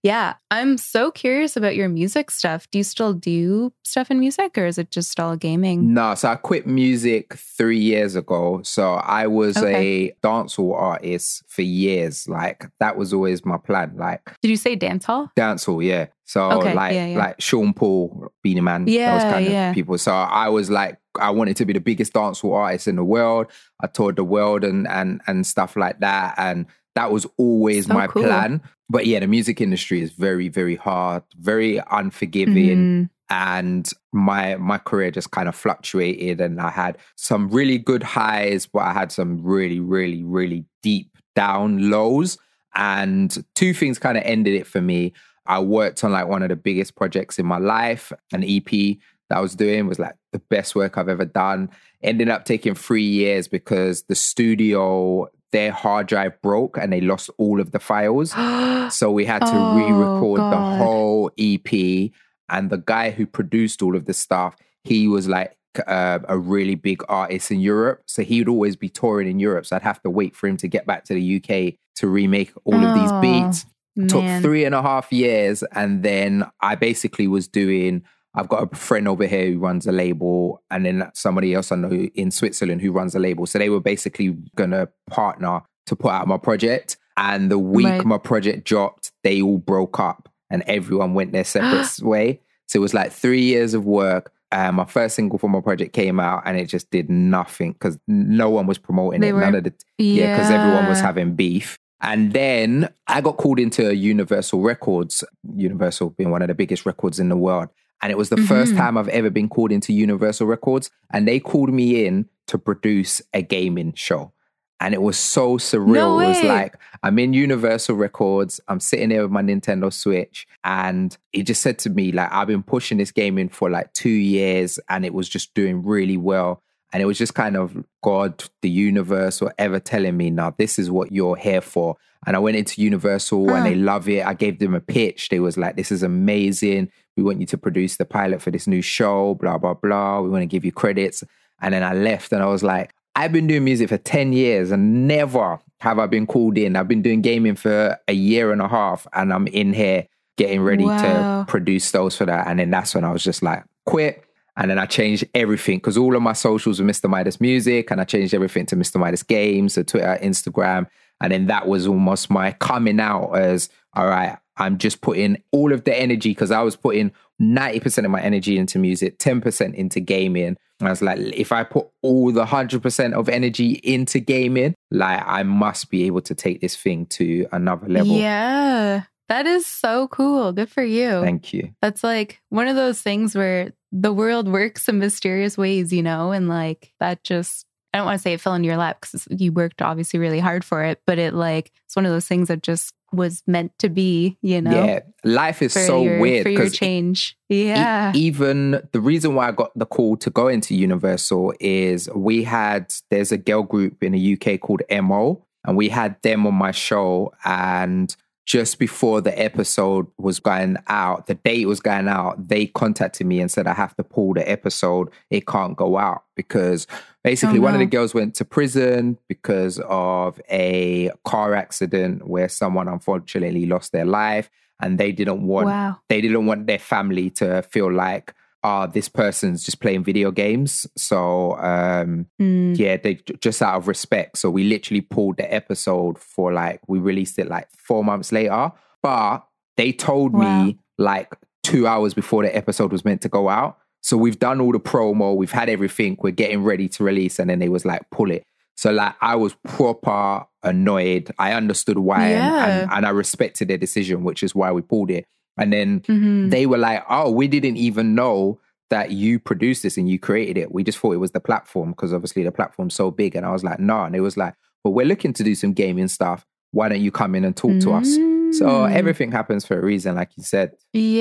yeah. 0.05 0.35
I'm 0.53 0.79
so 0.79 1.11
curious 1.11 1.57
about 1.57 1.75
your 1.75 1.89
music 1.89 2.31
stuff. 2.31 2.71
Do 2.71 2.79
you 2.79 2.85
still 2.85 3.13
do 3.15 3.73
stuff 3.83 4.09
in 4.11 4.21
music 4.21 4.57
or 4.57 4.67
is 4.67 4.79
it 4.79 4.93
just 4.93 5.19
all 5.19 5.35
gaming? 5.37 5.93
No, 5.95 6.15
so 6.15 6.29
I 6.29 6.37
quit 6.37 6.67
music 6.69 7.35
three 7.35 7.81
years 7.81 8.15
ago. 8.15 8.61
So 8.63 8.93
I 8.95 9.27
was 9.27 9.57
Okay. 9.57 10.15
a 10.15 10.17
dancehall 10.27 10.75
artist 10.77 11.43
for 11.49 11.63
years. 11.63 12.29
Like 12.29 12.67
that 12.79 12.97
was 12.97 13.13
always 13.13 13.45
my 13.45 13.57
plan. 13.57 13.95
Like 13.97 14.21
Did 14.43 14.51
you 14.53 14.57
say 14.57 14.77
dance 14.77 15.07
hall? 15.07 15.31
dancehall, 15.37 15.85
yeah. 15.85 16.07
So 16.27 16.51
Okay, 16.53 16.75
like 16.75 16.95
yeah, 16.95 17.07
yeah. 17.07 17.19
like 17.19 17.41
Sean 17.41 17.73
Paul, 17.75 18.29
Beenie 18.43 18.61
Man, 18.61 18.87
yeah, 18.87 19.15
those 19.19 19.33
kind 19.33 19.47
yeah. 19.47 19.69
of 19.71 19.75
people. 19.75 19.99
So 19.99 20.13
I 20.13 20.49
was 20.51 20.71
like, 20.71 20.99
I 21.21 21.31
wanted 21.31 21.57
to 21.59 21.65
be 21.67 21.73
the 21.73 21.81
biggest 21.81 22.13
dancehall 22.13 22.55
artist 22.55 22.89
in 22.89 22.97
the 22.97 23.05
world. 23.05 23.47
I 23.83 23.87
toured 23.87 24.17
the 24.17 24.25
world 24.25 24.65
and 24.65 24.87
and 24.89 25.21
and 25.27 25.47
stuff 25.47 25.77
like 25.77 26.01
that. 26.01 26.35
And 26.39 26.67
that 26.95 27.11
was 27.11 27.27
always 27.39 27.87
So 27.87 27.95
my 27.95 28.07
cool. 28.07 28.23
plan. 28.25 28.61
But 28.89 29.07
yeah, 29.07 29.21
the 29.21 29.27
music 29.27 29.61
industry 29.61 30.03
is 30.03 30.13
very, 30.13 30.49
very 30.49 30.77
hard, 30.77 31.23
very 31.39 31.81
unforgiving 31.91 32.77
Mhm. 33.09 33.11
and 33.31 33.91
my 34.13 34.57
my 34.57 34.79
career 34.79 35.11
just 35.11 35.31
kind 35.31 35.49
of 35.49 35.55
fluctuated 35.55 36.41
and 36.41 36.61
I 36.61 36.71
had 36.71 36.99
some 37.17 37.49
really 37.49 37.79
good 37.79 38.03
highs 38.03 38.67
but 38.67 38.81
I 38.81 38.93
had 38.93 39.11
some 39.11 39.43
really 39.43 39.81
really 39.81 40.23
really 40.23 40.67
deep 40.83 41.11
down 41.35 41.91
lows 41.91 42.37
and 42.77 43.45
two 43.55 43.73
things 43.75 43.99
kind 43.99 44.19
of 44.19 44.25
ended 44.25 44.55
it 44.55 44.67
for 44.67 44.81
me 44.83 45.13
I 45.47 45.59
worked 45.61 46.05
on 46.05 46.13
like 46.13 46.27
one 46.29 46.43
of 46.43 46.49
the 46.51 46.57
biggest 46.57 46.97
projects 46.97 47.39
in 47.39 47.47
my 47.47 47.59
life 47.59 48.13
an 48.33 48.45
EP 48.45 48.99
that 49.35 49.39
I 49.39 49.43
was 49.43 49.55
doing 49.57 49.87
was 49.89 49.99
like 49.99 50.15
the 50.33 50.39
best 50.39 50.75
work 50.75 50.97
I've 50.97 51.09
ever 51.09 51.25
done. 51.25 51.71
Ended 52.03 52.29
up 52.29 52.45
taking 52.45 52.75
3 52.75 53.03
years 53.03 53.49
because 53.49 54.03
the 54.05 54.15
studio 54.15 55.29
their 55.53 55.71
hard 55.71 56.09
drive 56.09 56.41
broke 56.43 56.77
and 56.77 56.93
they 56.93 57.01
lost 57.01 57.31
all 57.39 57.61
of 57.61 57.73
the 57.73 57.79
files. 57.79 58.33
So 58.91 59.11
we 59.11 59.25
had 59.25 59.39
to 59.41 59.53
Oh, 59.55 59.75
re-record 59.77 60.41
the 60.41 60.61
whole 60.77 61.31
EP 61.39 62.11
and 62.51 62.69
the 62.69 62.77
guy 62.85 63.11
who 63.11 63.27
produced 63.27 63.81
all 63.83 63.97
of 63.97 64.05
the 64.05 64.13
stuff 64.13 64.57
he 64.85 65.09
was 65.09 65.27
like 65.27 65.57
uh, 65.87 66.19
a 66.29 66.37
really 66.39 66.75
big 66.75 67.03
artist 67.09 67.51
in 67.51 67.61
Europe. 67.61 68.03
So 68.07 68.23
he 68.23 68.41
would 68.41 68.49
always 68.51 68.77
be 68.77 68.91
touring 68.91 69.27
in 69.27 69.41
Europe. 69.41 69.65
So 69.65 69.75
I'd 69.75 69.83
have 69.83 70.03
to 70.03 70.11
wait 70.11 70.37
for 70.37 70.47
him 70.49 70.59
to 70.59 70.69
get 70.69 70.87
back 70.87 71.05
to 71.05 71.15
the 71.15 71.37
UK 71.39 71.75
to 71.97 72.09
remake 72.09 72.53
all 72.65 72.85
of 72.85 72.95
these 72.95 73.11
Oh, 73.11 73.21
beats. 73.23 73.65
Took 74.09 74.43
three 74.43 74.65
and 74.67 74.75
a 74.75 74.83
half 74.83 75.11
years. 75.13 75.63
And 75.73 76.03
then 76.03 76.45
I 76.61 76.75
basically 76.75 77.27
was 77.27 77.49
doing 77.49 78.03
I've 78.35 78.49
got 78.49 78.73
a 78.73 78.77
friend 78.77 79.07
over 79.09 79.27
here 79.27 79.47
who 79.53 79.59
runs 79.59 79.87
a 79.87 79.93
label 79.93 80.63
and 80.71 80.85
then 80.85 81.11
somebody 81.15 81.55
else 81.55 81.71
I 81.73 81.77
know 81.77 81.91
in 81.91 82.31
Switzerland 82.31 82.81
who 82.81 82.93
runs 82.93 83.15
a 83.15 83.19
label 83.19 83.47
so 83.47 83.59
they 83.59 83.71
were 83.71 83.81
basically 83.81 84.37
gonna 84.57 84.89
partner 85.09 85.63
to 85.87 85.97
put 85.97 86.11
out 86.11 86.27
my 86.29 86.39
project 86.39 86.97
and 87.17 87.51
the 87.51 87.59
week 87.59 87.87
Right. 87.87 88.05
my 88.05 88.19
project 88.19 88.65
dropped 88.67 89.13
they 89.23 89.41
all 89.43 89.59
broke 89.59 90.01
up 90.01 90.29
and 90.51 90.63
everyone 90.67 91.15
went 91.15 91.33
their 91.33 91.45
separate 91.45 91.99
way 92.03 92.41
so 92.67 92.79
it 92.79 92.81
was 92.81 92.95
like 92.95 93.13
three 93.13 93.43
years 93.43 93.75
of 93.75 93.85
work 93.85 94.33
and 94.51 94.77
my 94.77 94.85
first 94.85 95.17
single 95.17 95.39
for 95.39 95.49
my 95.49 95.61
project 95.61 95.93
came 95.93 96.19
out 96.21 96.43
and 96.47 96.57
it 96.59 96.67
just 96.67 96.91
did 96.91 97.09
nothing 97.11 97.73
because 97.73 97.99
no 98.09 98.51
one 98.51 98.67
was 98.67 98.79
promoting 98.79 99.21
They 99.21 99.29
it 99.29 99.33
were- 99.33 99.41
none 99.41 99.55
of 99.55 99.65
the 99.65 99.73
yeah, 99.99 100.37
because 100.37 100.51
everyone 100.51 100.89
was 100.89 101.01
having 101.01 101.35
beef. 101.35 101.79
And 102.01 102.33
then 102.33 102.91
I 103.07 103.21
got 103.23 103.37
called 103.39 103.59
into 103.59 103.95
Universal 103.97 104.61
Records, 104.61 105.25
Universal 105.57 106.11
being 106.11 106.31
one 106.31 106.43
of 106.43 106.49
the 106.49 106.55
biggest 106.55 106.85
records 106.85 107.19
in 107.19 107.31
the 107.31 107.37
world. 107.37 107.69
And 108.03 108.11
it 108.13 108.19
was 108.19 108.29
the 108.29 108.37
first 108.37 108.73
Mhm. 108.73 108.77
time 108.77 108.99
I've 108.99 109.09
ever 109.09 109.31
been 109.31 109.49
called 109.49 109.73
into 109.73 109.93
Universal 109.93 110.47
Records. 110.47 110.91
And 111.13 111.27
they 111.27 111.41
called 111.41 111.73
me 111.73 112.05
in 112.07 112.27
to 112.49 112.59
produce 112.59 113.23
a 113.33 113.41
gaming 113.43 113.93
show. 113.95 114.33
And 114.81 114.93
it 114.93 115.01
was 115.01 115.17
so 115.17 115.57
surreal. 115.57 115.95
No 115.95 116.21
it 116.21 116.29
was 116.29 116.43
like, 116.43 116.75
I'm 117.03 117.19
in 117.19 117.33
Universal 117.33 117.97
Records, 117.97 118.61
I'm 118.69 118.81
sitting 118.81 119.09
there 119.09 119.23
with 119.23 119.31
my 119.31 119.41
Nintendo 119.41 119.91
Switch. 119.91 120.47
And 120.65 121.17
he 121.33 121.43
just 121.43 121.63
said 121.63 121.79
to 121.81 121.91
me, 121.91 122.13
like, 122.13 122.31
I've 122.33 122.49
been 122.49 122.63
pushing 122.63 122.99
this 122.99 123.13
gaming 123.13 123.49
for 123.49 123.71
like 123.71 123.93
two 123.95 124.11
years 124.11 124.79
and 124.91 125.07
it 125.07 125.15
was 125.15 125.29
just 125.29 125.55
doing 125.55 125.83
really 125.83 126.17
well. 126.19 126.61
And 126.95 127.03
it 127.03 127.07
was 127.07 127.19
just 127.19 127.35
kind 127.35 127.57
of 127.57 127.85
God, 128.05 128.45
the 128.63 128.71
universe, 128.71 129.43
or 129.43 129.53
ever 129.59 129.81
telling 129.81 130.17
me, 130.17 130.31
now 130.31 130.55
this 130.57 130.79
is 130.79 130.93
what 130.93 131.11
you're 131.11 131.35
here 131.35 131.61
for. 131.61 131.97
And 132.25 132.37
I 132.37 132.39
went 132.39 132.57
into 132.57 132.81
Universal 132.81 133.51
and 133.51 133.67
they 133.67 133.75
mm. 133.75 133.85
love 133.85 134.09
it. 134.09 134.25
I 134.25 134.33
gave 134.33 134.61
them 134.61 134.77
a 134.77 134.81
pitch. 134.81 135.29
They 135.29 135.41
was 135.41 135.59
like, 135.59 135.75
this 135.75 135.91
is 135.91 136.05
amazing. 136.05 136.93
We 137.17 137.25
want 137.25 137.41
you 137.41 137.47
to 137.47 137.59
produce 137.59 137.97
the 137.97 138.05
pilot 138.05 138.41
for 138.41 138.53
this 138.53 138.69
new 138.69 138.81
show, 138.81 139.35
blah, 139.35 139.59
blah, 139.59 139.75
blah. 139.75 140.21
We 140.21 140.31
want 140.31 140.43
to 140.43 140.47
give 140.47 140.65
you 140.65 140.71
credits. 140.71 141.25
And 141.61 141.75
then 141.75 141.83
I 141.83 141.95
left 141.95 142.33
and 142.33 142.45
I 142.45 142.47
was 142.47 142.63
like, 142.63 142.95
I've 143.17 143.33
been 143.33 143.49
doing 143.49 143.65
music 143.65 143.89
for 143.89 143.99
10 143.99 144.33
years 144.33 144.71
and 144.71 145.09
never 145.09 145.59
have 145.81 145.99
I 145.99 146.07
been 146.07 146.29
called 146.29 146.57
in. 146.57 146.77
I've 146.77 146.89
been 146.89 147.03
doing 147.03 147.23
gaming 147.23 147.57
for 147.57 147.99
a 148.07 148.13
year 148.15 148.53
and 148.53 148.63
a 148.63 148.69
half 148.69 149.07
and 149.13 149.33
I'm 149.33 149.49
in 149.49 149.73
here 149.73 150.07
getting 150.37 150.63
ready 150.63 150.85
Wow. 150.85 151.43
to 151.43 151.51
produce 151.51 151.91
those 151.91 152.17
for 152.17 152.25
that. 152.25 152.47
And 152.47 152.59
then 152.61 152.71
that's 152.71 152.95
when 152.95 153.05
I 153.05 153.13
was 153.13 153.25
just 153.25 153.43
like, 153.43 153.65
quit. 153.85 154.24
And 154.57 154.71
then 154.71 154.79
I 154.79 154.87
changed 154.87 155.25
everything 155.35 155.79
because 155.79 155.99
all 155.99 156.15
of 156.15 156.23
my 156.23 156.33
socials 156.33 156.81
were 156.81 156.87
Mr. 156.87 157.11
Midas 157.11 157.41
Music 157.41 157.91
and 157.91 158.01
I 158.01 158.05
changed 158.05 158.35
everything 158.35 158.67
to 158.67 158.77
Mr. 158.77 159.01
Midas 159.01 159.23
Games, 159.23 159.75
so 159.75 159.83
Twitter, 159.83 160.19
Instagram. 160.23 160.87
And 161.21 161.33
then 161.33 161.47
that 161.47 161.67
was 161.67 161.87
almost 161.87 162.31
my 162.31 162.53
coming 162.53 163.01
out 163.01 163.33
as, 163.33 163.69
all 163.95 164.07
right, 164.07 164.39
I'm 164.57 164.79
just 164.79 165.01
putting 165.01 165.43
all 165.51 165.73
of 165.73 165.85
the 165.85 165.99
energy 165.99 166.31
because 166.31 166.53
I 166.53 166.63
was 166.63 166.77
putting 166.77 167.11
90% 167.41 168.05
of 168.05 168.11
my 168.11 168.21
energy 168.21 168.57
into 168.57 168.79
music, 168.79 169.19
10% 169.19 169.75
into 169.75 169.99
gaming. 170.01 170.57
And 170.81 170.89
I 170.89 170.91
was 170.91 171.03
like, 171.03 171.19
if 171.19 171.51
I 171.51 171.65
put 171.65 171.89
all 172.03 172.31
the 172.31 172.45
100% 172.45 173.13
of 173.13 173.29
energy 173.29 173.81
into 173.83 174.21
gaming, 174.21 174.75
like 174.91 175.23
I 175.27 175.43
must 175.43 175.91
be 175.91 176.05
able 176.05 176.21
to 176.23 176.35
take 176.35 176.61
this 176.61 176.77
thing 176.77 177.07
to 177.07 177.47
another 177.51 177.89
level. 177.89 178.17
Yeah. 178.17 179.05
That 179.29 179.47
is 179.47 179.67
so 179.67 180.09
cool. 180.09 180.53
Good 180.53 180.71
for 180.71 180.85
you. 180.85 181.23
Thank 181.23 181.53
you. 181.53 181.75
That's 181.81 182.05
like 182.05 182.41
one 182.51 182.69
of 182.69 182.77
those 182.77 183.01
things 183.01 183.35
where 183.35 183.73
the 183.97 184.13
world 184.13 184.49
works 184.49 184.89
in 184.89 184.99
mysterious 184.99 185.57
ways, 185.57 185.93
you 185.93 186.03
know, 186.03 186.33
and 186.33 186.49
like 186.49 186.93
that 186.99 187.23
just, 187.23 187.65
I 187.93 187.99
don't 187.99 188.07
want 188.07 188.19
to 188.19 188.23
say 188.23 188.33
it 188.33 188.41
fell 188.41 188.55
into 188.55 188.67
your 188.67 188.77
lap 188.77 189.01
because 189.01 189.29
you 189.31 189.53
worked 189.53 189.81
obviously 189.81 190.19
really 190.19 190.41
hard 190.41 190.65
for 190.65 190.83
it, 190.83 191.01
but 191.07 191.19
it 191.19 191.33
like, 191.33 191.71
it's 191.87 191.95
one 191.95 192.05
of 192.05 192.11
those 192.11 192.27
things 192.27 192.49
that 192.49 192.61
just 192.63 192.93
was 193.13 193.45
meant 193.47 193.71
to 193.79 193.89
be, 193.89 194.37
you 194.43 194.61
know, 194.61 194.85
Yeah, 194.85 195.01
life 195.23 195.63
is 195.63 195.73
so 195.73 196.03
your, 196.03 196.19
weird 196.19 196.43
for 196.43 196.49
your 196.49 196.69
change. 196.69 197.37
E- 197.49 197.69
Yeah. 197.69 198.11
even 198.17 198.83
the 198.91 199.01
reason 199.01 199.37
why 199.37 199.47
I 199.47 199.53
got 199.53 199.71
the 199.79 199.87
call 199.87 200.17
to 200.17 200.31
go 200.31 200.49
into 200.49 200.75
Universal 200.75 201.55
is 201.61 202.11
we 202.17 202.43
had 202.43 202.93
there's 203.13 203.31
a 203.31 203.39
girl 203.39 203.63
group 203.63 204.03
in 204.03 204.11
the 204.11 204.33
UK 204.37 204.59
called 204.61 204.83
MO, 204.91 205.47
and 205.65 205.77
we 205.77 205.89
had 205.89 206.21
them 206.23 206.49
on 206.49 206.55
my 206.55 206.73
show. 206.73 207.33
And 207.45 208.15
just 208.45 208.79
before 208.79 209.21
the 209.21 209.39
episode 209.41 210.07
was 210.19 210.39
going 210.39 210.77
out, 210.89 211.27
the 211.27 211.35
date 211.35 211.67
was 211.67 211.81
going 211.81 212.09
out, 212.09 212.49
they 212.49 212.67
contacted 212.67 213.27
me 213.27 213.41
and 213.41 213.51
said, 213.51 213.67
I 213.67 213.75
have 213.75 213.97
to 213.97 214.05
pull 214.05 214.35
the 214.35 214.49
episode. 214.49 215.09
It 215.31 215.47
can't 215.47 215.77
go 215.77 215.97
out 215.97 216.25
because 216.37 216.87
basically 217.23 217.59
Oh, 217.59 217.63
one 217.63 217.75
of 217.75 217.81
the 217.81 217.87
girls 217.87 218.13
went 218.13 218.35
to 218.37 218.45
prison 218.45 219.19
because 219.29 219.81
of 219.89 220.41
a 220.51 221.11
car 221.25 221.55
accident 221.55 222.29
where 222.29 222.49
someone 222.49 222.87
unfortunately 222.87 223.65
lost 223.65 223.93
their 223.93 224.05
life 224.05 224.51
and 224.81 224.99
they 224.99 225.13
didn't 225.13 225.47
want 225.47 225.67
wow. 225.67 225.97
they 226.09 226.21
didn't 226.21 226.47
want 226.47 226.67
their 226.67 226.79
family 226.79 227.31
to 227.31 227.63
feel 227.63 227.91
like 227.91 228.35
ah 228.65 228.87
this 228.87 229.09
person's 229.09 229.63
just 229.65 229.81
playing 229.81 230.03
video 230.03 230.31
games. 230.33 230.87
So 230.97 231.57
um 231.59 232.27
Mm. 232.41 232.77
yeah 232.79 232.97
they 232.97 233.15
just 233.41 233.63
out 233.63 233.77
of 233.77 233.87
respect. 233.89 234.39
So 234.39 234.51
we 234.51 234.65
literally 234.65 235.03
pulled 235.03 235.37
the 235.37 235.53
episode 235.55 236.19
for 236.19 236.53
like 236.53 236.81
we 236.89 236.99
released 236.99 237.39
it 237.39 237.49
like 237.49 237.69
four 237.77 238.03
months 238.03 238.33
later. 238.33 238.73
But 239.03 239.41
they 239.77 239.93
told 239.93 240.33
Wow. 240.33 240.65
me 240.65 240.79
like 240.99 241.37
two 241.63 241.87
hours 241.87 242.15
before 242.15 242.43
the 242.43 242.55
episode 242.57 242.91
was 242.93 243.05
meant 243.05 243.21
to 243.23 243.29
go 243.29 243.49
out. 243.49 243.79
So 244.03 244.17
we've 244.17 244.39
done 244.39 244.61
all 244.61 244.73
the 244.73 244.81
promo 244.81 245.35
we've 245.37 245.51
had 245.61 245.69
everything 245.69 246.17
we're 246.21 246.31
getting 246.31 246.63
ready 246.63 246.89
to 246.89 247.05
release. 247.05 247.39
And 247.39 247.49
then 247.51 247.59
they 247.59 247.69
was 247.69 247.85
like 247.85 248.09
pull 248.11 248.31
it. 248.31 248.43
So 248.77 248.91
like 248.93 249.15
i 249.21 249.37
was 249.37 249.55
proper 249.69 250.47
annoyed. 250.63 251.31
I 251.39 251.53
understood 251.53 251.99
why 251.99 252.29
and- 252.29 252.73
and, 252.73 252.91
and 252.93 253.07
i 253.07 253.11
respected 253.11 253.69
their 253.69 253.79
decision 253.87 254.25
which 254.25 254.43
is 254.43 254.55
why 254.55 254.73
we 254.73 254.81
pulled 254.83 255.11
it 255.11 255.25
and 255.57 255.73
then 255.73 256.01
Mhm. 256.01 256.51
they 256.51 256.67
were 256.67 256.79
like, 256.79 257.05
"Oh, 257.09 257.31
we 257.31 257.49
didn't 257.49 257.77
even 257.77 258.15
know 258.15 258.61
that 258.91 259.11
you 259.13 259.39
produced 259.39 259.83
this 259.83 259.97
and 259.97 260.09
you 260.09 260.19
created 260.19 260.59
it. 260.59 260.73
We 260.73 260.85
just 260.85 260.99
thought 260.99 261.13
it 261.13 261.19
was 261.19 261.31
the 261.33 261.41
platform 261.41 261.91
because 261.91 262.13
obviously 262.13 262.43
the 262.45 262.53
platform's 262.53 262.95
so 262.95 263.11
big." 263.11 263.35
And 263.35 263.45
I 263.47 263.51
was 263.53 263.65
like, 263.65 263.79
"No." 263.81 264.05
And 264.05 264.15
it 264.15 264.21
was 264.21 264.37
like, 264.37 264.55
"Well, 264.85 264.93
we're 264.95 265.07
looking 265.07 265.33
to 265.35 265.43
do 265.45 265.55
some 265.55 265.73
gaming 265.73 266.09
stuff. 266.09 266.45
Why 266.73 266.89
don't 266.89 267.01
you 267.01 267.11
come 267.11 267.35
in 267.35 267.45
and 267.45 267.57
talk 267.57 267.79
to 267.81 267.93
us?" 267.93 268.15
So 268.59 268.67
Mm. 268.67 268.93
everything 268.93 269.33
happens 269.33 269.65
for 269.65 269.79
a 269.79 269.85
reason, 269.85 270.15
like 270.17 270.31
you 270.37 270.43
said. 270.45 270.73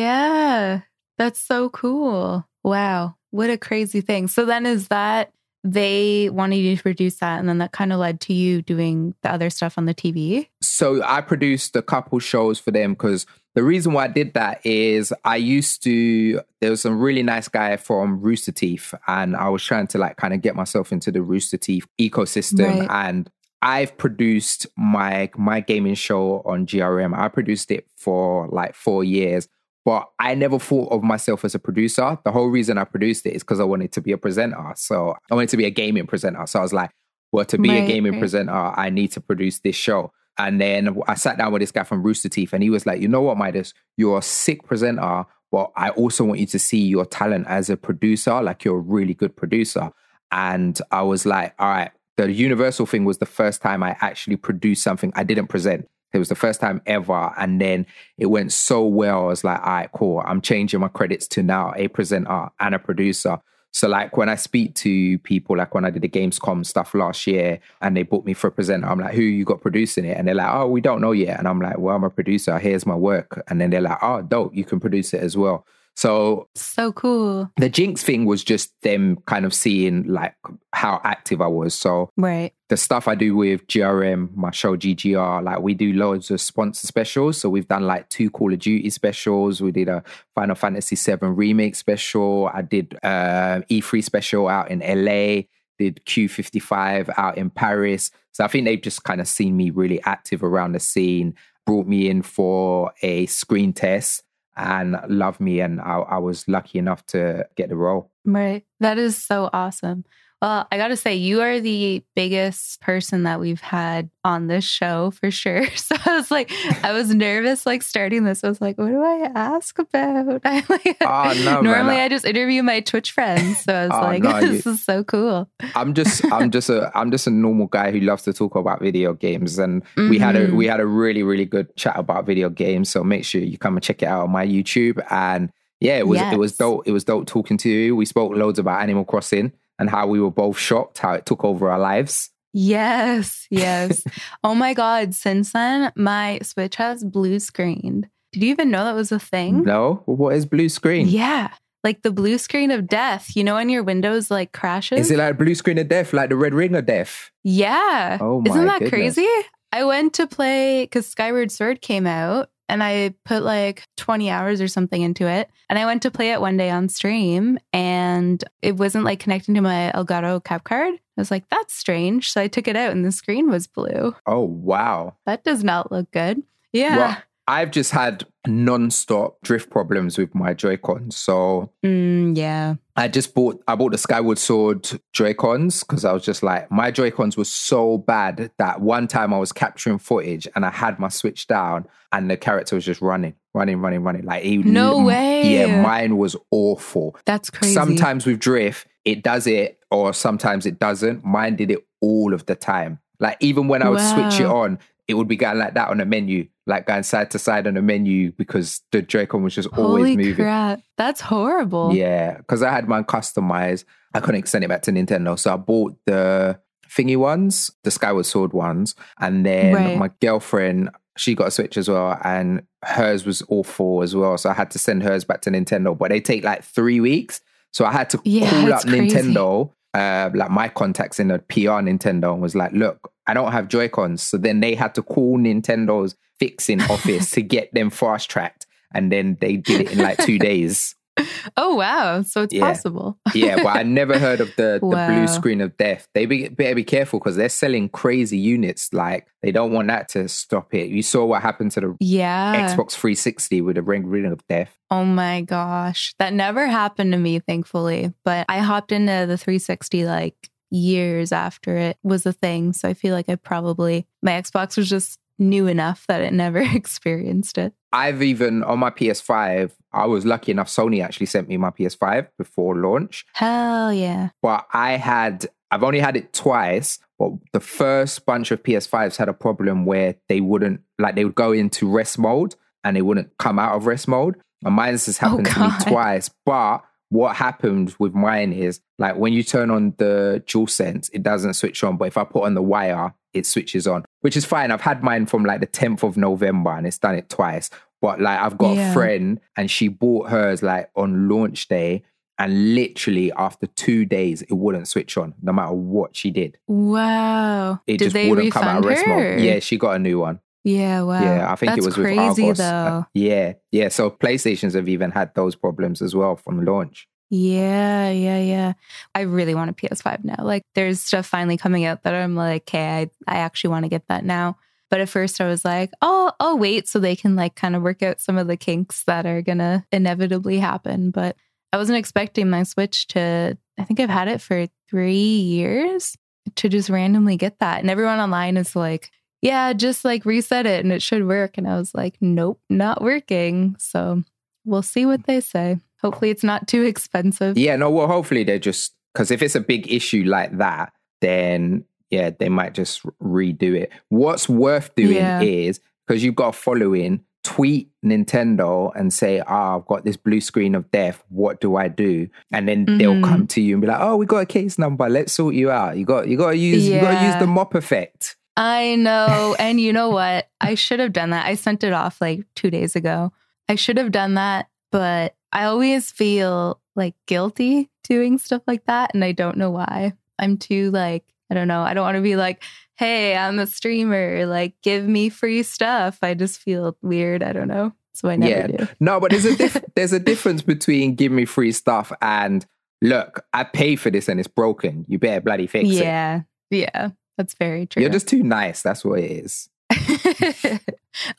Yeah. 0.04 0.82
That's 1.18 1.40
so 1.42 1.70
cool. 1.70 2.46
Wow. 2.64 3.16
What 3.32 3.50
a 3.50 3.58
crazy 3.58 4.02
thing. 4.02 4.28
So 4.28 4.46
then 4.46 4.66
is 4.66 4.88
that 4.90 5.32
they 5.64 6.30
wanted 6.30 6.58
you 6.58 6.76
to 6.76 6.82
produce 6.84 7.16
that 7.20 7.40
and 7.40 7.48
then 7.48 7.60
that 7.60 7.72
kind 7.72 7.94
of 7.94 8.00
led 8.00 8.20
to 8.22 8.34
you 8.34 8.62
doing 8.62 9.16
the 9.24 9.32
other 9.32 9.50
stuff 9.50 9.78
on 9.78 9.86
the 9.86 9.94
TV? 9.94 10.48
So 10.62 11.02
I 11.04 11.22
produced 11.22 11.76
a 11.76 11.82
couple 11.82 12.20
shows 12.20 12.60
for 12.60 12.72
them 12.72 12.94
because 12.94 13.26
the 13.56 13.64
reason 13.64 13.94
why 13.94 14.06
I 14.06 14.08
did 14.08 14.34
that 14.34 14.66
is 14.66 15.14
I 15.24 15.36
used 15.36 15.84
to 15.84 16.42
there 16.62 16.72
was 16.72 16.82
some 16.82 17.00
really 17.00 17.24
nice 17.24 17.48
guy 17.48 17.78
from 17.78 18.20
Rooster 18.22 18.52
Teeth 18.52 18.94
and 19.08 19.36
I 19.36 19.50
was 19.50 19.64
trying 19.64 19.88
to 19.88 19.98
like 19.98 20.18
kind 20.18 20.34
of 20.34 20.42
get 20.42 20.56
myself 20.56 20.92
into 20.92 21.12
the 21.12 21.22
Rooster 21.22 21.58
Teeth 21.58 21.86
ecosystem 22.00 22.80
Right. 22.80 23.08
and 23.08 23.30
I've 23.62 23.98
produced 23.98 24.68
my 24.76 25.30
my 25.38 25.62
gaming 25.62 25.96
show 25.96 26.42
on 26.46 26.66
GRM. 26.66 27.18
I 27.18 27.30
produced 27.30 27.72
it 27.72 27.88
for 27.96 28.48
like 28.50 28.76
4 28.76 29.04
years. 29.04 29.48
But 29.86 30.08
I 30.18 30.34
never 30.34 30.60
thought 30.60 30.94
of 30.94 31.04
myself 31.04 31.44
as 31.44 31.56
a 31.56 31.60
producer. 31.60 32.18
The 32.24 32.32
whole 32.32 32.48
reason 32.48 32.78
I 32.78 32.86
produced 32.86 33.26
it 33.26 33.34
is 33.34 33.44
because 33.44 33.60
I 33.60 33.66
wanted 33.66 33.92
to 33.92 34.02
be 34.02 34.14
a 34.14 34.18
presenter. 34.18 34.72
So 34.78 35.16
I 35.30 35.36
wanted 35.36 35.50
to 35.50 35.58
be 35.58 35.66
a 35.66 35.70
gaming 35.70 36.08
presenter. 36.08 36.46
So 36.48 36.60
I 36.60 36.62
was 36.62 36.72
like, 36.72 36.92
well, 37.34 37.44
to 37.44 37.58
be 37.58 37.70
a 37.70 37.86
gaming 37.86 38.14
right. 38.14 38.20
presenter, 38.20 38.54
I 38.54 38.90
need 38.90 39.12
to 39.14 39.20
produce 39.20 39.60
this 39.60 39.76
show. 39.76 40.14
And 40.38 40.60
then 40.60 40.98
I 41.08 41.16
sat 41.16 41.38
down 41.38 41.52
with 41.52 41.62
this 41.62 41.72
guy 41.72 41.84
from 41.84 42.04
Rooster 42.04 42.30
Teeth, 42.30 42.54
and 42.54 42.64
he 42.64 42.70
was 42.70 42.86
like, 42.86 43.02
"You 43.02 43.08
know 43.08 43.22
what, 43.22 43.38
Midas? 43.38 43.74
You're 43.98 44.20
a 44.20 44.22
sick 44.22 44.64
presenter, 44.64 45.26
but 45.52 45.72
I 45.76 45.90
also 45.92 46.24
want 46.24 46.40
you 46.40 46.48
to 46.48 46.60
see 46.60 46.84
your 46.84 47.06
talent 47.06 47.48
as 47.48 47.70
a 47.70 47.78
producer. 47.78 48.42
Like 48.42 48.66
you're 48.66 48.78
a 48.78 48.82
really 48.82 49.14
good 49.14 49.36
producer." 49.36 49.92
And 50.32 50.80
I 50.92 51.04
was 51.04 51.26
like, 51.26 51.54
"All 51.60 51.70
right." 51.70 51.92
The 52.16 52.32
Universal 52.32 52.86
thing 52.86 53.06
was 53.06 53.18
the 53.18 53.26
first 53.26 53.62
time 53.62 53.82
I 53.82 53.98
actually 54.00 54.36
produced 54.36 54.84
something 54.84 55.12
I 55.16 55.24
didn't 55.24 55.48
present. 55.48 55.90
It 56.14 56.20
was 56.20 56.30
the 56.30 56.36
first 56.36 56.62
time 56.62 56.80
ever. 56.86 57.34
And 57.40 57.60
then 57.60 57.88
it 58.20 58.28
went 58.28 58.52
so 58.52 58.86
well. 58.86 59.24
I 59.24 59.28
was 59.28 59.44
like, 59.44 59.60
all 59.60 59.66
right, 59.66 59.90
cool. 59.92 60.22
I'm 60.24 60.40
changing 60.40 60.80
my 60.80 60.90
credits 60.90 61.28
to 61.30 61.42
now 61.42 61.74
a 61.76 61.88
presenter 61.88 62.50
and 62.60 62.76
a 62.76 62.80
producer. 62.80 63.40
So 63.74 63.88
like 63.88 64.16
when 64.16 64.30
I 64.30 64.36
speak 64.36 64.76
to 64.76 65.18
people, 65.20 65.58
like 65.58 65.74
when 65.74 65.84
I 65.84 65.90
did 65.90 66.04
the 66.04 66.10
Gamescom 66.10 66.64
stuff 66.66 66.94
last 66.94 67.26
year 67.26 67.60
and 67.82 67.98
they 67.98 68.04
booked 68.04 68.26
me 68.26 68.34
for 68.34 68.48
a 68.48 68.52
presenter, 68.52 68.88
I'm 68.88 69.00
like, 69.00 69.16
who 69.16 69.24
you 69.24 69.46
got 69.46 69.62
producing 69.62 70.06
it? 70.06 70.16
And 70.16 70.28
they're 70.28 70.36
like, 70.36 70.54
oh, 70.54 70.68
we 70.68 70.80
don't 70.80 71.02
know 71.02 71.12
yet. 71.12 71.40
And 71.40 71.48
I'm 71.48 71.60
like, 71.60 71.80
well, 71.80 71.96
I'm 71.96 72.04
a 72.04 72.10
producer. 72.10 72.60
Here's 72.60 72.86
my 72.86 72.96
work. 72.96 73.44
And 73.48 73.60
then 73.60 73.72
they're 73.72 73.82
like, 73.82 73.98
oh, 74.02 74.22
dope. 74.22 74.56
You 74.56 74.64
can 74.64 74.80
produce 74.80 75.14
it 75.14 75.24
as 75.24 75.36
well. 75.36 75.66
So 75.96 76.48
so 76.56 76.92
cool. 76.92 77.52
The 77.58 77.70
Ginx 77.70 78.00
thing 78.00 78.26
was 78.26 78.44
just 78.44 78.80
them 78.82 79.18
kind 79.28 79.46
of 79.46 79.54
seeing 79.54 80.04
like 80.08 80.36
how 80.74 81.00
active 81.04 81.42
I 81.42 81.48
was. 81.48 81.76
So 81.76 82.10
right. 82.18 82.54
The 82.74 82.78
stuff 82.78 83.08
I 83.08 83.14
do 83.14 83.36
with 83.36 83.68
GRM, 83.68 84.36
my 84.36 84.50
show 84.50 84.76
GGR, 84.76 85.44
like 85.44 85.60
we 85.60 85.76
do 85.76 85.94
loads 85.94 86.32
of 86.32 86.42
sponsor 86.42 86.88
specials. 86.88 87.38
So 87.38 87.48
we've 87.48 87.68
done 87.68 87.86
like 87.86 88.10
two 88.10 88.32
Call 88.32 88.52
of 88.52 88.58
Duty 88.58 88.90
specials. 88.90 89.62
We 89.62 89.72
did 89.72 89.90
a 89.90 90.04
Final 90.34 90.56
Fantasy 90.56 90.96
VII 90.96 91.28
remake 91.28 91.76
special. 91.76 92.50
I 92.52 92.64
did 92.64 92.98
uh, 93.04 93.62
E3 93.70 94.04
special 94.04 94.48
out 94.48 94.72
in 94.72 94.80
LA. 94.80 95.44
Did 95.78 96.04
Q55 96.08 97.14
out 97.16 97.38
in 97.38 97.52
Paris. 97.52 98.10
So 98.32 98.44
I 98.44 98.48
think 98.48 98.66
they've 98.66 98.82
just 98.82 99.04
kind 99.04 99.22
of 99.22 99.28
seen 99.28 99.56
me 99.56 99.70
really 99.70 100.02
active 100.02 100.44
around 100.44 100.72
the 100.72 100.80
scene. 100.80 101.36
Brought 101.68 101.86
me 101.86 102.10
in 102.10 102.24
for 102.24 102.92
a 103.04 103.28
screen 103.28 103.74
test 103.74 104.24
and 104.58 104.98
loved 105.10 105.40
me. 105.40 105.60
And 105.60 105.80
I, 105.80 106.00
I 106.00 106.18
was 106.18 106.48
lucky 106.48 106.80
enough 106.80 107.06
to 107.08 107.46
get 107.56 107.70
the 107.70 107.76
role. 107.76 108.10
Right. 108.26 108.66
That 108.80 108.98
is 108.98 109.24
so 109.24 109.52
awesome. 109.54 110.06
Well, 110.44 110.68
I 110.70 110.76
got 110.76 110.90
to 110.90 110.98
say, 110.98 111.16
you 111.16 111.40
are 111.40 111.62
the 111.62 112.04
biggest 112.18 112.82
person 112.82 113.24
that 113.24 113.40
we've 113.40 113.62
had 113.62 114.10
on 114.26 114.48
this 114.48 114.66
show 114.66 115.12
for 115.12 115.32
sure. 115.32 115.66
So 115.78 115.96
I 116.06 116.16
was 116.16 116.32
like, 116.32 116.52
I 116.84 116.92
was 116.92 117.14
nervous, 117.14 117.66
like 117.66 117.82
starting 117.82 118.24
this. 118.24 118.44
I 118.44 118.50
was 118.50 118.60
like, 118.60 118.78
what 118.78 118.88
do 118.88 119.02
I 119.02 119.32
ask 119.36 119.78
about? 119.80 120.42
I 120.46 120.64
like, 120.68 120.98
oh, 121.02 121.34
no, 121.46 121.62
normally 121.62 121.96
man. 121.96 122.06
I 122.06 122.10
just 122.10 122.26
interview 122.26 122.62
my 122.62 122.82
Twitch 122.82 123.12
friends. 123.12 123.60
So 123.64 123.74
I 123.74 123.88
was 123.88 123.92
oh, 123.94 124.02
like, 124.02 124.24
no, 124.24 124.42
this 124.42 124.66
you, 124.66 124.72
is 124.74 124.84
so 124.84 125.04
cool. 125.04 125.50
I'm 125.76 125.94
just, 125.94 126.26
I'm 126.32 126.52
just 126.52 126.70
a, 126.70 126.92
I'm 126.94 127.10
just 127.12 127.28
a 127.28 127.32
normal 127.32 127.68
guy 127.68 127.92
who 127.92 128.02
loves 128.02 128.24
to 128.24 128.34
talk 128.34 128.56
about 128.56 128.82
video 128.82 129.14
games, 129.14 129.60
and 129.60 129.84
mm-hmm. 129.84 130.10
we 130.10 130.20
had 130.20 130.36
a, 130.36 130.54
we 130.54 130.68
had 130.68 130.80
a 130.80 130.86
really, 130.86 131.24
really 131.24 131.46
good 131.46 131.74
chat 131.78 131.98
about 131.98 132.26
video 132.26 132.50
games. 132.50 132.90
So 132.90 133.04
make 133.04 133.24
sure 133.24 133.42
you 133.42 133.58
come 133.58 133.78
and 133.78 133.84
check 133.84 134.04
it 134.04 134.08
out 134.08 134.24
on 134.24 134.32
my 134.32 134.46
YouTube. 134.46 135.06
And 135.10 135.52
yeah, 135.80 135.98
it 135.98 136.08
was, 136.08 136.20
yes. 136.20 136.34
it 136.34 136.38
was 136.38 136.58
dope. 136.58 136.84
It 136.86 136.92
was 136.92 137.04
dope 137.04 137.28
talking 137.28 137.58
to 137.58 137.70
you. 137.70 137.96
We 137.96 138.06
spoke 138.06 138.34
loads 138.36 138.60
about 138.60 138.82
Animal 138.82 139.06
Crossing 139.06 139.54
and 139.80 139.90
how 139.90 140.08
we 140.08 140.20
were 140.20 140.32
both 140.32 140.58
shocked 140.58 141.00
how 141.00 141.14
it 141.14 141.26
took 141.26 141.44
over 141.44 141.70
our 141.70 141.80
lives. 141.80 142.30
Yes, 142.54 143.48
yes. 143.52 144.04
oh 144.44 144.56
my 144.56 144.74
God. 144.74 145.16
Since 145.16 145.54
then, 145.54 145.92
my 145.96 146.40
Switch 146.44 146.76
has 146.76 147.04
blue 147.04 147.40
screened. 147.40 148.08
Did 148.32 148.44
you 148.44 148.50
even 148.50 148.72
know 148.72 148.84
that 148.86 148.96
was 148.96 149.12
a 149.12 149.20
thing? 149.20 149.64
No. 149.64 150.02
What 150.06 150.36
is 150.36 150.46
blue 150.46 150.70
screen? 150.70 151.08
Yeah. 151.08 151.50
Like 151.84 152.02
the 152.02 152.12
blue 152.12 152.38
screen 152.38 152.72
of 152.72 152.88
death. 152.88 153.36
You 153.36 153.44
know, 153.44 153.56
when 153.56 153.70
your 153.70 153.84
Windows 153.84 154.32
like 154.32 154.54
crashes? 154.54 155.00
Is 155.00 155.12
it 155.12 155.18
like 155.18 155.38
blue 155.38 155.54
screen 155.56 155.78
of 155.78 155.90
death, 155.90 156.14
like 156.14 156.30
the 156.30 156.36
red 156.36 156.54
ring 156.54 156.76
of 156.76 156.86
death? 156.86 157.32
Yeah. 157.44 158.18
Oh 158.22 158.42
my 158.42 158.50
Isn't 158.50 158.66
that 158.66 158.80
goodness. 158.80 159.16
crazy? 159.16 159.30
I 159.72 159.84
went 159.84 160.14
to 160.14 160.28
play 160.28 160.84
because 160.84 161.08
Skyward 161.08 161.52
Sword 161.52 161.82
came 161.82 162.06
out 162.08 162.50
and 162.74 162.82
I 162.84 163.14
put 163.24 163.44
like 163.44 163.88
20 163.98 164.32
hours 164.32 164.60
or 164.60 164.68
something 164.68 165.00
into 165.00 165.28
it. 165.28 165.48
And 165.70 165.78
I 165.78 165.86
went 165.86 166.02
to 166.02 166.12
play 166.12 166.32
it 166.32 166.42
one 166.42 166.58
day 166.58 166.72
on 166.72 166.90
stream 166.90 167.60
and 167.72 168.44
it 168.64 168.78
wasn't 168.78 169.06
like 169.06 169.20
connecting 169.20 169.54
to 169.54 169.62
my 169.62 169.92
Elgato 169.94 170.44
cap 170.44 170.64
card. 170.64 170.96
I 170.96 171.22
was 171.22 171.30
like, 171.30 171.48
that's 171.50 171.76
strange. 171.76 172.32
So 172.32 172.42
I 172.42 172.48
took 172.48 172.68
it 172.68 172.76
out 172.76 172.92
and 172.92 173.06
the 173.06 173.12
screen 173.12 173.48
was 173.48 173.68
blue. 173.68 174.16
Oh, 174.26 174.42
wow. 174.42 175.16
That 175.28 175.44
does 175.44 175.64
not 175.64 175.92
look 175.92 176.10
good. 176.10 176.42
Yeah. 176.72 176.98
Well, 176.98 177.18
I've 177.48 177.72
just 177.72 177.92
had 177.92 178.26
non-stop 178.48 179.38
drift 179.44 179.70
problems 179.70 180.18
with 180.18 180.34
my 180.34 180.54
Joy-Cons. 180.54 181.16
So 181.16 181.72
mm, 181.84 182.38
yeah. 182.38 182.76
I 182.96 183.08
just 183.08 183.34
bought 183.34 183.62
I 183.68 183.76
bought 183.76 183.92
the 183.92 183.98
Skyward 183.98 184.38
Sword 184.38 184.90
Joy-Cons 185.14 185.84
because 185.84 186.06
I 186.06 186.14
was 186.14 186.24
just 186.24 186.44
like 186.44 186.72
my 186.72 186.92
Joy-Cons 186.92 187.38
were 187.38 187.46
so 187.46 187.98
bad 187.98 188.52
that 188.58 188.82
one 188.82 189.08
time 189.08 189.34
I 189.34 189.40
was 189.40 189.52
capturing 189.52 190.00
footage 190.00 190.48
and 190.56 190.66
I 190.66 190.72
had 190.72 191.00
my 191.00 191.10
switch 191.10 191.48
down 191.48 191.86
and 192.12 192.30
the 192.30 192.38
character 192.38 192.76
was 192.76 192.86
just 192.86 193.02
running, 193.02 193.36
running, 193.54 193.80
running, 193.80 194.04
running. 194.04 194.24
Like 194.24 194.44
he, 194.44 194.58
No 194.58 195.04
way. 195.04 195.42
Yeah, 195.44 195.82
mine 195.82 196.18
was 196.18 196.36
awful. 196.52 197.18
That's 197.26 197.50
crazy. 197.50 197.74
Sometimes 197.74 198.26
with 198.26 198.40
drift, 198.40 198.88
it 199.04 199.24
does 199.24 199.48
it 199.48 199.80
or 199.92 200.14
sometimes 200.14 200.66
it 200.66 200.80
doesn't. 200.80 201.26
Mine 201.26 201.56
did 201.56 201.72
it 201.72 201.86
all 202.02 202.34
of 202.34 202.46
the 202.46 202.56
time. 202.56 203.00
Like 203.20 203.38
even 203.40 203.68
when 203.68 203.82
I 203.82 203.90
would 203.90 204.00
wow. 204.00 204.30
switch 204.30 204.42
it 204.42 204.48
on, 204.48 204.80
it 205.08 205.16
would 205.16 205.28
be 205.28 205.36
going 205.36 205.58
like 205.58 205.74
that 205.74 205.90
on 205.90 206.00
a 206.00 206.06
menu, 206.06 206.48
like 206.66 206.88
going 206.88 207.04
side 207.04 207.32
to 207.32 207.40
side 207.40 207.68
on 207.68 207.78
a 207.78 207.82
menu 207.82 208.32
because 208.32 208.82
the 208.92 209.02
Joy-Con 209.02 209.44
was 209.44 209.56
just 209.56 209.70
Holy 209.70 209.88
always 209.88 210.18
moving. 210.18 210.36
Crap. 210.36 210.82
That's 210.98 211.22
horrible. 211.22 211.94
Yeah, 211.94 212.38
because 212.38 212.64
I 212.64 212.72
had 212.72 212.88
mine 212.88 213.04
customized. 213.04 213.86
I 214.14 214.20
couldn't 214.20 214.48
send 214.48 214.64
it 214.64 214.68
back 214.68 214.84
to 214.84 214.92
Nintendo, 214.92 215.38
so 215.38 215.54
I 215.54 215.58
bought 215.58 215.96
the 216.06 216.60
thingy 216.88 217.18
ones, 217.18 217.72
the 217.84 217.92
Skyward 217.92 218.26
Sword 218.26 218.54
ones, 218.54 218.96
and 219.20 219.46
then 219.46 219.74
right. 219.74 219.98
my 219.98 220.12
girlfriend 220.22 220.90
she 221.18 221.36
got 221.36 221.48
a 221.48 221.52
Switch 221.52 221.78
as 221.78 221.90
well, 221.90 222.20
and 222.24 222.64
hers 222.84 223.26
was 223.26 223.44
awful 223.50 224.02
as 224.02 224.16
well. 224.16 224.38
So 224.38 224.50
I 224.50 224.54
had 224.54 224.72
to 224.72 224.80
send 224.80 225.04
hers 225.04 225.24
back 225.24 225.42
to 225.42 225.52
Nintendo, 225.52 225.98
but 225.98 226.10
they 226.10 226.20
take 226.20 226.44
like 226.44 226.64
three 226.64 227.00
weeks. 227.00 227.42
So 227.72 227.86
I 227.86 227.92
had 227.92 228.10
to 228.12 228.22
yeah, 228.24 228.50
call 228.50 228.74
up 228.74 228.82
crazy. 228.82 229.16
Nintendo 229.16 229.72
uh, 229.94 230.30
like 230.34 230.50
my 230.50 230.70
contacts 230.70 231.20
in 231.20 231.28
the 231.28 231.40
PR 231.40 231.82
Nintendo 231.82 232.34
and 232.34 232.42
was 232.42 232.56
like, 232.56 232.72
look, 232.74 233.12
I 233.28 233.34
don't 233.34 233.52
have 233.52 233.68
Joy 233.68 233.90
Cons. 233.90 234.24
So 234.24 234.38
then 234.38 234.60
they 234.60 234.76
had 234.76 234.96
to 234.96 235.04
call 235.04 235.38
Nintendo's 235.38 236.16
fixing 236.40 236.82
office 236.90 237.32
to 237.32 237.42
get 237.42 237.74
them 237.74 237.90
fast 237.90 238.30
tracked. 238.30 238.66
And 238.94 239.12
then 239.12 239.38
they 239.40 239.58
did 239.58 239.82
it 239.82 239.92
in 239.92 240.00
like 240.00 240.18
two 240.20 240.40
days. 240.40 240.96
Oh 241.58 241.76
wow! 241.76 242.22
So 242.22 242.44
it's 242.44 242.54
yeah. 242.54 242.62
possible. 242.62 243.20
yeah, 243.36 243.58
but 243.58 243.76
I 243.76 243.84
never 243.84 244.18
heard 244.18 244.40
of 244.40 244.56
the, 244.56 244.80
the 244.80 244.88
wow. 244.88 245.08
blue 245.08 245.28
screen 245.28 245.62
of 245.62 245.76
death. 245.78 246.08
They 246.14 246.26
be, 246.26 246.48
better 246.48 246.74
be 246.74 246.84
careful 246.84 247.20
because 247.20 247.36
they're 247.36 247.50
selling 247.50 247.90
crazy 247.90 248.38
units. 248.38 248.94
Like 248.94 249.28
they 249.42 249.52
don't 249.52 249.74
want 249.74 249.90
that 249.90 250.08
to 250.10 250.30
stop 250.30 250.74
it. 250.74 250.90
You 250.90 251.04
saw 251.04 251.26
what 251.26 251.42
happened 251.42 251.72
to 251.72 251.82
the 251.82 251.98
yeah. 252.00 252.68
Xbox 252.70 252.92
360 252.94 253.62
with 253.62 253.76
the 253.76 253.82
ring 253.82 254.08
ring 254.08 254.26
of 254.26 254.46
death. 254.48 254.76
Oh 254.90 255.04
my 255.04 255.42
gosh, 255.42 256.16
that 256.18 256.34
never 256.34 256.66
happened 256.66 257.12
to 257.12 257.18
me, 257.18 257.40
thankfully. 257.40 258.14
But 258.24 258.46
I 258.48 258.60
hopped 258.60 258.92
into 258.92 259.26
the 259.28 259.38
360 259.38 260.06
like 260.06 260.50
years 260.72 261.32
after 261.32 261.78
it 261.78 261.98
was 262.04 262.26
a 262.26 262.34
thing. 262.34 262.74
So 262.74 262.90
I 262.90 262.94
feel 262.94 263.14
like 263.14 263.30
I 263.30 263.36
probably 263.36 264.08
my 264.22 264.32
Xbox 264.32 264.78
was 264.78 264.90
just 264.90 265.20
new 265.40 265.68
enough 265.68 266.06
that 266.08 266.22
it 266.22 266.34
never 266.34 266.60
experienced 266.76 267.58
it. 267.58 267.74
I've 267.92 268.22
even 268.22 268.64
on 268.64 268.80
my 268.80 268.90
PS5, 268.90 269.72
I 269.92 270.06
was 270.08 270.26
lucky 270.26 270.52
enough. 270.52 270.68
Sony 270.68 271.04
actually 271.04 271.28
sent 271.28 271.48
me 271.48 271.58
my 271.58 271.70
PS5 271.70 272.28
before 272.38 272.76
launch. 272.76 273.26
Hell 273.34 273.94
yeah. 273.94 274.30
But 274.42 274.66
I 274.74 274.94
had, 274.94 275.46
I've 275.70 275.84
only 275.84 276.00
had 276.00 276.18
it 276.18 276.34
twice. 276.34 277.00
But 277.20 277.34
the 277.54 277.60
first 277.60 278.26
bunch 278.26 278.52
of 278.52 278.64
PS5s 278.64 279.18
had 279.18 279.30
a 279.30 279.34
problem 279.34 279.86
where 279.86 280.16
they 280.28 280.42
wouldn't, 280.42 280.82
like, 280.98 281.16
they 281.16 281.26
would 281.26 281.36
go 281.36 281.52
into 281.52 281.90
rest 281.90 282.18
mode 282.18 282.56
and 282.84 282.96
they 282.96 283.02
wouldn't 283.02 283.38
come 283.38 283.60
out 283.60 283.76
of 283.76 283.86
rest 283.86 284.08
mode. 284.08 284.36
And 284.66 284.76
mine 284.76 284.94
has 284.94 285.20
oh, 285.22 285.30
happened 285.30 285.48
oh, 285.50 285.54
to 285.54 285.60
me 285.60 285.92
twice. 285.92 286.30
But 286.46 286.80
what 287.14 287.36
happened 287.36 287.96
with 288.00 288.14
mine 288.16 288.54
is, 288.54 288.82
like, 288.98 289.16
when 289.16 289.34
you 289.34 289.44
turn 289.44 289.70
on 289.70 289.94
the 289.98 290.44
DualSense, 290.48 291.10
it 291.14 291.22
doesn't 291.22 291.54
switch 291.54 291.84
on. 291.84 291.98
But 291.98 292.06
if 292.06 292.18
I 292.18 292.24
put 292.24 292.44
on 292.44 292.56
the 292.56 292.62
wire, 292.62 293.14
it 293.34 293.46
switches 293.46 293.88
on, 293.88 294.06
which 294.22 294.38
is 294.38 294.46
fine. 294.46 294.72
I've 294.72 294.82
had 294.82 295.04
mine 295.04 295.26
from 295.26 295.44
like 295.44 295.60
the 295.60 295.68
10th 295.68 296.04
of 296.04 296.18
November 296.18 296.72
and 296.72 296.86
it's 296.88 296.98
done 296.98 297.16
it 297.16 297.30
twice. 297.30 297.70
But 298.02 298.20
like 298.20 298.40
I've 298.40 298.58
got 298.58 298.76
yeah. 298.76 298.92
a 298.92 298.94
friend 298.94 299.40
and 299.58 299.70
she 299.72 299.88
bought 299.88 300.30
hers 300.30 300.62
like 300.62 300.90
on 300.96 301.30
launch 301.30 301.68
day 301.68 302.04
and 302.38 302.76
literally 302.76 303.32
after 303.34 303.68
two 303.68 304.06
days 304.06 304.42
it 304.44 304.54
wouldn't 304.54 304.88
switch 304.88 305.18
on 305.18 305.34
no 305.42 305.54
matter 305.54 305.74
what 305.74 306.16
she 306.16 306.30
did. 306.30 306.58
Wow. 306.68 307.82
It 307.88 307.98
did 307.98 308.12
just 308.12 308.30
wouldn't 308.30 308.52
come 308.52 308.64
out 308.64 308.80
of 308.80 308.86
rest 308.86 309.08
mode. 309.08 309.40
Yeah, 309.40 309.60
she 309.60 309.78
got 309.78 309.96
a 309.96 310.00
new 310.00 310.20
one. 310.20 310.40
Yeah, 310.64 311.02
wow. 311.04 311.22
Yeah, 311.22 311.52
I 311.52 311.56
think 311.56 311.72
That's 311.72 311.80
it 311.80 311.86
was 311.86 311.96
crazy, 311.96 312.18
with 312.20 312.40
Argos. 312.40 312.58
Though. 312.58 312.64
Uh, 312.64 313.04
yeah, 313.14 313.54
yeah. 313.72 313.90
So 313.90 314.10
PlayStations 314.10 314.76
have 314.76 314.88
even 314.88 315.12
had 315.12 315.36
those 315.36 315.56
problems 315.56 316.02
as 316.02 316.16
well 316.16 316.36
from 316.38 316.64
launch. 316.64 317.08
Yeah, 317.30 318.12
yeah, 318.12 318.40
yeah. 318.40 318.74
I 319.16 319.22
really 319.22 319.56
want 319.56 319.72
a 319.72 319.74
PS5 319.74 320.24
now. 320.24 320.36
Like 320.40 320.64
there's 320.76 321.02
stuff 321.02 321.26
finally 321.26 321.58
coming 321.58 321.84
out 321.84 322.04
that 322.04 322.14
I'm 322.14 322.36
like, 322.36 322.64
okay, 322.64 323.10
I, 323.28 323.34
I 323.36 323.38
actually 323.40 323.72
want 323.72 323.86
to 323.86 323.90
get 323.90 324.08
that 324.08 324.24
now. 324.24 324.58
But 324.90 325.02
at 325.02 325.10
first 325.10 325.42
I 325.42 325.48
was 325.48 325.66
like, 325.66 325.90
oh, 326.02 326.32
I'll 326.40 326.60
wait 326.60 326.88
so 326.88 327.00
they 327.00 327.16
can 327.16 327.36
like 327.36 327.56
kind 327.56 327.76
of 327.76 327.82
work 327.82 328.04
out 328.04 328.22
some 328.22 328.38
of 328.38 328.48
the 328.48 328.56
kinks 328.56 329.04
that 329.06 329.26
are 329.26 329.42
gonna 329.42 329.84
inevitably 329.92 330.60
happen. 330.60 331.10
But 331.10 331.36
I 331.72 331.78
wasn't 331.78 331.98
expecting 331.98 332.52
my 332.52 332.62
Switch 332.62 333.08
to 333.08 333.58
I 333.80 333.84
think 333.84 334.00
I've 334.00 334.10
had 334.10 334.28
it 334.28 334.40
for 334.40 334.68
three 334.88 335.16
years 335.16 336.16
to 336.58 336.70
just 336.70 336.90
randomly 336.90 337.38
get 337.38 337.60
that. 337.60 337.80
And 337.80 337.90
everyone 337.90 338.20
online 338.20 338.58
is 338.58 338.76
like, 338.76 339.10
yeah, 339.44 339.74
just 339.74 340.06
like 340.06 340.24
reset 340.26 340.66
it 340.66 340.84
and 340.84 340.94
it 340.94 341.02
should 341.02 341.28
work. 341.28 341.58
And 341.58 341.68
I 341.68 341.78
was 341.78 341.94
like, 341.94 342.16
nope, 342.22 342.62
not 342.70 343.02
working. 343.02 343.76
So 343.78 344.24
we'll 344.64 344.82
see 344.82 345.06
what 345.06 345.26
they 345.26 345.42
say. 345.42 345.80
Hopefully, 346.02 346.32
it's 346.32 346.44
not 346.46 346.66
too 346.68 346.84
expensive. 346.84 347.58
Yeah, 347.58 347.76
no, 347.76 347.90
well, 347.92 348.08
hopefully 348.08 348.44
they're 348.46 348.58
just 348.58 348.94
because 349.14 349.32
if 349.32 349.42
it's 349.42 349.56
a 349.56 349.60
big 349.62 349.92
issue 349.92 350.24
like 350.26 350.58
that, 350.58 350.94
then 351.22 351.84
yeah, 352.10 352.30
they 352.40 352.48
might 352.50 352.74
just 352.74 353.04
redo 353.22 353.76
it. 353.76 353.92
What's 354.10 354.48
worth 354.48 354.96
doing 354.96 355.16
yeah. 355.18 355.42
is 355.42 355.80
because 356.08 356.24
you've 356.24 356.36
got 356.36 356.50
a 356.50 356.54
following, 356.54 357.24
tweet 357.44 357.90
Nintendo 358.06 358.92
and 358.96 359.12
say, 359.14 359.42
"Ah, 359.46 359.76
I've 359.78 359.86
got 359.88 360.06
this 360.06 360.16
blue 360.18 360.40
screen 360.42 360.76
of 360.76 360.90
death. 360.92 361.22
What 361.30 361.60
do 361.60 361.76
I 361.76 361.90
do?" 361.90 362.28
And 362.52 362.68
then 362.68 362.86
they'll 362.98 363.16
Mhm. 363.16 363.24
come 363.24 363.48
to 363.48 363.62
you 363.62 363.76
and 363.76 363.82
be 363.82 363.88
like, 363.88 364.00
"Oh, 364.02 364.16
we 364.16 364.26
got 364.26 364.38
a 364.44 364.46
case 364.46 364.78
number. 364.78 365.10
Let's 365.10 365.34
sort 365.34 365.54
you 365.56 365.70
out. 365.72 365.98
You 365.98 366.06
got 366.06 366.28
you 366.30 366.38
got 366.38 366.52
to 366.52 366.58
use 366.58 366.88
you 366.88 367.00
got 367.02 367.20
to 367.20 367.26
use 367.26 367.36
the 367.40 367.48
mop 367.48 367.76
effect." 367.76 368.36
I 368.56 368.96
know. 368.96 369.56
and 369.60 369.80
you 369.80 369.94
know 369.94 370.10
what? 370.10 370.50
I 370.62 370.76
should 370.76 371.00
have 371.00 371.14
done 371.14 371.32
that. 371.32 371.46
I 371.46 371.56
sent 371.56 371.84
it 371.84 371.94
off 371.94 372.22
like 372.22 372.46
two 372.56 372.70
days 372.70 372.96
ago. 372.96 373.32
I 373.70 373.76
should 373.76 373.98
have 373.98 374.12
done 374.12 374.36
that, 374.36 374.68
but 374.92 375.36
I 375.52 375.66
always 375.66 376.12
feel 376.12 376.80
like 376.96 377.16
guilty 377.28 377.90
doing 378.04 378.38
stuff 378.38 378.62
like 378.68 378.86
that. 378.86 379.14
And 379.14 379.24
I 379.24 379.32
don't 379.32 379.58
know 379.58 379.72
why. 379.72 380.14
I'm 380.38 380.58
too 380.58 380.92
like, 380.92 381.24
I 381.50 381.56
don't 381.56 381.68
know. 381.68 381.82
I 381.82 381.94
don't 381.94 382.04
want 382.04 382.16
to 382.18 382.22
be 382.22 382.36
like, 382.36 382.64
hey, 382.96 383.36
I'm 383.36 383.58
a 383.60 383.66
streamer. 383.68 384.46
Like, 384.46 384.76
give 384.84 385.06
me 385.06 385.30
free 385.30 385.64
stuff. 385.64 386.20
I 386.22 386.34
just 386.34 386.60
feel 386.60 386.98
weird. 387.02 387.42
I 387.42 387.54
don't 387.54 387.68
know. 387.68 387.94
So 388.14 388.30
I 388.30 388.36
never 388.36 388.52
Yeah. 388.52 388.68
do. 388.68 388.88
No, 389.00 389.20
but 389.20 389.32
there's 389.32 389.46
a 389.46 389.56
diff- 389.56 389.84
there's 389.96 390.14
a 390.14 390.20
difference 390.20 390.62
between 390.62 391.16
give 391.16 391.32
me 391.32 391.46
free 391.46 391.72
stuff 391.72 392.12
and 392.22 392.66
look, 393.02 393.44
I 393.54 393.64
pay 393.64 393.96
for 393.96 394.12
this 394.12 394.30
and 394.30 394.40
it's 394.40 394.48
broken. 394.48 395.06
You 395.08 395.18
better 395.18 395.42
bloody 395.42 395.66
fix 395.68 395.90
it. 395.90 395.94
Yeah. 395.96 396.42
Yeah. 396.70 397.10
That's 397.38 397.54
very 397.56 397.86
true. 397.86 398.02
You're 398.02 398.12
just 398.12 398.28
too 398.28 398.44
nice. 398.44 398.82
That's 398.82 399.04
what 399.04 399.20
it 399.20 399.32
is. 399.46 399.70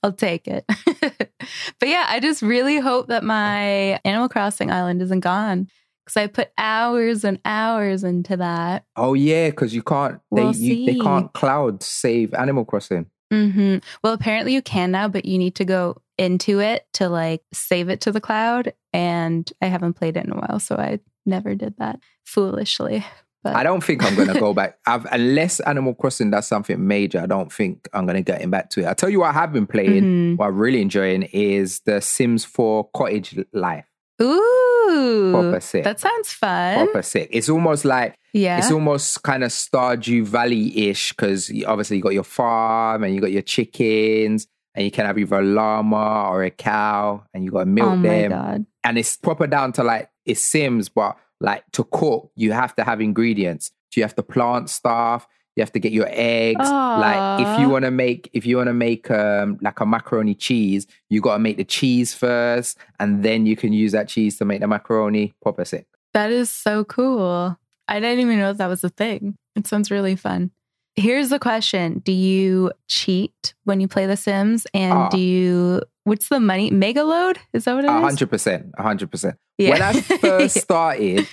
I'll 0.03 0.13
take 0.13 0.47
it. 0.49 0.65
but 1.79 1.89
yeah, 1.89 2.07
I 2.09 2.21
just 2.21 2.43
really 2.43 2.79
hope 2.79 3.09
that 3.09 3.25
my 3.25 4.01
Animal 4.05 4.29
Crossing 4.29 4.71
island 4.71 5.03
isn't 5.03 5.21
gone 5.21 5.69
because 6.05 6.17
I 6.17 6.27
put 6.27 6.51
hours 6.59 7.25
and 7.25 7.41
hours 7.45 8.05
into 8.05 8.37
that. 8.37 8.85
Oh 8.97 9.15
yeah, 9.15 9.51
because 9.51 9.75
you 9.75 9.83
can't. 9.83 10.21
They 10.33 10.43
We'll 10.43 10.55
you, 10.55 10.87
they 10.87 10.99
can't 10.99 11.33
cloud 11.33 11.83
save 11.83 12.35
Animal 12.35 12.65
Crossing. 12.65 13.07
Mm-hmm. 13.33 13.79
Well, 14.03 14.13
apparently 14.13 14.55
you 14.55 14.63
can 14.63 14.91
now, 14.91 15.09
but 15.09 15.25
you 15.25 15.39
need 15.39 15.57
to 15.57 15.65
go 15.65 16.01
into 16.19 16.61
it 16.61 16.87
to 16.95 17.09
like 17.09 17.43
save 17.53 17.89
it 17.89 18.01
to 18.03 18.13
the 18.13 18.21
cloud. 18.21 18.73
And 18.93 19.51
I 19.61 19.67
haven't 19.67 19.95
played 19.95 20.17
it 20.17 20.25
in 20.25 20.33
a 20.33 20.37
while, 20.37 20.61
so 20.61 20.77
I 20.77 21.01
never 21.27 21.55
did 21.55 21.77
that 21.79 21.99
foolishly. 22.25 23.05
But 23.45 23.55
I 23.57 23.63
don't 23.63 23.85
think 23.85 24.03
I'm 24.03 24.17
gonna 24.17 24.41
go 24.41 24.55
back. 24.55 24.79
I've, 24.87 25.05
unless 25.13 25.61
Animal 25.61 25.95
Crossing 25.95 26.31
does 26.31 26.47
something 26.47 26.85
major, 26.87 27.21
I 27.21 27.27
don't 27.27 27.53
think 27.53 27.89
I'm 27.93 28.07
gonna 28.07 28.23
get 28.23 28.41
him 28.41 28.51
back 28.51 28.71
to 28.71 28.81
it. 28.81 28.87
I 28.87 28.95
tell 28.95 29.11
you 29.11 29.21
what, 29.21 29.29
I 29.29 29.33
have 29.35 29.53
been 29.53 29.67
playing. 29.67 30.03
Mhm. 30.03 30.37
What 30.39 30.47
I'm 30.49 30.57
really 30.59 30.81
enjoying 30.83 31.25
is 31.25 31.81
the 31.81 32.01
Sims 32.01 32.45
4 32.45 32.89
Cottage 32.95 33.39
Life. 33.53 33.85
Ooh, 34.23 35.31
Proper 35.33 35.61
sick. 35.61 35.85
that 35.85 36.01
sounds 36.01 36.33
fun. 36.33 36.85
Proper 36.87 37.03
sick. 37.03 37.29
It's 37.33 37.49
almost 37.49 37.85
like 37.85 38.15
Yeah. 38.33 38.59
It's 38.59 38.71
almost 38.71 39.23
kind 39.23 39.45
of 39.45 39.51
Stardew 39.51 40.25
Valley 40.25 40.89
ish 40.89 41.11
because 41.13 41.53
obviously 41.67 41.99
you 41.99 42.03
got 42.03 42.15
your 42.15 42.25
farm 42.25 43.05
and 43.05 43.15
you 43.15 43.21
got 43.21 43.31
your 43.33 43.43
chickens 43.43 44.47
and 44.75 44.85
you 44.85 44.91
can 44.91 45.07
have 45.07 45.19
either 45.19 45.39
a 45.39 45.43
llama 45.43 46.29
or 46.31 46.43
a 46.43 46.51
cow 46.51 47.23
and 47.33 47.45
you 47.45 47.51
got 47.53 47.61
to 47.61 47.67
milk 47.67 47.89
oh 47.91 47.97
my 47.97 48.09
them. 48.09 48.31
god. 48.31 48.67
And 48.83 48.99
it's 48.99 49.17
proper 49.17 49.47
down 49.47 49.73
to 49.75 49.85
like 49.85 50.11
it's 50.27 50.41
Sims, 50.41 50.89
but 50.89 51.17
like 51.41 51.65
to 51.73 51.85
cook, 51.85 52.31
you 52.37 52.53
have 52.53 52.75
to 52.77 52.85
have 52.85 53.01
ingredients. 53.01 53.71
You 53.97 54.03
have 54.03 54.17
to 54.17 54.23
plant 54.25 54.71
stuff. 54.71 55.29
You 55.57 55.63
have 55.63 55.71
to 55.73 55.79
get 55.79 55.93
your 55.93 56.09
eggs. 56.11 56.69
Like 56.69 57.41
if 57.47 57.59
you 57.61 57.69
want 57.69 57.85
to 57.85 57.93
make 57.93 58.29
if 58.33 58.45
you 58.45 58.57
want 58.57 58.67
to 58.67 58.75
make 58.75 59.09
um 59.11 59.59
like 59.63 59.79
a 59.79 59.87
macaroni 59.87 60.35
cheese, 60.35 60.87
you 61.11 61.21
got 61.21 61.35
to 61.35 61.39
make 61.39 61.57
the 61.59 61.65
cheese 61.65 62.13
first, 62.13 62.77
and 62.99 63.23
then 63.23 63.47
you 63.47 63.55
can 63.57 63.73
use 63.73 63.93
that 63.93 64.09
cheese 64.09 64.37
to 64.39 64.45
make 64.45 64.61
the 64.61 64.67
macaroni. 64.67 65.33
Proper 65.43 65.65
sick. 65.65 65.87
That 66.13 66.31
is 66.33 66.51
so 66.51 66.85
cool. 66.85 67.57
I 67.87 68.01
didn't 68.01 68.19
even 68.21 68.39
know 68.39 68.53
that 68.53 68.67
was 68.67 68.83
a 68.83 68.89
thing. 68.89 69.37
It 69.55 69.67
sounds 69.69 69.91
really 69.93 70.17
fun. 70.17 70.51
Here's 70.97 71.29
the 71.29 71.39
question 71.39 72.01
Do 72.05 72.13
you 72.13 72.73
cheat 72.89 73.55
when 73.65 73.81
you 73.81 73.87
play 73.87 74.07
The 74.07 74.17
Sims? 74.17 74.67
And 74.75 74.93
Ah. 74.93 75.09
do 75.09 75.19
you, 75.19 75.83
what's 76.05 76.29
the 76.29 76.41
money? 76.41 76.71
Mega 76.71 77.03
load? 77.05 77.39
Is 77.53 77.65
that 77.65 77.75
what 77.75 77.85
it 77.85 77.91
A 77.91 77.97
is? 77.97 78.03
hundred 78.03 78.31
percent, 78.31 78.67
a 78.79 78.83
hundred 78.83 79.11
percent. 79.11 79.37
Yeah. 79.59 79.71
When 79.71 79.83
I 79.83 79.93
first 80.01 80.59
started, 80.61 81.27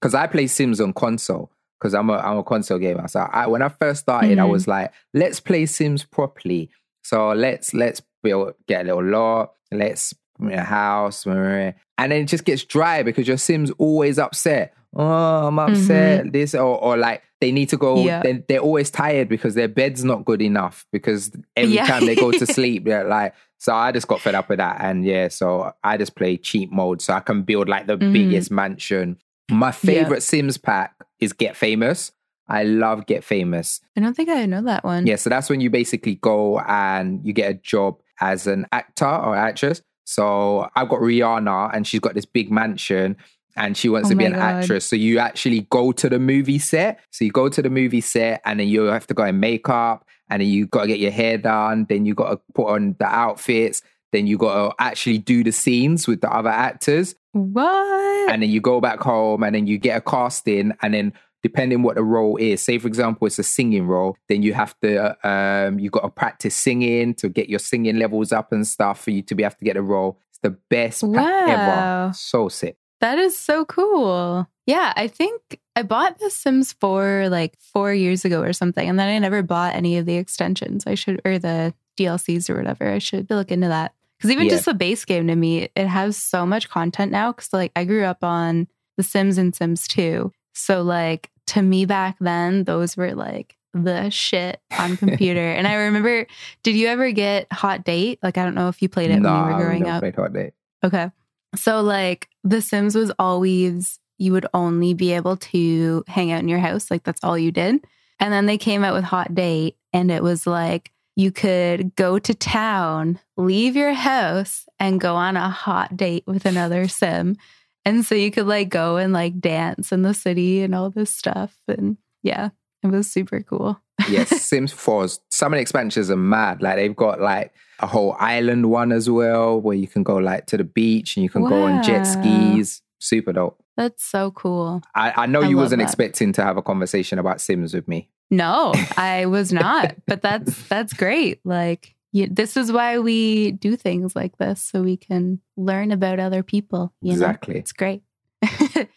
because 0.00 0.14
I 0.14 0.26
play 0.26 0.46
Sims 0.46 0.80
on 0.80 0.92
console, 0.92 1.50
because 1.80 1.94
I'm 1.94 2.10
a 2.10 2.14
I'm 2.18 2.38
a 2.38 2.44
console 2.44 2.78
gamer. 2.78 3.08
So 3.08 3.20
I, 3.20 3.46
when 3.46 3.62
I 3.62 3.68
first 3.68 4.00
started, 4.02 4.38
I 4.38 4.42
Mhm. 4.42 4.50
was 4.50 4.66
like, 4.68 4.92
let's 5.14 5.40
play 5.40 5.66
Sims 5.66 6.04
properly. 6.04 6.70
So 7.02 7.30
let's 7.32 7.72
let's 7.74 8.02
build 8.22 8.54
get 8.68 8.82
a 8.82 8.94
little 8.94 9.04
lot, 9.04 9.52
let's 9.72 10.14
know, 10.38 10.58
house, 10.58 11.24
and 11.26 11.74
then 11.98 12.12
it 12.12 12.24
just 12.26 12.44
gets 12.44 12.64
dry 12.64 13.02
because 13.02 13.26
your 13.28 13.38
Sims 13.38 13.70
always 13.78 14.18
upset. 14.18 14.74
Oh, 14.94 15.46
I'm 15.48 15.58
upset. 15.58 16.32
This 16.32 16.54
or 16.54 16.78
or 16.82 16.96
like 16.96 17.22
they 17.40 17.52
need 17.52 17.68
to 17.70 17.76
go. 17.76 18.02
Yeah. 18.04 18.22
They, 18.22 18.44
they're 18.48 18.60
always 18.60 18.90
tired 18.90 19.28
because 19.28 19.54
their 19.54 19.68
bed's 19.68 20.04
not 20.04 20.24
good 20.24 20.40
enough. 20.40 20.86
Because 20.92 21.30
every 21.56 21.74
Yeah. 21.74 21.86
time 21.86 22.06
they 22.06 22.14
go 22.14 22.30
to 22.32 22.46
sleep, 22.46 22.84
they're 22.84 23.04
like. 23.04 23.34
So 23.58 23.74
I 23.74 23.90
just 23.90 24.06
got 24.06 24.20
fed 24.20 24.34
up 24.34 24.50
with 24.50 24.58
that, 24.58 24.82
and 24.82 25.02
yeah, 25.02 25.28
so 25.28 25.72
I 25.82 25.96
just 25.96 26.14
play 26.14 26.36
cheat 26.36 26.70
mode, 26.70 27.00
so 27.00 27.14
I 27.14 27.20
can 27.20 27.40
build 27.42 27.70
like 27.70 27.86
the 27.86 27.96
Mhm. 27.96 28.12
biggest 28.12 28.50
mansion. 28.50 29.16
My 29.50 29.72
favorite 29.72 30.22
Sims 30.22 30.58
pack 30.58 30.94
is 31.20 31.32
Get 31.32 31.56
Famous. 31.56 32.12
I 32.48 32.64
love 32.64 33.06
Get 33.06 33.24
Famous. 33.24 33.80
I 33.96 34.00
don't 34.02 34.14
think 34.14 34.28
I 34.28 34.44
know 34.44 34.60
that 34.60 34.84
one. 34.84 35.06
Yeah, 35.06 35.16
so 35.16 35.30
that's 35.30 35.48
when 35.48 35.62
you 35.62 35.70
basically 35.70 36.16
go 36.16 36.58
and 36.60 37.24
you 37.26 37.32
get 37.32 37.50
a 37.50 37.54
job 37.54 37.96
as 38.20 38.46
an 38.46 38.66
actor 38.72 39.06
or 39.06 39.34
actress. 39.34 39.80
So 40.04 40.68
I've 40.76 40.90
got 40.90 41.00
Rihanna, 41.00 41.70
and 41.74 41.86
she's 41.86 42.00
got 42.00 42.12
this 42.14 42.26
big 42.26 42.50
mansion. 42.52 43.16
And 43.56 43.76
she 43.76 43.88
wants 43.88 44.08
Oh 44.08 44.10
to 44.10 44.16
be 44.16 44.24
an 44.26 44.32
God. 44.32 44.40
actress. 44.42 44.84
So 44.86 44.96
you 44.96 45.18
actually 45.18 45.62
go 45.70 45.92
to 45.92 46.08
the 46.08 46.18
movie 46.18 46.58
set. 46.58 47.00
So 47.10 47.24
you 47.24 47.30
go 47.30 47.48
to 47.48 47.62
the 47.62 47.70
movie 47.70 48.00
set 48.02 48.42
and 48.44 48.60
then 48.60 48.68
you 48.68 48.82
have 48.82 49.06
to 49.06 49.14
go 49.14 49.24
in 49.24 49.40
makeup 49.40 50.06
and 50.28 50.42
then 50.42 50.48
you 50.48 50.66
got 50.66 50.82
to 50.82 50.88
get 50.88 50.98
your 51.00 51.10
hair 51.12 51.38
done. 51.38 51.86
Then 51.88 52.04
you 52.04 52.14
got 52.14 52.30
to 52.30 52.40
put 52.54 52.66
on 52.68 52.96
the 52.98 53.06
outfits. 53.06 53.82
Then 54.12 54.26
you 54.26 54.36
got 54.38 54.68
to 54.70 54.74
actually 54.82 55.18
do 55.18 55.42
the 55.42 55.52
scenes 55.52 56.06
with 56.06 56.20
the 56.20 56.30
other 56.30 56.50
actors 56.50 57.14
What? 57.32 58.30
and 58.30 58.42
then 58.42 58.50
you 58.50 58.60
go 58.60 58.80
back 58.80 59.00
home 59.00 59.42
and 59.42 59.54
then 59.54 59.66
you 59.66 59.78
get 59.78 59.96
a 59.98 60.00
casting 60.00 60.72
and 60.82 60.94
then 60.94 61.12
depending 61.42 61.82
what 61.82 61.94
the 61.96 62.02
role 62.02 62.36
is 62.38 62.62
say 62.62 62.78
for 62.78 62.88
example 62.88 63.26
it's 63.26 63.38
a 63.38 63.42
singing 63.42 63.86
role 63.86 64.16
then 64.28 64.42
you 64.42 64.52
have 64.54 64.74
to 64.80 65.14
um 65.28 65.78
you 65.78 65.90
got 65.90 66.00
to 66.00 66.08
practice 66.08 66.56
singing 66.56 67.14
to 67.14 67.28
get 67.28 67.48
your 67.48 67.58
singing 67.60 67.98
levels 67.98 68.32
up 68.32 68.50
and 68.52 68.66
stuff 68.66 69.02
for 69.04 69.10
you 69.12 69.22
to 69.22 69.34
be 69.34 69.44
able 69.44 69.54
to 69.54 69.64
get 69.64 69.76
a 69.76 69.82
role 69.82 70.18
it's 70.30 70.38
the 70.42 70.56
best 70.70 71.02
Wow. 71.04 71.44
ever 71.46 72.12
so 72.14 72.48
sick 72.48 72.76
That 73.00 73.18
is 73.18 73.36
so 73.36 73.64
cool. 73.64 74.48
Yeah, 74.66 74.92
I 74.96 75.06
think 75.08 75.60
I 75.76 75.82
bought 75.82 76.18
The 76.18 76.30
Sims 76.30 76.72
4 76.72 77.28
like 77.28 77.56
four 77.60 77.92
years 77.94 78.24
ago 78.24 78.40
or 78.42 78.52
something, 78.52 78.88
and 78.88 78.98
then 78.98 79.08
I 79.08 79.18
never 79.18 79.42
bought 79.42 79.74
any 79.74 79.98
of 79.98 80.06
the 80.06 80.16
extensions. 80.16 80.84
I 80.86 80.94
should, 80.94 81.20
or 81.24 81.38
the 81.38 81.74
DLCs 81.98 82.48
or 82.50 82.56
whatever. 82.56 82.90
I 82.90 82.98
should 82.98 83.30
look 83.30 83.50
into 83.52 83.68
that. 83.68 83.94
Because 84.18 84.30
even 84.30 84.44
Yeah. 84.46 84.52
just 84.52 84.64
the 84.64 84.74
base 84.74 85.04
game 85.04 85.26
to 85.28 85.36
me, 85.36 85.68
it 85.76 85.86
has 85.86 86.16
so 86.16 86.46
much 86.46 86.68
content 86.70 87.12
now. 87.12 87.32
Because 87.32 87.52
like 87.52 87.70
I 87.76 87.84
grew 87.84 88.04
up 88.04 88.24
on 88.24 88.66
The 88.96 89.02
Sims 89.02 89.36
and 89.38 89.54
Sims 89.54 89.86
2. 89.88 90.32
So 90.54 90.82
like 90.82 91.30
to 91.48 91.62
me 91.62 91.84
back 91.84 92.16
then, 92.18 92.64
those 92.64 92.96
were 92.96 93.14
like 93.14 93.56
the 93.74 94.08
shit 94.08 94.58
on 94.78 94.96
computer. 94.96 95.40
and 95.52 95.68
I 95.68 95.74
remember, 95.74 96.26
did 96.62 96.74
you 96.76 96.88
ever 96.88 97.10
get 97.12 97.52
Hot 97.52 97.84
Date? 97.84 98.18
Like 98.22 98.38
I 98.38 98.44
don't 98.44 98.54
know 98.54 98.68
if 98.68 98.80
you 98.80 98.88
played 98.88 99.10
it 99.10 99.20
when 99.22 99.24
you 99.24 99.52
were 99.52 99.60
growing 99.62 99.82
never 99.82 99.96
up. 99.96 100.00
played 100.00 100.14
Hot 100.16 100.32
Date. 100.32 100.54
Okay. 100.82 101.10
So 101.54 101.80
like 101.80 102.28
The 102.44 102.60
Sims 102.60 102.94
was 102.94 103.12
always 103.18 103.98
you 104.18 104.32
would 104.32 104.46
only 104.54 104.94
be 104.94 105.12
able 105.12 105.36
to 105.36 106.02
hang 106.06 106.32
out 106.32 106.40
in 106.40 106.48
your 106.48 106.58
house, 106.58 106.90
like 106.90 107.04
that's 107.04 107.22
all 107.22 107.36
you 107.36 107.52
did. 107.52 107.84
And 108.18 108.32
then 108.32 108.46
they 108.46 108.56
came 108.56 108.82
out 108.82 108.94
with 108.94 109.04
Hot 109.04 109.34
Date 109.34 109.76
and 109.92 110.10
it 110.10 110.22
was 110.22 110.46
like 110.46 110.90
you 111.16 111.30
could 111.30 111.96
go 111.96 112.18
to 112.18 112.34
town, 112.34 113.18
leave 113.36 113.76
your 113.76 113.94
house 113.94 114.66
and 114.78 115.00
go 115.00 115.16
on 115.16 115.36
a 115.36 115.48
hot 115.48 115.96
date 115.96 116.24
with 116.26 116.44
another 116.44 116.88
sim. 116.88 117.36
And 117.84 118.04
so 118.04 118.14
you 118.14 118.30
could 118.30 118.46
like 118.46 118.68
go 118.68 118.96
and 118.96 119.12
like 119.12 119.40
dance 119.40 119.92
in 119.92 120.02
the 120.02 120.12
city 120.12 120.62
and 120.62 120.74
all 120.74 120.90
this 120.90 121.14
stuff 121.14 121.56
and 121.68 121.96
yeah, 122.22 122.50
it 122.82 122.88
was 122.88 123.10
super 123.10 123.42
cool. 123.42 123.80
Yes 124.08 124.28
sims 124.48 124.72
4's 124.72 125.20
some 125.30 125.52
of 125.52 125.56
the 125.56 125.62
expansions 125.62 126.10
are 126.10 126.16
mad 126.16 126.62
like 126.62 126.76
they've 126.76 126.96
got 126.96 127.20
like 127.20 127.52
a 127.80 127.86
whole 127.86 128.14
island 128.18 128.70
one 128.70 128.92
as 128.92 129.08
well 129.10 129.60
where 129.60 129.76
you 129.76 129.86
can 129.86 130.02
go 130.02 130.16
like 130.16 130.46
to 130.46 130.56
the 130.56 130.64
beach 130.64 131.16
and 131.16 131.24
you 131.24 131.30
can 131.30 131.44
go 131.44 131.64
on 131.64 131.82
jet 131.82 132.04
skis 132.04 132.82
super 132.98 133.32
dope 133.32 133.62
That's 133.76 134.02
so 134.04 134.30
cool. 134.30 134.80
I, 134.94 135.12
I 135.24 135.26
know 135.26 135.42
I 135.42 135.48
you 135.48 135.56
wasn't 135.58 135.80
that. 135.80 135.84
expecting 135.84 136.32
to 136.32 136.42
have 136.42 136.56
a 136.56 136.62
conversation 136.62 137.18
about 137.18 137.42
Sims 137.42 137.74
with 137.74 137.86
me. 137.86 138.08
No, 138.30 138.72
I 138.96 139.26
was 139.26 139.52
not. 139.52 139.94
but 140.06 140.22
that's 140.22 140.66
that's 140.68 140.94
great. 140.94 141.40
Like 141.44 141.94
you, 142.12 142.26
this 142.30 142.56
is 142.56 142.72
why 142.72 142.98
we 142.98 143.52
do 143.52 143.76
things 143.76 144.16
like 144.16 144.38
this 144.38 144.62
so 144.62 144.80
we 144.82 144.96
can 144.96 145.40
learn 145.58 145.92
about 145.92 146.18
other 146.18 146.42
people. 146.42 146.94
You 147.02 147.10
know? 147.10 147.14
Exactly. 147.16 147.58
it's 147.58 147.72
great. 147.72 148.02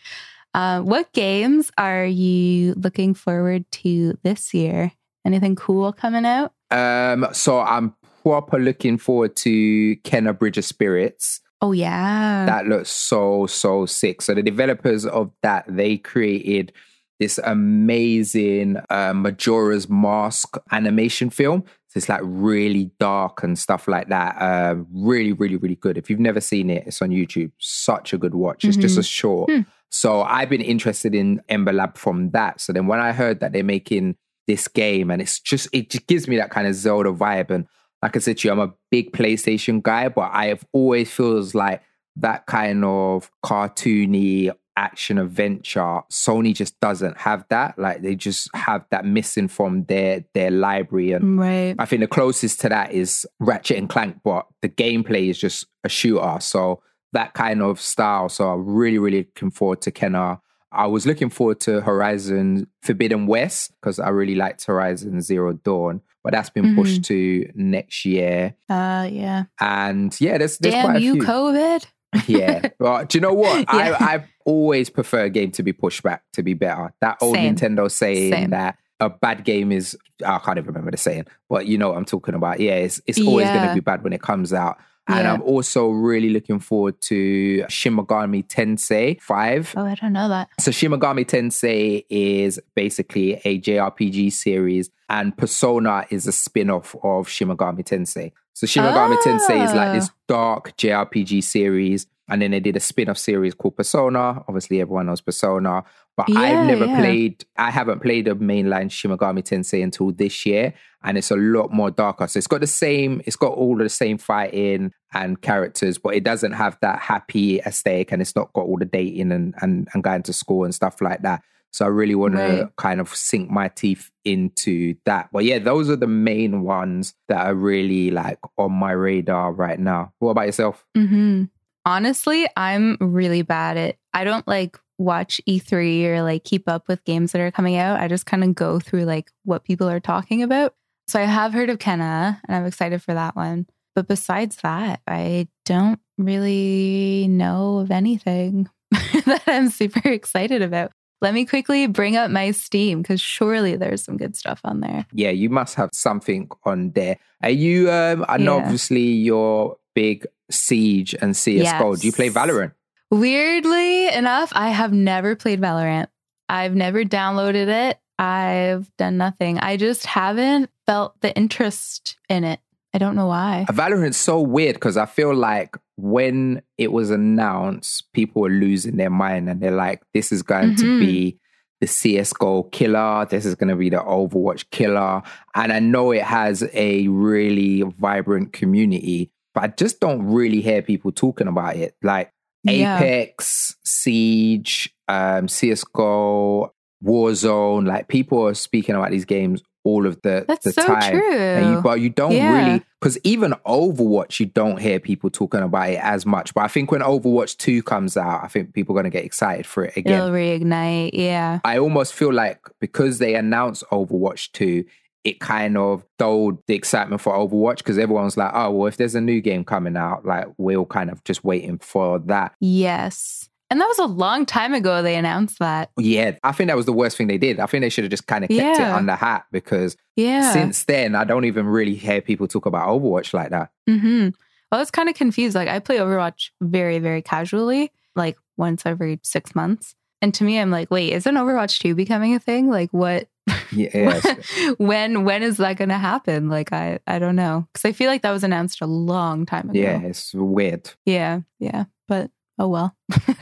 uh, 0.54 0.82
what 0.82 1.12
games 1.14 1.72
are 1.78 2.06
you 2.06 2.74
looking 2.76 3.14
forward 3.14 3.70
to 3.72 4.18
this 4.24 4.54
year? 4.54 4.92
Anything 5.26 5.56
cool 5.56 5.94
coming 5.94 6.26
out? 6.26 6.54
Um, 6.72 7.28
so 7.34 7.60
I'm 7.60 7.96
proper 8.24 8.60
looking 8.60 8.98
forward 8.98 9.36
to 9.38 9.96
Kena 9.98 10.38
Bridge 10.38 10.58
of 10.58 10.66
Spirits. 10.66 11.42
Oh 11.62 11.74
yeah, 11.74 12.46
That 12.46 12.68
looks 12.68 12.90
so 12.90 13.46
so 13.46 13.86
sick. 13.86 14.22
So 14.22 14.34
the 14.34 14.42
developers 14.42 15.06
of 15.06 15.32
that 15.44 15.66
they 15.68 15.98
created 15.98 16.72
this 17.20 17.38
amazing 17.44 18.78
uh, 18.90 19.14
Majora's 19.14 19.90
Mask 19.90 20.58
animation 20.72 21.30
film. 21.30 21.66
So 21.88 21.98
it's 21.98 22.08
like 22.08 22.22
really 22.24 22.92
dark 23.00 23.44
and 23.44 23.60
stuff 23.60 23.88
like 23.88 24.08
that. 24.08 24.36
Um, 24.40 24.88
really, 24.94 25.34
really, 25.34 25.58
really 25.58 25.76
good. 25.76 25.98
If 25.98 26.10
you've 26.10 26.20
never 26.20 26.40
seen 26.40 26.70
it, 26.70 26.88
it's 26.88 27.02
on 27.02 27.10
YouTube. 27.10 27.52
Such 27.58 28.14
a 28.14 28.18
good 28.18 28.36
watch. 28.36 28.64
It's 28.64 28.78
just 28.78 28.98
a 28.98 29.04
short. 29.04 29.50
Hmm. 29.52 29.62
So 29.90 30.22
I've 30.22 30.50
been 30.50 30.62
interested 30.62 31.16
in 31.16 31.42
Ember 31.50 31.74
Lab 31.74 31.98
from 31.98 32.32
that. 32.32 32.62
So 32.62 32.74
then 32.74 32.88
when 32.88 33.00
I 33.00 33.12
heard 33.12 33.40
that 33.40 33.54
they're 33.54 33.64
making 33.64 34.16
this 34.48 34.68
game 34.68 35.12
and 35.12 35.22
it's 35.22 35.40
just 35.40 35.70
it 35.74 35.90
just 35.90 36.08
gives 36.08 36.28
me 36.28 36.38
that 36.38 36.52
kind 36.52 36.68
of 36.68 36.76
Zelda 36.76 37.12
vibe. 37.12 37.52
And 37.52 37.68
like 38.02 38.16
I 38.16 38.20
said 38.20 38.38
to 38.40 38.48
you, 38.48 38.52
I'm 38.52 38.60
a 38.60 38.74
big 38.92 39.12
PlayStation 39.12 39.82
guy, 39.82 40.10
but 40.10 40.32
I 40.34 40.48
have 40.48 40.66
always 40.72 41.12
feels 41.12 41.54
like 41.54 41.82
that 42.16 42.46
kind 42.46 42.84
of 42.86 43.30
cartoony 43.46 44.52
action 44.76 45.18
adventure. 45.18 46.02
Sony 46.12 46.56
just 46.56 46.80
doesn't 46.80 47.18
have 47.18 47.44
that. 47.50 47.78
Like 47.78 48.02
they 48.02 48.16
just 48.16 48.50
have 48.56 48.86
that 48.92 49.06
missing 49.06 49.48
from 49.50 49.84
their 49.86 50.24
their 50.34 50.52
library. 50.52 51.12
And 51.12 51.38
Right. 51.38 51.76
I 51.78 51.86
think 51.86 52.00
the 52.00 52.08
closest 52.08 52.62
to 52.62 52.70
that 52.70 52.92
is 52.94 53.26
Ratchet 53.40 53.78
and 53.78 53.90
Clank, 53.90 54.20
but 54.24 54.48
the 54.62 54.70
gameplay 54.70 55.30
is 55.30 55.38
just 55.38 55.66
a 55.84 55.90
shooter. 55.90 56.38
So 56.40 56.82
that 57.14 57.34
kind 57.34 57.62
of 57.62 57.80
style. 57.80 58.30
So 58.30 58.50
I'm 58.50 58.66
really, 58.66 58.98
really 59.00 59.20
looking 59.20 59.52
forward 59.52 59.82
to 59.82 59.92
Kena. 59.92 60.40
I 60.72 60.86
was 60.86 61.08
looking 61.08 61.30
forward 61.30 61.60
to 61.62 61.82
Horizon 61.82 62.68
Forbidden 62.84 63.26
West 63.26 63.74
because 63.82 64.00
I 64.00 64.10
really 64.10 64.36
liked 64.36 64.66
Horizon 64.66 65.20
Zero 65.22 65.54
Dawn, 65.54 66.02
but 66.24 66.32
that's 66.34 66.52
been 66.52 66.76
pushed 66.76 67.04
to 67.06 67.50
next 67.56 68.06
year. 68.06 68.54
Uh 68.70 69.10
yeah. 69.12 69.46
And 69.60 70.16
yeah, 70.22 70.38
there's, 70.38 70.60
there's 70.60 70.76
Damn 70.76 70.86
quite 70.86 70.98
a 70.98 71.02
you, 71.02 71.14
few. 71.16 71.24
COVID. 71.24 71.86
yeah. 72.28 72.70
Well, 72.80 73.06
do 73.06 73.18
you 73.18 73.22
know 73.22 73.34
what? 73.34 73.66
Yeah. 73.74 73.98
I, 74.00 74.16
I 74.16 74.24
always 74.46 74.90
prefer 74.92 75.24
a 75.24 75.30
game 75.32 75.52
to 75.54 75.64
be 75.64 75.74
pushed 75.74 76.04
back 76.04 76.24
to 76.34 76.44
be 76.44 76.54
better. 76.54 76.94
That 77.02 77.18
old 77.22 77.34
Same. 77.36 77.56
Nintendo 77.56 77.90
saying 77.90 78.32
Same. 78.34 78.50
that 78.52 78.78
a 79.00 79.10
bad 79.10 79.46
game 79.46 79.72
is 79.72 79.98
I 80.24 80.38
can't 80.38 80.58
even 80.60 80.68
remember 80.68 80.92
the 80.92 80.98
saying, 80.98 81.26
but 81.50 81.66
you 81.66 81.80
know 81.80 81.90
what 81.90 81.98
I'm 81.98 82.06
talking 82.06 82.36
about. 82.36 82.60
Yeah, 82.60 82.76
it's 82.76 83.02
it's 83.08 83.20
always 83.20 83.46
Yeah. 83.48 83.56
gonna 83.58 83.74
be 83.74 83.80
bad 83.80 84.04
when 84.04 84.14
it 84.14 84.22
comes 84.22 84.54
out. 84.54 84.78
And 85.10 85.26
Yeah. 85.26 85.34
I'm 85.34 85.42
also 85.42 85.90
really 85.90 86.30
looking 86.30 86.60
forward 86.60 87.02
to 87.02 87.66
Shin 87.68 87.98
Megami 87.98 88.48
Tensei 88.48 89.20
5. 89.20 89.74
Oh, 89.76 89.86
I 89.86 89.96
don't 89.96 90.14
know 90.14 90.30
that. 90.30 90.50
So 90.60 90.70
Shin 90.70 90.92
Megami 90.92 91.26
Tensei 91.26 92.06
is 92.10 92.60
basically 92.76 93.42
a 93.44 93.60
JRPG 93.60 94.32
series, 94.32 94.92
and 95.10 95.36
Persona 95.36 96.06
is 96.12 96.28
a 96.28 96.32
spin-off 96.32 96.96
of 97.02 97.28
Shin 97.28 97.48
Megami 97.48 97.84
Tensei. 97.84 98.32
So 98.54 98.68
Shin 98.68 98.84
Megami 98.84 99.18
Tensei 99.24 99.66
is 99.66 99.74
like 99.74 99.90
oh. 99.90 99.94
this 99.94 100.12
dark 100.28 100.78
JRPG 100.78 101.44
series, 101.44 102.06
and 102.30 102.42
then 102.42 102.52
they 102.52 102.60
did 102.60 102.76
a 102.76 102.80
spin-off 102.80 103.18
series 103.18 103.54
called 103.54 103.76
Persona. 103.76 104.44
Obviously, 104.48 104.82
everyone 104.82 105.08
knows 105.08 105.22
Persona, 105.22 105.84
but 106.18 106.30
Yeah, 106.30 106.40
I've 106.40 106.68
never 106.68 106.86
yeah. 106.86 106.96
played. 106.96 107.46
I 107.58 107.72
haven't 107.72 108.02
played 108.02 108.28
a 108.28 108.36
mainline 108.36 108.92
Shin 108.92 109.12
Megami 109.12 109.44
Tensei 109.44 109.84
until 109.84 110.12
this 110.12 110.46
year, 110.46 110.74
and 111.04 111.18
it's 111.18 111.32
a 111.32 111.36
lot 111.36 111.72
more 111.74 111.92
darker. 111.92 112.28
So 112.28 112.38
it's 112.38 112.48
got 112.48 112.62
the 112.62 112.68
same. 112.68 113.22
It's 113.26 113.36
got 113.36 113.54
all 113.54 113.78
the 113.78 113.90
same 113.90 114.18
fighting 114.18 114.92
and 115.14 115.42
characters, 115.42 115.98
but 115.98 116.14
it 116.16 116.24
doesn't 116.24 116.52
have 116.54 116.78
that 116.82 117.00
happy 117.00 117.60
aesthetic, 117.60 118.12
and 118.12 118.22
it's 118.22 118.36
not 118.36 118.54
got 118.54 118.66
all 118.66 118.78
the 118.78 118.86
dating 118.86 119.32
and 119.32 119.54
and, 119.62 119.88
and 119.94 120.04
going 120.04 120.24
to 120.24 120.34
school 120.34 120.64
and 120.66 120.76
stuff 120.76 121.02
like 121.02 121.22
that. 121.24 121.42
So 121.72 121.86
I 121.86 121.90
really 121.90 122.16
want 122.16 122.34
Right. 122.34 122.62
to 122.62 122.72
kind 122.78 123.00
of 123.00 123.14
sink 123.14 123.52
my 123.52 123.68
teeth 123.68 124.10
into 124.26 124.96
that. 125.06 125.30
But 125.32 125.46
yeah, 125.46 125.60
those 125.60 125.88
are 125.88 125.96
the 125.96 126.08
main 126.08 126.64
ones 126.64 127.14
that 127.28 127.46
are 127.46 127.54
really 127.54 128.10
like 128.10 128.40
on 128.58 128.72
my 128.72 128.92
radar 128.92 129.52
right 129.54 129.80
now. 129.80 130.12
What 130.18 130.32
about 130.32 130.48
yourself? 130.48 130.84
hmm 130.96 131.44
Honestly, 131.86 132.48
I'm 132.56 132.98
really 133.00 133.42
bad 133.42 133.78
at 133.78 133.96
I 134.14 134.24
don't 134.24 134.48
like 134.48 134.78
watch 134.98 135.40
E3 135.48 136.06
or 136.08 136.22
like 136.24 136.44
keep 136.44 136.68
up 136.68 136.88
with 136.88 137.04
games 137.06 137.32
that 137.32 137.42
are 137.42 137.52
coming 137.52 137.78
out. 137.78 138.00
I 138.00 138.08
just 138.08 138.26
kind 138.26 138.44
of 138.44 138.54
go 138.56 138.80
through 138.80 139.06
like 139.06 139.32
what 139.46 139.64
people 139.64 139.88
are 139.90 140.00
talking 140.02 140.44
about. 140.44 140.74
So 141.08 141.20
I 141.20 141.24
have 141.24 141.54
heard 141.54 141.70
of 141.70 141.80
Kena 141.80 142.40
and 142.48 142.56
I'm 142.56 142.66
excited 142.66 143.02
for 143.02 143.14
that 143.14 143.36
one. 143.36 143.66
But 143.96 144.08
besides 144.08 144.58
that, 144.58 145.02
I 145.08 145.48
don't 145.66 146.00
really 146.18 147.28
know 147.30 147.80
of 147.80 147.92
anything 147.92 148.70
that 148.92 149.42
I'm 149.48 149.70
super 149.70 150.08
excited 150.10 150.62
about. 150.62 150.92
Let 151.22 151.34
me 151.34 151.46
quickly 151.46 151.88
bring 151.88 152.16
up 152.16 152.32
my 152.32 152.52
Steam 152.52 153.02
because 153.02 153.20
surely 153.20 153.76
there's 153.76 154.04
some 154.04 154.16
good 154.16 154.38
stuff 154.38 154.62
on 154.64 154.80
there. 154.80 155.06
Yeah, 155.12 155.32
you 155.32 155.50
must 155.50 155.76
have 155.76 155.90
something 155.94 156.50
on 156.64 156.92
there. 156.92 157.18
Are 157.44 157.50
you? 157.50 157.92
Um, 157.92 158.24
I 158.30 158.38
know 158.38 158.58
Yeah. 158.58 158.64
obviously 158.64 159.02
you're 159.02 159.76
big 160.00 160.26
Siege 160.50 161.12
and 161.22 161.36
CS:GO. 161.36 161.96
Do 161.96 162.08
you 162.08 162.14
play 162.14 162.30
Valorant? 162.30 162.72
Weirdly 163.12 164.08
enough, 164.08 164.52
I 164.56 164.70
have 164.70 164.94
never 164.94 165.36
played 165.36 165.60
Valorant. 165.60 166.08
I've 166.48 166.76
never 166.76 167.04
downloaded 167.04 167.68
it. 167.68 168.00
I've 168.18 168.90
done 168.98 169.18
nothing. 169.18 169.60
I 169.60 169.78
just 169.78 170.06
haven't 170.06 170.70
felt 170.86 171.20
the 171.22 171.36
interest 171.36 172.18
in 172.30 172.44
it. 172.44 172.60
I 172.94 172.98
don't 172.98 173.16
know 173.16 173.28
why. 173.28 173.66
Valorant's 173.70 174.18
so 174.18 174.40
weird 174.42 174.76
because 174.76 174.98
I 174.98 175.06
feel 175.06 175.34
like 175.36 175.76
when 175.98 176.62
it 176.78 176.92
was 176.92 177.12
announced, 177.12 178.12
people 178.14 178.42
were 178.44 178.50
losing 178.50 178.98
their 178.98 179.12
mind 179.12 179.50
and 179.50 179.62
they're 179.62 179.72
like, 179.88 180.02
this 180.14 180.32
is 180.32 180.42
going 180.42 180.76
to 180.78 180.86
Mhm. 180.86 181.00
be 181.00 181.40
the 181.82 181.88
CSGO 181.88 182.64
killer. 182.72 183.26
This 183.30 183.46
is 183.46 183.56
going 183.56 183.70
to 183.70 183.76
be 183.76 183.90
the 183.90 183.98
Overwatch 184.18 184.66
killer. 184.72 185.22
And 185.56 185.72
I 185.72 185.80
know 185.80 186.12
it 186.12 186.24
has 186.24 186.64
a 186.74 187.08
really 187.08 187.84
vibrant 187.84 188.54
community, 188.54 189.32
but 189.54 189.64
I 189.64 189.68
just 189.68 190.00
don't 190.00 190.26
really 190.26 190.62
hear 190.62 190.82
people 190.82 191.12
talking 191.12 191.48
about 191.48 191.76
it. 191.76 191.96
Like 192.04 192.32
Yeah. 192.64 192.98
Apex, 193.00 193.76
Siege, 193.84 194.94
um, 195.08 195.48
CSGO, 195.48 196.70
Warzone, 197.04 197.88
like 197.88 198.08
people 198.08 198.46
are 198.48 198.54
speaking 198.54 198.96
about 198.96 199.12
these 199.12 199.26
games 199.26 199.62
all 199.86 200.06
of 200.06 200.22
the, 200.24 200.44
That's 200.46 200.66
the 200.66 200.74
so 200.74 200.86
time. 200.86 201.12
true. 201.14 201.34
And 201.38 201.76
you, 201.76 201.82
but 201.82 202.02
you 202.02 202.10
don't 202.10 202.34
Yeah. 202.34 202.68
really, 202.68 202.84
because 203.00 203.18
even 203.24 203.54
Overwatch, 203.66 204.40
you 204.42 204.46
don't 204.48 204.78
hear 204.78 205.00
people 205.00 205.30
talking 205.30 205.62
about 205.62 205.90
it 205.90 206.00
as 206.04 206.26
much. 206.26 206.54
But 206.54 206.66
I 206.66 206.68
think 206.68 206.92
when 206.92 207.00
Overwatch 207.02 207.56
2 207.58 207.82
comes 207.84 208.18
out, 208.18 208.44
I 208.44 208.48
think 208.50 208.74
people 208.74 208.94
are 208.94 209.02
going 209.02 209.10
to 209.10 209.18
get 209.18 209.24
excited 209.24 209.66
for 209.66 209.86
it 209.86 209.96
again. 209.96 210.16
It'll 210.16 210.32
reignite. 210.32 211.12
Yeah. 211.14 211.60
I 211.64 211.78
almost 211.80 212.14
feel 212.14 212.34
like 212.34 212.60
because 212.82 213.20
they 213.20 213.36
announced 213.36 213.86
Overwatch 213.90 214.52
2, 214.52 214.84
it 215.24 215.40
kind 215.40 215.78
of 215.78 216.06
dulled 216.18 216.60
the 216.68 216.76
excitement 216.76 217.22
for 217.22 217.34
Overwatch 217.34 217.78
because 217.80 217.98
everyone's 217.98 218.38
like, 218.38 218.52
oh, 218.54 218.72
well, 218.72 218.88
if 218.88 218.98
there's 218.98 219.16
a 219.16 219.22
new 219.22 219.42
game 219.42 219.64
coming 219.66 219.98
out, 219.98 220.26
like 220.26 220.48
we're 220.58 220.78
all 220.78 220.86
kind 220.86 221.10
of 221.10 221.24
just 221.24 221.44
waiting 221.44 221.78
for 221.80 222.20
that. 222.20 222.54
Yes. 222.60 223.50
And 223.72 223.80
that 223.80 223.88
was 223.88 224.00
a 224.00 224.06
long 224.06 224.46
time 224.48 224.74
ago 224.74 225.04
they 225.04 225.16
announced 225.16 225.60
that. 225.60 225.92
Yeah, 225.98 226.38
I 226.44 226.54
think 226.54 226.70
that 226.70 226.78
was 226.78 226.88
the 226.88 226.94
worst 226.94 227.18
thing 227.18 227.28
they 227.28 227.38
did. 227.38 227.60
I 227.60 227.68
think 227.68 227.82
they 227.82 227.90
should 227.90 228.04
have 228.04 228.10
just 228.12 228.26
kind 228.26 228.44
of 228.44 228.50
kept 228.50 228.80
it 228.80 228.82
Yeah. 228.82 228.96
under 228.96 229.14
hat 229.14 229.46
because 229.52 229.96
Yeah. 230.16 230.52
since 230.54 230.86
then, 230.86 231.14
I 231.14 231.24
don't 231.24 231.46
even 231.46 231.68
really 231.68 231.94
hear 231.96 232.22
people 232.22 232.48
talk 232.48 232.66
about 232.66 232.88
Overwatch 232.88 233.34
like 233.34 233.52
that. 233.52 233.70
Mm-hmm. 233.88 234.30
I 234.72 234.78
was 234.78 234.90
kind 234.90 235.10
of 235.10 235.16
confused. 235.16 235.54
Like 235.54 235.68
I 235.68 235.80
play 235.80 235.98
Overwatch 235.98 236.50
very, 236.62 236.98
very 237.00 237.22
casually, 237.22 237.92
like 238.16 238.38
once 238.58 238.86
every 238.86 239.20
six 239.24 239.54
months. 239.54 239.94
And 240.22 240.34
to 240.34 240.44
me, 240.44 240.60
I'm 240.60 240.72
like, 240.72 240.90
wait, 240.92 241.14
isn't 241.14 241.36
Overwatch 241.36 241.80
2 241.80 241.94
becoming 241.96 242.34
a 242.36 242.40
thing? 242.40 242.70
Like 242.70 242.90
what 242.92 243.28
Yes. 243.72 244.26
when 244.78 245.24
when 245.24 245.44
is 245.44 245.58
that 245.58 245.78
gonna 245.78 245.98
happen? 245.98 246.50
Like 246.50 246.74
I 246.74 247.00
I 247.08 247.20
don't 247.20 247.36
know. 247.36 247.68
Cause 247.74 247.86
I 247.86 247.92
feel 247.92 248.10
like 248.10 248.22
that 248.24 248.32
was 248.32 248.44
announced 248.44 248.82
a 248.82 248.86
long 248.86 249.46
time 249.46 249.70
ago. 249.70 249.80
yeah, 249.80 250.02
it's 250.02 250.34
weird. 250.34 250.92
Yeah, 251.06 251.42
yeah. 251.60 251.86
But 252.08 252.32
oh 252.58 252.68
well. 252.68 252.96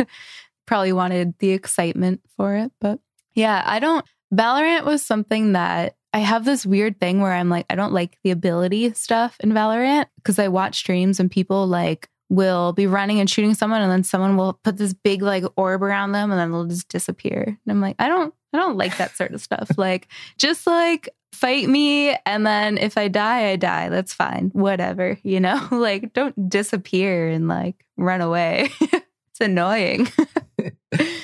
Probably 0.65 0.91
wanted 0.91 1.36
the 1.39 1.51
excitement 1.51 2.21
for 2.36 2.55
it. 2.55 2.71
But 2.82 2.99
yeah, 3.36 3.63
I 3.65 3.80
don't 3.80 4.05
Valorant 4.34 4.86
was 4.86 5.05
something 5.05 5.53
that 5.53 5.95
I 6.13 6.19
have 6.19 6.45
this 6.45 6.65
weird 6.65 6.99
thing 6.99 7.21
where 7.21 7.34
I'm 7.34 7.49
like, 7.49 7.65
I 7.69 7.75
don't 7.75 7.93
like 7.93 8.17
the 8.23 8.32
ability 8.32 8.93
stuff 8.93 9.38
in 9.39 9.51
Valorant 9.51 10.07
because 10.17 10.39
I 10.39 10.47
watch 10.47 10.78
streams 10.78 11.19
and 11.19 11.30
people 11.30 11.67
like 11.67 12.09
will 12.30 12.73
be 12.73 12.88
running 12.88 13.19
and 13.19 13.30
shooting 13.30 13.53
someone 13.53 13.82
and 13.82 13.91
then 13.91 14.03
someone 14.03 14.36
will 14.36 14.53
put 14.63 14.78
this 14.78 14.93
big 14.93 15.21
like 15.21 15.43
orb 15.55 15.82
around 15.82 16.11
them 16.11 16.32
and 16.32 16.39
then 16.39 16.51
they'll 16.51 16.65
just 16.65 16.89
disappear. 16.89 17.43
And 17.45 17.71
I'm 17.71 17.82
like, 17.82 17.95
I 17.99 18.07
don't 18.07 18.34
I 18.53 18.57
don't 18.57 18.77
like 18.77 18.97
that 18.97 19.15
sort 19.15 19.33
of 19.33 19.41
stuff. 19.41 19.69
like 19.77 20.07
just 20.37 20.67
like 20.67 21.09
fight 21.31 21.67
me 21.67 22.15
and 22.25 22.45
then 22.45 22.77
if 22.77 22.97
I 22.97 23.07
die, 23.07 23.49
I 23.49 23.55
die. 23.55 23.89
That's 23.89 24.13
fine. 24.13 24.49
Whatever, 24.53 25.19
you 25.23 25.39
know? 25.39 25.67
like 25.71 26.13
don't 26.13 26.49
disappear 26.49 27.29
and 27.29 27.47
like 27.47 27.85
run 27.97 28.21
away. 28.21 28.69
it's 28.81 29.41
annoying. 29.41 30.07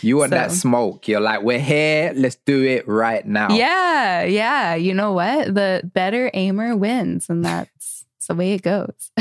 You 0.01 0.17
want 0.17 0.31
that 0.31 0.51
smoke. 0.51 1.07
You're 1.07 1.21
like, 1.21 1.41
we're 1.41 1.57
here. 1.57 2.11
Let's 2.13 2.35
do 2.35 2.61
it 2.63 2.85
right 2.85 3.25
now. 3.25 3.49
Yeah, 3.49 4.23
yeah. 4.23 4.75
You 4.75 4.93
know 4.93 5.13
what? 5.13 5.55
The 5.55 5.89
better 5.93 6.29
aimer 6.33 6.75
wins, 6.75 7.29
and 7.29 7.45
that's, 7.45 8.05
that's 8.15 8.27
the 8.27 8.35
way 8.35 8.53
it 8.53 8.61
goes. 8.61 9.11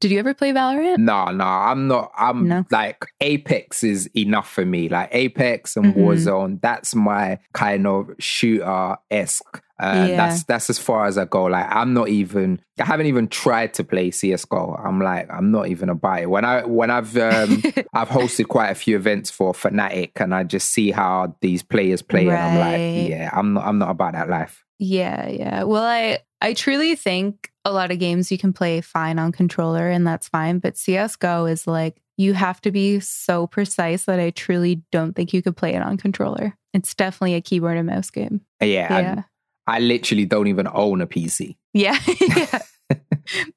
Did 0.00 0.10
you 0.10 0.18
ever 0.18 0.32
play 0.34 0.52
Valorant? 0.52 0.96
No, 0.98 1.26
no, 1.26 1.44
I'm 1.44 1.86
not. 1.86 2.10
I'm 2.16 2.48
No? 2.48 2.64
like 2.70 3.04
Apex 3.20 3.84
is 3.84 4.08
enough 4.16 4.50
for 4.50 4.64
me. 4.64 4.88
Like 4.88 5.10
Apex 5.12 5.76
and 5.76 5.94
Mhm. 5.94 5.96
Warzone, 5.96 6.60
that's 6.62 6.94
my 6.94 7.38
kind 7.52 7.86
of 7.86 8.10
shooter 8.18 8.96
esque. 9.10 9.62
Uh, 9.78 10.06
Yeah. 10.08 10.16
That's 10.16 10.44
that's 10.44 10.68
as 10.70 10.78
far 10.78 11.06
as 11.06 11.16
I 11.18 11.24
go. 11.26 11.44
Like 11.44 11.66
I'm 11.70 11.92
not 11.94 12.08
even. 12.08 12.60
I 12.80 12.84
haven't 12.84 13.06
even 13.06 13.28
tried 13.28 13.72
to 13.74 13.84
play 13.84 14.10
CS:GO. 14.10 14.74
I'm 14.82 15.00
like 15.00 15.28
I'm 15.30 15.50
not 15.50 15.68
even 15.68 15.88
about 15.90 16.20
it. 16.22 16.30
When 16.30 16.44
I 16.44 16.64
when 16.64 16.90
I've 16.90 17.16
um, 17.16 17.62
I've 17.94 18.08
hosted 18.08 18.48
quite 18.48 18.70
a 18.70 18.74
few 18.74 18.96
events 18.96 19.30
for 19.30 19.52
Fnatic, 19.52 20.12
and 20.16 20.34
I 20.34 20.44
just 20.44 20.70
see 20.72 20.90
how 20.90 21.34
these 21.40 21.62
players 21.62 22.02
play, 22.02 22.26
and 22.28 22.36
I'm 22.36 22.58
like, 22.58 23.08
yeah, 23.10 23.30
I'm 23.32 23.52
not 23.54 23.66
I'm 23.66 23.78
not 23.78 23.90
about 23.90 24.12
that 24.14 24.28
life. 24.30 24.64
Yeah, 24.78 25.28
yeah. 25.28 25.62
Well, 25.64 25.84
I 25.84 26.18
I 26.42 26.52
truly 26.54 26.94
think 26.94 27.49
a 27.64 27.72
lot 27.72 27.90
of 27.90 27.98
games 27.98 28.32
you 28.32 28.38
can 28.38 28.52
play 28.52 28.80
fine 28.80 29.18
on 29.18 29.32
controller 29.32 29.88
and 29.88 30.06
that's 30.06 30.28
fine. 30.28 30.58
But 30.58 30.74
CSGO 30.74 31.50
is 31.50 31.66
like, 31.66 32.00
you 32.16 32.34
have 32.34 32.60
to 32.62 32.70
be 32.70 33.00
so 33.00 33.46
precise 33.46 34.04
that 34.04 34.20
I 34.20 34.30
truly 34.30 34.82
don't 34.92 35.14
think 35.14 35.32
you 35.32 35.42
could 35.42 35.56
play 35.56 35.74
it 35.74 35.82
on 35.82 35.96
controller. 35.96 36.56
It's 36.72 36.94
definitely 36.94 37.34
a 37.34 37.40
keyboard 37.40 37.76
and 37.76 37.86
mouse 37.86 38.10
game. 38.10 38.42
Yeah. 38.60 38.98
yeah. 38.98 39.22
I 39.66 39.78
literally 39.78 40.26
don't 40.26 40.46
even 40.46 40.68
own 40.72 41.00
a 41.00 41.06
PC. 41.06 41.56
Yeah. 41.72 41.98
yeah. 42.20 42.60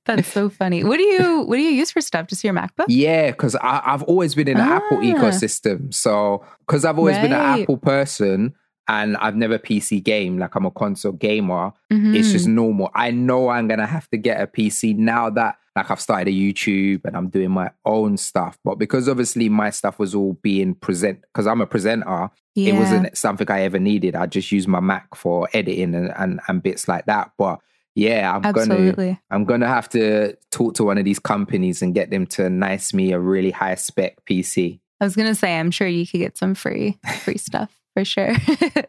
That's 0.06 0.32
so 0.32 0.50
funny. 0.50 0.84
What 0.84 0.98
do 0.98 1.04
you 1.04 1.42
what 1.42 1.56
do 1.56 1.62
you 1.62 1.72
use 1.72 1.92
for 1.92 2.02
stuff? 2.02 2.28
Just 2.28 2.44
your 2.44 2.54
MacBook? 2.54 2.86
Yeah, 2.88 3.32
because 3.32 3.56
I've 3.56 4.04
always 4.04 4.36
been 4.36 4.48
in 4.48 4.58
the 4.58 4.64
ah. 4.64 4.76
Apple 4.76 5.00
ecosystem. 5.00 5.92
So 5.94 6.46
because 6.60 6.86
I've 6.86 7.00
always 7.00 7.16
right. 7.16 7.24
been 7.24 7.34
an 7.34 7.62
Apple 7.62 7.78
person 7.78 8.54
and 8.88 9.16
I've 9.18 9.36
never 9.36 9.58
PC 9.58 10.04
game, 10.04 10.38
like 10.38 10.56
I'm 10.56 10.66
a 10.66 10.72
console 10.72 11.14
gamer, 11.14 11.72
mm-hmm. 11.92 12.16
it's 12.16 12.32
just 12.32 12.46
mm-hmm. 12.46 12.56
normal. 12.56 12.92
I 12.94 13.12
know 13.12 13.50
I'm 13.50 13.68
gonna 13.68 13.88
have 13.88 14.10
to 14.10 14.18
get 14.18 14.42
a 14.42 14.48
PC 14.48 14.98
now 14.98 15.30
that 15.32 15.58
like 15.76 15.90
I've 15.90 16.02
started 16.02 16.28
a 16.28 16.32
YouTube 16.32 17.06
and 17.06 17.16
I'm 17.16 17.30
doing 17.30 17.52
my 17.52 17.72
own 17.86 18.18
stuff. 18.18 18.60
But 18.64 18.76
because 18.76 19.10
obviously 19.10 19.50
my 19.50 19.70
stuff 19.70 20.00
was 20.00 20.14
all 20.14 20.34
being 20.42 20.76
present 20.76 21.22
because 21.22 21.48
I'm 21.48 21.62
a 21.62 21.66
presenter, 21.66 22.30
yeah. 22.56 22.74
it 22.74 22.78
wasn't 22.78 23.18
something 23.18 23.50
I 23.50 23.62
ever 23.62 23.80
needed. 23.80 24.16
I 24.16 24.28
just 24.28 24.52
use 24.52 24.68
my 24.68 24.80
Mac 24.80 25.16
for 25.16 25.50
editing 25.54 25.96
and, 25.96 26.14
and, 26.16 26.40
and 26.48 26.62
bits 26.62 26.88
like 26.88 27.06
that. 27.08 27.32
But 27.38 27.60
yeah, 27.96 28.36
I'm 28.36 28.46
Absolutely. 28.46 29.06
gonna 29.06 29.22
I'm 29.32 29.46
gonna 29.46 29.68
have 29.68 29.90
to 29.90 30.36
talk 30.52 30.76
to 30.76 30.84
one 30.84 30.98
of 30.98 31.06
these 31.06 31.20
companies 31.20 31.82
and 31.82 31.94
get 31.94 32.10
them 32.10 32.26
to 32.28 32.50
nice 32.50 32.94
me 32.94 33.12
a 33.12 33.20
really 33.20 33.52
high 33.52 33.76
spec 33.76 34.18
PC. 34.30 34.80
I 35.00 35.06
was 35.06 35.16
gonna 35.16 35.36
say 35.36 35.58
I'm 35.58 35.72
sure 35.72 35.88
you 35.88 36.06
could 36.08 36.20
get 36.20 36.38
some 36.38 36.56
free 36.56 37.00
free 37.22 37.38
stuff 37.38 37.83
for 37.94 38.06
sure. 38.06 38.34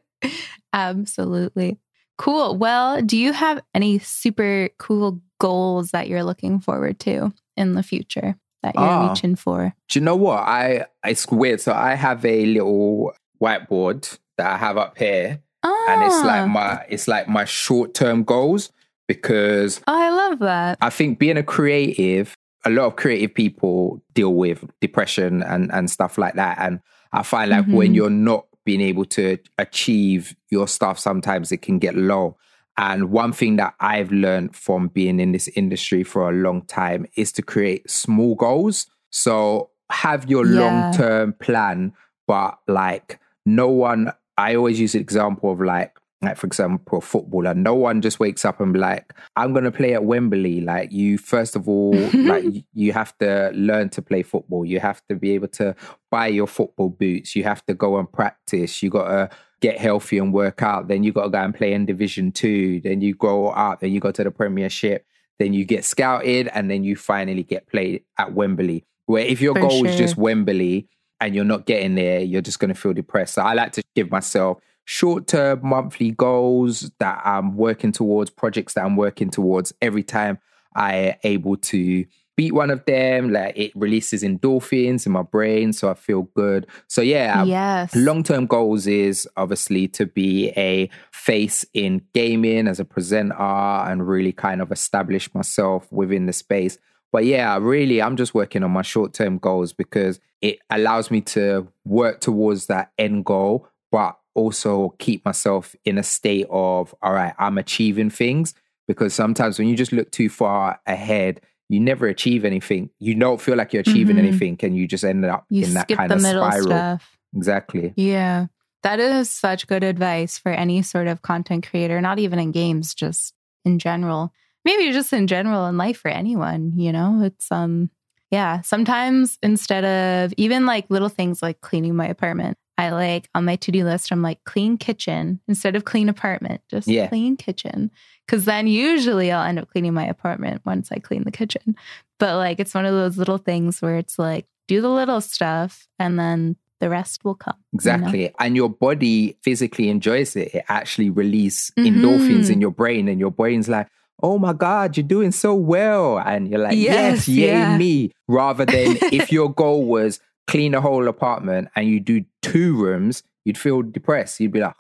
Absolutely. 0.73 1.79
Cool. 2.17 2.57
Well, 2.57 3.03
do 3.03 3.17
you 3.17 3.33
have 3.33 3.61
any 3.75 3.99
super 3.99 4.69
cool 4.79 5.21
goals 5.39 5.91
that 5.91 6.09
you're 6.09 6.25
looking 6.25 6.61
forward 6.61 6.99
to 7.01 7.33
in 7.57 7.75
the 7.75 7.83
future 7.83 8.37
that 8.63 8.75
you're 8.75 8.85
ah, 8.85 9.09
reaching 9.09 9.37
for? 9.37 9.75
Do 9.89 9.99
you 9.99 10.05
know 10.05 10.17
what? 10.17 10.39
I 10.39 10.87
it's 11.05 11.27
weird. 11.29 11.61
So 11.61 11.73
I 11.73 11.95
have 11.95 12.25
a 12.25 12.47
little 12.47 13.13
whiteboard 13.41 14.19
that 14.39 14.51
I 14.51 14.57
have 14.57 14.77
up 14.77 14.97
here. 14.97 15.41
Ah. 15.63 15.87
And 15.89 16.05
it's 16.05 16.25
like 16.25 16.43
ah. 16.43 16.47
my 16.47 16.87
it's 16.89 17.09
like 17.09 17.29
my 17.29 17.45
short 17.45 17.95
term 17.95 18.23
goals 18.23 18.71
because 19.09 19.81
oh, 19.87 20.01
I 20.01 20.11
love 20.11 20.39
that. 20.41 20.79
I 20.81 20.91
think 20.91 21.19
being 21.19 21.37
a 21.37 21.43
creative, 21.43 22.37
a 22.65 22.71
lot 22.71 22.87
of 22.87 22.97
creative 22.97 23.35
people 23.35 24.03
deal 24.15 24.35
with 24.35 24.65
depression 24.81 25.43
and, 25.43 25.73
and 25.73 25.91
stuff 25.91 26.17
like 26.17 26.35
that. 26.35 26.59
And 26.61 26.81
I 27.13 27.23
find 27.23 27.51
like 27.51 27.63
mm-hmm. 27.63 27.75
when 27.75 27.95
you're 27.95 28.11
not 28.11 28.47
being 28.65 28.81
able 28.81 29.05
to 29.05 29.39
achieve 29.59 30.35
your 30.51 30.69
stuff, 30.69 30.99
sometimes 30.99 31.53
it 31.53 31.63
can 31.63 31.79
get 31.79 31.95
low. 31.95 32.37
And 32.77 33.11
one 33.11 33.33
thing 33.33 33.57
that 33.57 33.75
I've 33.79 34.11
learned 34.11 34.57
from 34.57 34.89
being 34.89 35.21
in 35.21 35.33
this 35.33 35.49
industry 35.49 36.03
for 36.03 36.29
a 36.29 36.33
long 36.33 36.63
time 36.67 37.07
is 37.17 37.31
to 37.33 37.43
create 37.43 37.89
small 37.89 38.35
goals. 38.35 38.87
So 39.11 39.71
have 39.91 40.29
your 40.29 40.47
yeah. 40.47 40.61
long 40.61 40.93
term 40.93 41.35
plan, 41.35 41.93
but 42.27 42.59
like 42.67 43.21
no 43.47 43.69
one, 43.69 44.13
I 44.37 44.57
always 44.57 44.81
use 44.81 44.93
the 44.93 45.01
example 45.01 45.53
of 45.53 45.61
like 45.61 45.97
like 46.25 46.37
for 46.37 46.47
example, 46.47 46.99
a 46.99 47.01
footballer, 47.01 47.55
no 47.55 47.75
one 47.75 48.01
just 48.01 48.21
wakes 48.21 48.45
up 48.45 48.61
and 48.61 48.73
be 48.73 48.79
like, 48.79 49.13
I'm 49.37 49.53
gonna 49.53 49.71
play 49.71 49.95
at 49.95 50.05
Wembley. 50.05 50.61
Like 50.61 50.93
you 50.93 51.19
first 51.19 51.57
of 51.57 51.69
all, 51.69 51.95
like 52.15 52.45
you 52.73 52.93
have 52.93 53.17
to 53.19 53.51
learn 53.55 53.91
to 53.91 54.03
play 54.03 54.23
football. 54.23 54.65
You 54.65 54.81
have 54.81 55.03
to 55.09 55.17
be 55.17 55.33
able 55.33 55.49
to 55.49 55.75
buy 56.11 56.29
your 56.29 56.47
football 56.47 56.89
boots. 56.89 57.35
You 57.37 57.45
have 57.45 57.65
to 57.67 57.75
go 57.75 57.99
and 57.99 58.11
practice. 58.11 58.83
You 58.83 58.91
gotta 58.91 59.31
get 59.61 59.79
healthy 59.79 60.19
and 60.19 60.33
work 60.33 60.63
out. 60.63 60.89
Then 60.89 61.03
you 61.05 61.13
gotta 61.13 61.31
go 61.31 61.39
and 61.39 61.55
play 61.55 61.73
in 61.73 61.87
division 61.87 62.33
two. 62.33 62.81
Then 62.81 63.01
you 63.01 63.15
grow 63.15 63.49
up, 63.49 63.81
then 63.81 63.93
you 63.93 64.01
go 64.01 64.13
to 64.13 64.25
the 64.25 64.31
premiership, 64.31 65.07
then 65.39 65.53
you 65.53 65.65
get 65.65 65.85
scouted, 65.85 66.49
and 66.49 66.71
then 66.71 66.85
you 66.85 66.97
finally 66.97 67.43
get 67.43 67.67
played 67.67 68.03
at 68.19 68.33
Wembley. 68.35 68.85
Where 69.07 69.25
if 69.25 69.41
your 69.41 69.55
for 69.55 69.61
goal 69.61 69.79
sure. 69.79 69.87
is 69.87 69.97
just 69.97 70.17
Wembley 70.17 70.89
and 71.21 71.35
you're 71.35 71.45
not 71.45 71.67
getting 71.67 71.95
there, 71.95 72.21
you're 72.21 72.43
just 72.43 72.59
gonna 72.59 72.75
feel 72.75 72.93
depressed. 72.93 73.35
So 73.35 73.43
I 73.43 73.55
like 73.55 73.73
to 73.73 73.83
give 73.95 74.11
myself 74.11 74.59
short 74.85 75.27
term 75.27 75.61
monthly 75.63 76.11
goals 76.11 76.91
that 76.99 77.21
I'm 77.25 77.57
working 77.57 77.93
towards, 77.93 78.31
projects 78.31 78.75
that 78.75 78.85
I'm 78.85 78.97
working 78.97 79.31
towards 79.31 79.73
every 79.81 80.03
time 80.03 80.39
I 80.75 81.19
able 81.25 81.57
to 81.57 82.05
beat 82.37 82.53
one 82.53 82.71
of 82.71 82.85
them. 82.85 83.33
Like 83.33 83.57
it 83.57 83.73
releases 83.75 84.23
endorphins 84.23 85.07
in 85.07 85.13
my 85.13 85.23
brain, 85.23 85.73
so 85.73 85.91
I 85.91 85.95
feel 85.95 86.23
good. 86.35 86.67
So 86.89 87.01
yeah, 87.01 87.43
um, 87.43 87.49
yes. 87.49 87.95
long 87.95 88.23
term 88.23 88.47
goals 88.47 88.87
is 88.87 89.29
obviously 89.37 89.89
to 89.89 90.07
be 90.07 90.51
a 90.57 90.91
face 91.13 91.65
in 91.75 92.03
gaming 92.13 92.69
as 92.69 92.81
a 92.81 92.85
presenter 92.85 93.35
and 93.35 94.07
really 94.07 94.33
kind 94.33 94.61
of 94.61 94.73
establish 94.73 95.33
myself 95.35 95.91
within 95.93 96.27
the 96.27 96.33
space. 96.33 96.79
But 97.13 97.25
yeah, 97.25 97.57
really, 97.61 98.03
I'm 98.03 98.17
just 98.17 98.35
working 98.35 98.65
on 98.65 98.73
my 98.73 98.83
short 98.83 99.15
term 99.15 99.39
goals 99.39 99.73
because 99.73 100.19
it 100.41 100.59
allows 100.69 101.11
me 101.11 101.21
to 101.23 101.69
work 101.85 102.21
towards 102.21 102.67
that 102.67 102.93
end 102.99 103.25
goal, 103.25 103.69
but 103.91 104.19
also 104.35 104.95
keep 104.99 105.25
myself 105.25 105.75
in 105.85 105.99
a 105.99 106.03
state 106.03 106.47
of, 106.51 106.95
all 107.03 107.13
right, 107.13 107.35
I'm 107.39 107.59
achieving 107.59 108.11
things. 108.11 108.55
Because 108.87 109.15
sometimes 109.15 109.59
when 109.59 109.69
you 109.69 109.77
just 109.77 109.93
look 109.93 110.11
too 110.11 110.29
far 110.29 110.79
ahead, 110.87 111.41
you 111.71 111.81
never 111.81 112.07
achieve 112.07 112.45
anything. 112.45 112.91
You 112.99 113.15
don't 113.15 113.41
feel 113.41 113.57
like 113.57 113.73
you're 113.73 113.81
achieving 113.81 114.17
mm-hmm. 114.17 114.27
anything, 114.27 114.59
and 114.63 114.77
you 114.77 114.87
just 114.87 115.05
end 115.05 115.25
up 115.25 115.47
you 115.49 115.65
in 115.65 115.73
that 115.75 115.89
kind 115.89 116.13
of 116.13 116.21
spiral. 116.21 116.67
Stuff. 116.67 117.19
Exactly. 117.35 117.95
Yeah. 117.97 118.47
That 118.83 119.01
is 119.01 119.31
such 119.31 119.67
good 119.67 119.83
advice 119.83 120.37
for 120.37 120.53
any 120.53 120.83
sort 120.83 121.07
of 121.07 121.23
content 121.23 121.67
creator, 121.67 122.03
not 122.03 122.19
even 122.19 122.39
in 122.39 122.53
games, 122.53 122.95
just 122.95 123.33
in 123.65 123.79
general. 123.79 124.31
Maybe 124.67 124.93
just 124.93 125.13
in 125.15 125.27
general 125.27 125.67
in 125.67 125.79
life 125.79 125.97
for 125.97 126.11
anyone, 126.11 126.75
you 126.77 126.93
know? 126.93 127.23
It's 127.23 127.51
um 127.51 127.91
yeah, 128.31 128.61
sometimes 128.61 129.39
instead 129.43 129.85
of 129.85 130.35
even 130.37 130.67
like 130.67 130.87
little 130.91 131.09
things 131.09 131.43
like 131.43 131.63
cleaning 131.63 131.97
my 131.97 132.07
apartment, 132.07 132.59
I 132.77 132.91
like 132.91 133.29
on 133.35 133.45
my 133.45 133.57
to 133.57 133.71
do 133.71 133.85
list, 133.85 134.11
I'm 134.11 134.23
like 134.23 134.43
clean 134.45 134.77
kitchen 134.79 135.41
instead 135.47 135.77
of 135.77 135.85
clean 135.85 136.09
apartment, 136.09 136.61
just 136.69 136.89
yeah. 136.89 137.07
clean 137.07 137.37
kitchen. 137.37 137.91
Cause 138.27 138.47
then 138.47 138.67
usually 138.67 139.31
I'll 139.31 139.47
end 139.47 139.59
up 139.59 139.69
cleaning 139.71 139.95
my 139.95 140.07
apartment 140.07 140.63
once 140.65 140.91
I 140.91 140.99
clean 140.99 141.25
the 141.25 141.31
kitchen. 141.31 141.77
But 142.19 142.37
like 142.37 142.59
it's 142.59 142.75
one 142.75 142.87
of 142.87 142.95
those 142.95 143.17
little 143.17 143.39
things 143.39 143.81
where 143.81 143.97
it's 143.97 144.19
like 144.19 144.47
do 144.67 144.81
the 144.81 144.89
little 144.89 145.21
stuff 145.21 145.87
and 145.99 146.19
then 146.19 146.57
the 146.81 146.91
rest 146.91 147.25
will 147.25 147.35
come. 147.35 147.57
Exactly. 147.73 148.23
You 148.23 148.29
know? 148.29 148.35
And 148.41 148.57
your 148.57 148.69
body 148.69 149.39
physically 149.43 149.89
enjoys 149.89 150.37
it. 150.37 150.55
It 150.55 150.65
actually 150.69 151.11
releases 151.11 151.71
mm-hmm. 151.79 152.05
endorphins 152.05 152.51
in 152.51 152.61
your 152.61 152.73
brain, 152.73 153.09
and 153.09 153.19
your 153.19 153.31
brain's 153.31 153.69
like, 153.69 153.89
oh 154.23 154.39
my 154.39 154.53
God, 154.53 154.97
you're 154.97 155.07
doing 155.07 155.33
so 155.33 155.55
well. 155.55 156.19
And 156.19 156.49
you're 156.49 156.61
like, 156.61 156.77
yes, 156.77 157.27
yes 157.27 157.29
yay 157.29 157.47
yeah. 157.47 157.79
me. 157.79 158.13
Rather 158.29 158.67
than 158.67 158.99
if 159.13 159.33
your 159.33 159.53
goal 159.53 159.87
was 159.87 160.21
clean 160.47 160.73
the 160.73 160.81
whole 160.81 161.09
apartment 161.09 161.69
and 161.75 161.89
you 161.89 162.01
do 162.01 162.25
two 162.43 162.77
rooms, 162.77 163.23
you'd 163.45 163.59
feel 163.59 163.83
depressed. 163.83 164.41
You'd 164.41 164.53
be 164.53 164.61
like, 164.61 164.75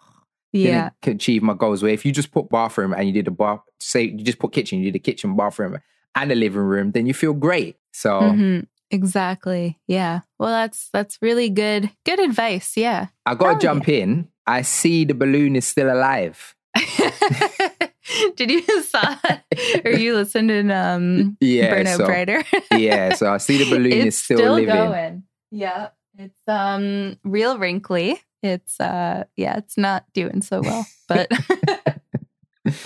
yeah, 0.52 0.90
didn't 1.02 1.16
achieve 1.16 1.42
my 1.42 1.54
goals. 1.54 1.82
Where 1.82 1.92
if 1.92 2.04
you 2.04 2.12
just 2.12 2.30
put 2.30 2.48
bathroom 2.48 2.92
and 2.92 3.06
you 3.06 3.12
did 3.12 3.26
a 3.26 3.32
bath, 3.32 3.60
say 3.80 4.02
you 4.02 4.22
just 4.22 4.38
put 4.38 4.52
kitchen, 4.52 4.78
you 4.78 4.90
did 4.92 4.96
a 4.96 5.00
kitchen, 5.00 5.36
bathroom, 5.36 5.78
and 6.14 6.32
a 6.32 6.34
living 6.34 6.60
room, 6.60 6.92
then 6.92 7.06
you 7.06 7.14
feel 7.14 7.32
great. 7.32 7.76
So 7.92 8.20
mm-hmm. 8.20 8.60
exactly, 8.90 9.80
yeah. 9.88 10.20
Well, 10.38 10.50
that's 10.50 10.90
that's 10.92 11.18
really 11.20 11.50
good 11.50 11.90
good 12.04 12.20
advice. 12.20 12.76
Yeah, 12.76 13.08
I 13.26 13.34
got 13.34 13.54
to 13.54 13.66
jump 13.66 13.88
yeah. 13.88 13.96
in. 13.96 14.28
I 14.46 14.62
see 14.62 15.04
the 15.04 15.14
balloon 15.14 15.56
is 15.56 15.66
still 15.66 15.92
alive. 15.92 16.54
Did 18.36 18.50
you 18.50 18.82
saw 18.82 19.16
or 19.84 19.90
you 19.92 20.14
listened 20.14 20.50
in 20.50 20.70
um 20.70 21.36
yeah, 21.40 21.74
Burnout 21.74 21.96
so, 21.96 22.06
Brighter? 22.06 22.44
yeah, 22.76 23.14
so 23.14 23.32
I 23.32 23.38
see 23.38 23.58
the 23.58 23.70
balloon 23.70 23.92
it's 23.92 24.06
is 24.06 24.18
still, 24.18 24.38
still 24.38 24.54
living. 24.54 24.74
Going. 24.74 25.22
Yeah. 25.54 25.88
It's 26.18 26.48
um 26.48 27.18
real 27.24 27.58
wrinkly. 27.58 28.20
It's 28.42 28.78
uh 28.80 29.24
yeah, 29.36 29.56
it's 29.56 29.78
not 29.78 30.04
doing 30.12 30.42
so 30.42 30.60
well, 30.60 30.86
but 31.08 31.28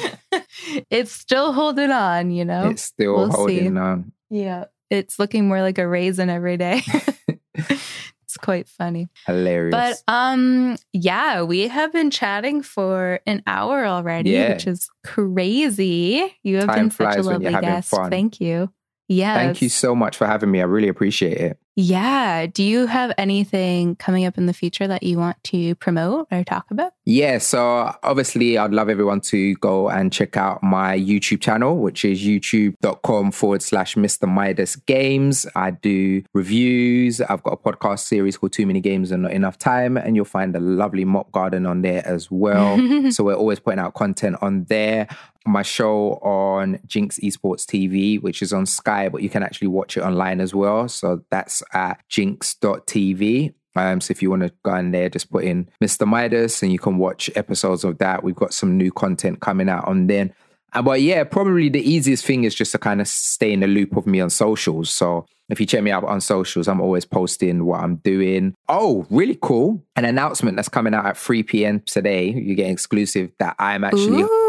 it's 0.91 1.13
still 1.13 1.53
holding 1.53 1.91
on, 1.91 2.31
you 2.31 2.45
know. 2.45 2.71
It's 2.71 2.83
still 2.83 3.17
we'll 3.17 3.31
holding 3.31 3.75
see. 3.75 3.79
on. 3.79 4.13
Yeah. 4.31 4.67
It's 4.91 5.19
looking 5.19 5.49
more 5.49 5.61
like 5.61 5.79
a 5.79 5.87
raisin 5.87 6.31
every 6.31 6.57
day. 6.57 6.83
it's 7.55 8.37
quite 8.41 8.69
funny. 8.69 9.09
Hilarious. 9.27 9.73
But 9.73 10.03
um 10.13 10.77
yeah, 10.93 11.43
we 11.43 11.69
have 11.69 11.93
been 11.93 12.11
chatting 12.11 12.63
for 12.63 13.21
an 13.27 13.43
hour 13.47 13.87
already, 13.87 14.31
yeah. 14.31 14.53
which 14.53 14.67
is 14.67 14.89
crazy. 15.05 16.35
You 16.43 16.57
have 16.59 16.67
Time 16.67 16.89
been 16.89 16.91
such 16.91 17.17
a 17.17 17.23
lovely 17.23 17.51
guest. 17.51 17.91
Fun. 17.91 18.11
Thank 18.11 18.41
you. 18.41 18.73
Yeah. 19.09 19.35
Thank 19.35 19.63
you 19.63 19.71
so 19.71 19.95
much 19.95 20.17
for 20.17 20.27
having 20.27 20.51
me. 20.51 20.61
I 20.61 20.65
really 20.65 20.89
appreciate 20.89 21.39
it. 21.39 21.59
Yeah. 21.81 22.47
Do 22.47 22.65
you 22.65 22.87
have 22.87 23.13
anything 23.17 23.95
coming 23.95 24.27
up 24.27 24.37
in 24.37 24.47
the 24.47 24.53
future 24.53 24.89
that 24.89 25.05
you 25.05 25.17
want 25.17 25.37
to 25.45 25.77
promote 25.77 26.27
or 26.33 26.43
talk 26.43 26.69
about? 26.73 26.93
Yeah. 27.05 27.39
So, 27.39 27.95
obviously, 28.03 28.59
I'd 28.59 28.73
love 28.73 28.89
everyone 28.89 29.21
to 29.21 29.55
go 29.55 29.89
and 29.89 30.13
check 30.13 30.37
out 30.37 30.61
my 30.61 30.99
YouTube 30.99 31.41
channel, 31.41 31.79
which 31.79 32.05
is 32.05 32.21
youtube.com 32.21 33.31
forward 33.31 33.63
slash 33.63 33.95
Mr. 33.95 34.29
Midas 34.29 34.75
Games. 34.75 35.47
I 35.55 35.71
do 35.71 36.25
reviews. 36.35 37.21
I've 37.21 37.45
got 37.45 37.53
a 37.53 37.57
podcast 37.57 38.01
series 38.01 38.37
called 38.37 38.55
Too 38.55 38.67
Many 38.67 38.81
Games 38.81 39.13
and 39.13 39.23
Not 39.23 39.33
Enough 39.33 39.57
Time. 39.57 39.97
And 39.97 40.17
you'll 40.17 40.25
find 40.25 40.57
a 40.57 40.61
lovely 40.61 41.05
mop 41.05 41.31
garden 41.31 41.65
on 41.65 41.83
there 41.83 42.05
as 42.05 42.29
well. 42.29 42.77
so, 43.13 43.23
we're 43.23 43.37
always 43.37 43.61
putting 43.61 43.79
out 43.79 43.95
content 43.95 44.35
on 44.43 44.65
there. 44.65 45.07
My 45.49 45.63
show 45.63 46.15
on 46.17 46.79
Ginx 46.87 47.19
Esports 47.21 47.65
TV, 47.65 48.21
which 48.21 48.43
is 48.43 48.53
on 48.53 48.67
Sky, 48.67 49.09
but 49.09 49.23
you 49.23 49.31
can 49.31 49.43
actually 49.43 49.69
watch 49.69 49.97
it 49.97 50.03
online 50.03 50.41
as 50.41 50.55
well. 50.55 50.89
So 50.89 51.23
that's 51.31 51.63
at 51.73 52.03
ginx.tv. 52.11 53.55
Um, 53.75 54.01
so 54.01 54.13
if 54.13 54.23
you 54.23 54.29
want 54.29 54.43
to 54.43 54.53
go 54.63 54.75
in 54.75 54.91
there, 54.91 55.09
just 55.09 55.31
put 55.31 55.45
in 55.45 55.71
Mr. 55.83 56.07
Midas 56.07 56.63
and 56.63 56.71
you 56.71 56.79
can 56.79 56.99
watch 56.99 57.31
episodes 57.35 57.83
of 57.83 57.97
that. 57.99 58.23
We've 58.23 58.35
got 58.35 58.53
some 58.53 58.77
new 58.77 58.93
content 58.93 59.41
coming 59.41 59.71
out 59.71 59.89
on 59.89 60.07
then. 60.07 60.35
Uh, 60.75 60.83
but 60.83 61.01
yeah, 61.01 61.25
probably 61.25 61.71
the 61.71 61.81
easiest 61.81 62.27
thing 62.27 62.45
is 62.45 62.55
just 62.55 62.73
to 62.73 62.79
kind 62.79 63.01
of 63.01 63.09
stay 63.09 63.53
in 63.53 63.61
the 63.61 63.67
loop 63.67 63.97
of 63.97 64.07
me 64.07 64.21
on 64.21 64.29
socials. 64.29 64.91
So 64.91 65.25
if 65.49 65.61
you 65.61 65.67
check 65.67 65.83
me 65.83 65.91
out 65.91 66.05
on 66.05 66.21
socials, 66.21 66.69
I'm 66.69 66.81
always 66.81 67.07
posting 67.07 67.65
what 67.65 67.81
I'm 67.81 67.97
doing. 67.97 68.55
Oh, 68.69 69.07
really 69.09 69.39
cool. 69.41 69.83
An 69.97 70.05
announcement 70.05 70.57
that's 70.57 70.69
coming 70.69 70.93
out 70.93 71.07
at 71.07 71.17
3 71.17 71.43
p.m. 71.45 71.81
today. 71.81 72.29
You 72.29 72.55
get 72.55 72.71
exclusive 72.71 73.31
that 73.39 73.57
I'm 73.59 73.83
actually 73.83 74.23
Ooh. 74.23 74.48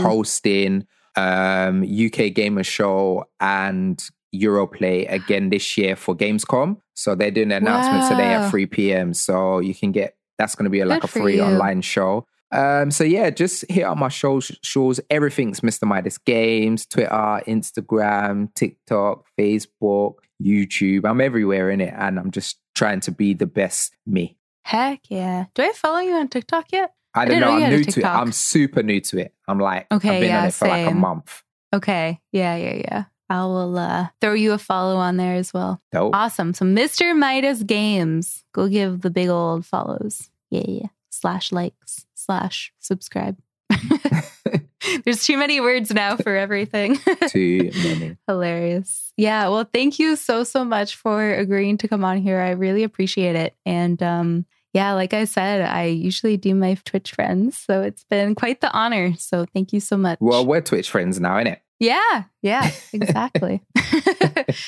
Hosting 0.00 0.86
um, 1.16 1.82
UK 1.82 2.32
Gamer 2.34 2.64
Show 2.64 3.24
and 3.40 4.02
Europlay 4.34 5.10
again 5.12 5.50
this 5.50 5.76
year 5.76 5.96
for 5.96 6.14
Gamescom. 6.14 6.76
So 6.94 7.14
they're 7.14 7.30
doing 7.30 7.52
an 7.52 7.62
announcement 7.66 8.08
today 8.08 8.34
at 8.34 8.50
3 8.50 8.66
p.m. 8.66 9.14
So 9.14 9.58
you 9.58 9.74
can 9.74 9.92
get 9.92 10.16
that's 10.38 10.54
going 10.54 10.64
to 10.64 10.70
be 10.70 10.82
like 10.84 11.02
Good 11.02 11.10
a 11.10 11.12
free 11.12 11.36
you. 11.36 11.42
online 11.42 11.82
show. 11.82 12.26
Um, 12.52 12.90
so 12.90 13.04
yeah, 13.04 13.30
just 13.30 13.70
hit 13.70 13.84
up 13.84 13.96
my 13.96 14.08
shows. 14.08 14.50
Shows 14.62 15.00
everything's 15.10 15.60
Mr. 15.60 15.86
Midas 15.86 16.18
Games, 16.18 16.86
Twitter, 16.86 17.42
Instagram, 17.46 18.52
TikTok, 18.54 19.26
Facebook, 19.38 20.14
YouTube. 20.42 21.04
I'm 21.04 21.20
everywhere 21.20 21.70
in 21.70 21.80
it, 21.80 21.94
and 21.96 22.18
I'm 22.18 22.30
just 22.30 22.58
trying 22.74 23.00
to 23.00 23.12
be 23.12 23.34
the 23.34 23.46
best 23.46 23.94
me. 24.06 24.36
Heck 24.64 25.00
yeah. 25.08 25.46
Do 25.54 25.62
I 25.62 25.72
follow 25.74 26.00
you 26.00 26.14
on 26.14 26.28
TikTok 26.28 26.72
yet? 26.72 26.92
I 27.14 27.24
don't 27.24 27.40
know. 27.40 27.58
know 27.58 27.64
I'm 27.64 27.70
new 27.70 27.84
to 27.84 28.00
it. 28.00 28.06
I'm 28.06 28.32
super 28.32 28.82
new 28.82 29.00
to 29.00 29.18
it. 29.18 29.34
I'm 29.48 29.58
like, 29.58 29.86
Okay, 29.90 30.16
I've 30.16 30.20
been 30.20 30.30
on 30.30 30.42
yeah, 30.42 30.48
it 30.48 30.54
for 30.54 30.68
like 30.68 30.86
a 30.86 30.94
month. 30.94 31.42
Okay. 31.72 32.20
Yeah, 32.32 32.56
yeah, 32.56 32.74
yeah. 32.74 33.04
I 33.28 33.44
will 33.44 33.78
uh, 33.78 34.08
throw 34.20 34.32
you 34.32 34.52
a 34.52 34.58
follow 34.58 34.96
on 34.96 35.16
there 35.16 35.36
as 35.36 35.54
well. 35.54 35.80
Dope. 35.92 36.14
Awesome. 36.14 36.52
So 36.52 36.64
Mr. 36.64 37.16
Midas 37.16 37.62
Games. 37.62 38.44
Go 38.52 38.68
give 38.68 39.02
the 39.02 39.10
big 39.10 39.28
old 39.28 39.64
follows. 39.64 40.30
Yeah, 40.50 40.64
yeah. 40.66 40.86
Slash 41.10 41.52
likes. 41.52 42.06
Slash 42.14 42.72
subscribe. 42.80 43.38
There's 45.04 45.24
too 45.24 45.36
many 45.36 45.60
words 45.60 45.92
now 45.92 46.16
for 46.16 46.34
everything. 46.36 46.98
Too 47.28 47.70
many. 47.82 48.16
Hilarious. 48.26 49.12
Yeah. 49.16 49.48
Well, 49.48 49.68
thank 49.72 49.98
you 49.98 50.16
so, 50.16 50.42
so 50.42 50.64
much 50.64 50.96
for 50.96 51.32
agreeing 51.34 51.78
to 51.78 51.88
come 51.88 52.04
on 52.04 52.18
here. 52.18 52.40
I 52.40 52.50
really 52.50 52.82
appreciate 52.82 53.36
it. 53.36 53.54
And 53.64 54.02
um, 54.02 54.46
yeah, 54.72 54.92
like 54.92 55.14
I 55.14 55.24
said, 55.24 55.62
I 55.62 55.84
usually 55.84 56.36
do 56.36 56.54
my 56.54 56.76
Twitch 56.84 57.12
friends. 57.12 57.58
So 57.58 57.82
it's 57.82 58.04
been 58.04 58.34
quite 58.34 58.60
the 58.60 58.72
honor. 58.72 59.14
So 59.16 59.46
thank 59.52 59.72
you 59.72 59.80
so 59.80 59.96
much. 59.96 60.18
Well, 60.20 60.46
we're 60.46 60.60
Twitch 60.60 60.90
friends 60.90 61.20
now, 61.20 61.36
innit? 61.36 61.58
yeah. 61.78 62.24
Yeah, 62.42 62.70
exactly. 62.92 63.62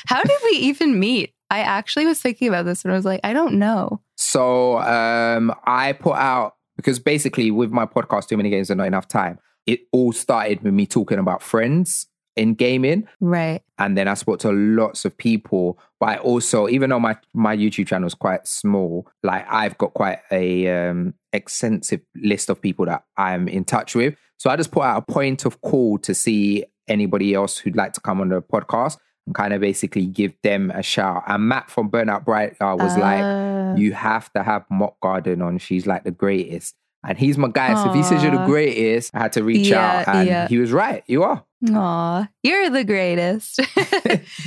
How 0.06 0.22
did 0.22 0.38
we 0.44 0.56
even 0.58 0.98
meet? 0.98 1.34
I 1.50 1.60
actually 1.60 2.06
was 2.06 2.20
thinking 2.20 2.48
about 2.48 2.64
this 2.64 2.84
and 2.84 2.92
I 2.92 2.96
was 2.96 3.04
like, 3.04 3.20
I 3.22 3.32
don't 3.32 3.58
know. 3.58 4.00
So 4.16 4.78
um, 4.78 5.54
I 5.64 5.92
put 5.92 6.16
out 6.16 6.54
because 6.76 6.98
basically 6.98 7.50
with 7.50 7.70
my 7.70 7.84
podcast, 7.86 8.28
Too 8.28 8.36
Many 8.38 8.50
Games 8.50 8.70
and 8.70 8.78
Not 8.78 8.86
Enough 8.86 9.06
Time, 9.08 9.38
it 9.66 9.80
all 9.92 10.12
started 10.12 10.62
with 10.62 10.72
me 10.72 10.86
talking 10.86 11.18
about 11.18 11.42
friends 11.42 12.06
in 12.36 12.54
gaming. 12.54 13.06
Right. 13.20 13.62
And 13.78 13.96
then 13.96 14.08
I 14.08 14.14
spoke 14.14 14.38
to 14.40 14.52
lots 14.52 15.04
of 15.04 15.16
people. 15.16 15.78
But 16.00 16.08
I 16.08 16.16
also, 16.18 16.68
even 16.68 16.90
though 16.90 17.00
my, 17.00 17.16
my 17.34 17.56
YouTube 17.56 17.86
channel 17.86 18.06
is 18.06 18.14
quite 18.14 18.46
small, 18.46 19.08
like 19.22 19.46
I've 19.50 19.76
got 19.78 19.94
quite 19.94 20.20
a 20.30 20.68
um, 20.68 21.14
extensive 21.32 22.00
list 22.16 22.48
of 22.48 22.60
people 22.60 22.86
that 22.86 23.04
I'm 23.16 23.48
in 23.48 23.64
touch 23.64 23.94
with. 23.94 24.14
So 24.38 24.50
I 24.50 24.56
just 24.56 24.70
put 24.70 24.82
out 24.82 25.04
a 25.06 25.12
point 25.12 25.44
of 25.44 25.60
call 25.60 25.98
to 25.98 26.14
see 26.14 26.64
anybody 26.88 27.34
else 27.34 27.58
who'd 27.58 27.76
like 27.76 27.92
to 27.92 28.00
come 28.00 28.20
on 28.20 28.30
the 28.30 28.42
podcast 28.42 28.98
and 29.26 29.34
kind 29.34 29.52
of 29.54 29.60
basically 29.60 30.06
give 30.06 30.32
them 30.42 30.70
a 30.72 30.82
shout. 30.82 31.22
And 31.28 31.48
Matt 31.48 31.70
from 31.70 31.90
Burnout 31.90 32.24
Bright 32.24 32.56
uh, 32.60 32.76
was 32.78 32.96
like, 32.96 33.22
Uh, 33.22 33.74
you 33.76 33.92
have 33.92 34.32
to 34.32 34.42
have 34.42 34.64
Mop 34.70 34.98
Garden 35.00 35.42
on. 35.42 35.58
She's 35.58 35.86
like 35.86 36.02
the 36.04 36.10
greatest. 36.10 36.74
And 37.06 37.18
he's 37.18 37.38
my 37.38 37.48
guy. 37.48 37.74
So 37.82 37.90
if 37.90 37.96
he 37.96 38.02
says 38.02 38.22
you're 38.22 38.32
the 38.36 38.46
greatest, 38.46 39.10
I 39.14 39.20
had 39.20 39.32
to 39.32 39.42
reach 39.44 39.68
Yeah, 39.68 40.04
out. 40.06 40.14
And 40.14 40.28
yeah. 40.28 40.48
he 40.48 40.58
was 40.58 40.72
right. 40.72 41.02
You 41.06 41.22
are. 41.24 41.44
Aw, 41.70 42.28
you're 42.42 42.70
the 42.70 42.84
greatest. 42.84 43.60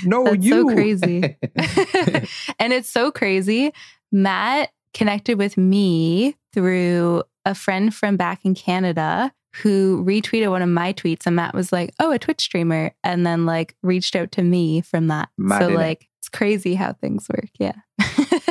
No, 0.04 0.24
That's 0.26 0.46
you. 0.46 0.70
so 0.70 0.76
crazy. 0.76 1.38
and 2.60 2.74
it's 2.74 2.90
so 2.90 3.12
crazy. 3.12 3.74
Matt 4.12 4.70
connected 4.94 5.38
with 5.38 5.58
me 5.58 6.36
through 6.54 7.24
a 7.46 7.56
friend 7.56 7.94
from 7.94 8.18
back 8.18 8.46
in 8.46 8.54
Canada 8.54 9.32
who 9.56 10.04
retweeted 10.04 10.50
one 10.50 10.62
of 10.62 10.70
my 10.70 10.94
tweets 10.94 11.26
and 11.26 11.36
Matt 11.36 11.54
was 11.54 11.72
like, 11.72 11.94
"Oh, 12.00 12.12
a 12.12 12.20
Twitch 12.20 12.42
streamer." 12.42 12.92
And 13.04 13.26
then 13.26 13.46
like 13.46 13.76
reached 13.82 14.16
out 14.16 14.32
to 14.34 14.44
me 14.44 14.82
from 14.82 15.08
that. 15.08 15.30
Mad, 15.38 15.62
so 15.62 15.68
like 15.70 16.08
it's 16.20 16.30
crazy 16.30 16.76
how 16.76 16.94
things 16.94 17.28
work. 17.30 17.50
Yeah. 17.58 17.76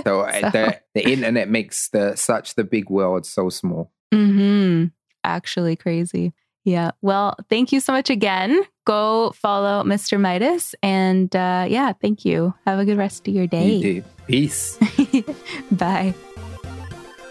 so 0.03 0.21
uh, 0.23 0.51
the, 0.51 0.81
the 0.95 1.11
internet 1.13 1.49
makes 1.49 1.89
the 1.91 2.17
such 2.17 2.55
the 2.55 2.65
big 2.65 2.89
world 2.91 3.27
so 3.27 3.49
small. 3.51 3.93
hmm 4.13 4.87
Actually 5.23 5.77
crazy. 5.77 6.33
Yeah. 6.65 6.93
Well, 7.03 7.37
thank 7.51 7.73
you 7.73 7.81
so 7.81 7.93
much 7.93 8.11
again. 8.11 8.63
Go 8.87 9.33
follow 9.37 9.85
Mr. 9.85 10.19
Midas. 10.19 10.75
And 10.83 11.35
uh, 11.37 11.67
yeah, 11.69 11.93
thank 11.93 12.25
you. 12.25 12.55
Have 12.67 12.79
a 12.79 12.85
good 12.85 12.99
rest 12.99 13.29
of 13.29 13.35
your 13.35 13.47
day. 13.47 13.75
You. 13.75 14.05
Peace. 14.27 14.79
Bye. 15.71 16.15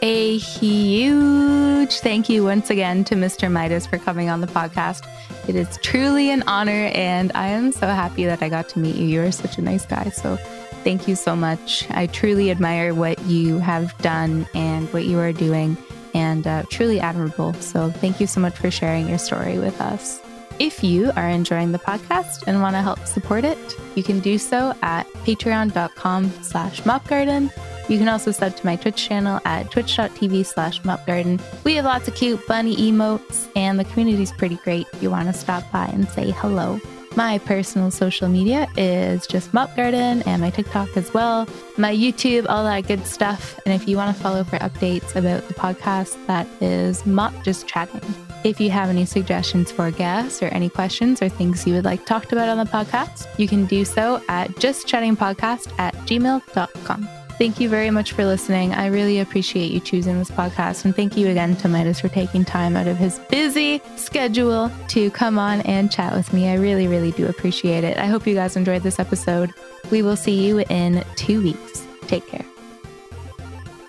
A 0.03 0.38
huge 0.38 1.99
thank 1.99 2.27
you 2.27 2.43
once 2.43 2.69
again 2.69 3.05
to 3.05 3.15
Mr. 3.15 3.49
Midas 3.49 3.88
for 3.88 3.97
coming 3.97 4.29
on 4.29 4.41
the 4.41 4.47
podcast. 4.47 5.07
It 5.47 5.55
is 5.55 5.77
truly 5.77 6.29
an 6.29 6.43
honor, 6.45 6.91
and 6.93 7.31
I 7.36 7.47
am 7.47 7.71
so 7.71 7.88
happy 7.88 8.25
that 8.25 8.43
I 8.43 8.49
got 8.49 8.67
to 8.69 8.79
meet 8.79 8.95
you. 8.95 9.05
You 9.05 9.23
are 9.23 9.31
such 9.31 9.57
a 9.57 9.61
nice 9.61 9.86
guy. 9.86 10.09
So, 10.09 10.36
thank 10.84 11.07
you 11.07 11.15
so 11.15 11.38
much. 11.38 11.89
I 11.91 12.07
truly 12.07 12.51
admire 12.51 12.93
what 12.93 13.21
you 13.23 13.59
have 13.59 13.97
done 13.99 14.45
and 14.53 14.91
what 14.91 15.05
you 15.05 15.19
are 15.19 15.31
doing, 15.31 15.77
and 16.14 16.45
uh, 16.45 16.64
truly 16.70 16.99
admirable. 16.99 17.53
So, 17.55 17.91
thank 17.91 18.20
you 18.20 18.28
so 18.28 18.39
much 18.39 18.57
for 18.57 18.72
sharing 18.72 19.07
your 19.07 19.18
story 19.18 19.59
with 19.59 19.80
us. 19.82 20.22
If 20.59 20.84
you 20.84 21.11
are 21.16 21.28
enjoying 21.28 21.72
the 21.72 21.80
podcast 21.80 22.43
and 22.45 22.61
want 22.61 22.76
to 22.76 22.82
help 22.82 23.05
support 23.07 23.43
it, 23.43 23.57
you 23.95 24.03
can 24.03 24.20
do 24.20 24.38
so 24.38 24.74
at 24.82 25.07
patreon.com 25.26 26.32
slash 26.43 26.82
mopgarden. 26.82 27.51
You 27.89 27.97
can 27.97 28.07
also 28.07 28.32
sub 28.32 28.55
to 28.55 28.66
my 28.66 28.76
Twitch 28.76 29.07
channel 29.07 29.41
at 29.45 29.72
twitch.tv 29.72 30.45
slash 30.45 30.82
mopgarden. 30.84 31.41
We 31.64 31.76
have 31.76 31.86
lots 31.86 32.07
of 32.07 32.16
cute 32.16 32.45
bunny 32.47 32.76
emotes, 32.78 33.49
and 33.55 33.80
the 33.80 33.84
community's 33.84 34.32
pretty 34.32 34.55
great 34.57 34.88
if 34.93 35.03
you 35.03 35.09
want 35.09 35.28
to 35.28 35.34
stop 35.34 35.70
by 35.72 35.86
and 35.88 36.07
say 36.07 36.32
hello. 36.32 36.80
My 37.16 37.38
personal 37.38 37.91
social 37.91 38.28
media 38.28 38.68
is 38.76 39.28
just 39.28 39.53
Mop 39.53 39.76
Garden 39.76 40.24
and 40.24 40.41
my 40.41 40.49
TikTok 40.49 40.97
as 40.97 41.14
well, 41.14 41.47
my 41.78 41.95
YouTube, 41.95 42.47
all 42.49 42.64
that 42.64 42.88
good 42.88 43.05
stuff. 43.05 43.59
And 43.66 43.74
if 43.74 43.88
you 43.88 43.97
want 43.97 44.16
to 44.16 44.22
follow 44.22 44.43
for 44.43 44.57
updates 44.57 45.16
about 45.16 45.47
the 45.47 45.53
podcast, 45.53 46.18
that 46.26 46.47
is 46.59 47.05
Mop 47.05 47.34
Just 47.43 47.68
Chatting. 47.68 48.01
If 48.43 48.59
you 48.59 48.72
have 48.72 48.89
any 48.89 49.05
suggestions 49.05 49.72
for 49.72 49.91
guests 49.91 50.41
or 50.41 50.47
any 50.47 50.70
questions 50.70 51.22
or 51.22 51.30
things 51.30 51.68
you 51.68 51.76
would 51.76 51.86
like 51.86 52.05
talked 52.05 52.34
about 52.34 52.49
on 52.49 52.57
the 52.57 52.66
podcast, 52.66 53.28
you 53.38 53.47
can 53.47 53.66
do 53.66 53.86
so 53.86 54.22
at 54.28 54.49
justchattingpodcast 54.51 55.72
at 55.80 55.93
gmail.com. 56.07 57.22
Thank 57.44 57.60
you 57.60 57.68
very 57.68 57.91
much 57.91 58.14
for 58.14 58.24
listening. 58.24 58.74
I 58.74 58.86
really 58.86 59.20
appreciate 59.20 59.70
you 59.74 59.82
choosing 59.82 60.18
this 60.18 60.32
podcast. 60.32 60.86
And 60.86 60.96
thank 60.96 61.18
you 61.18 61.28
again 61.28 61.58
to 61.58 61.68
Midas 61.68 62.00
for 62.00 62.08
taking 62.08 62.46
time 62.46 62.78
out 62.78 62.88
of 62.88 62.96
his 62.96 63.20
busy 63.30 63.82
schedule 63.98 64.72
to 64.88 65.12
come 65.12 65.38
on 65.38 65.60
and 65.64 65.91
chat 65.91 66.16
with 66.16 66.32
me. 66.32 66.48
I 66.48 66.54
really, 66.54 66.88
really 66.88 67.12
do 67.12 67.28
appreciate 67.28 67.84
it. 67.84 67.98
I 67.98 68.06
hope 68.06 68.26
you 68.26 68.34
guys 68.34 68.56
enjoyed 68.56 68.82
this 68.82 68.98
episode. 68.98 69.52
We 69.91 70.02
will 70.02 70.16
see 70.16 70.48
you 70.48 70.60
in 70.60 71.04
two 71.18 71.44
weeks. 71.44 71.86
Take 72.08 72.26
care. 72.28 72.46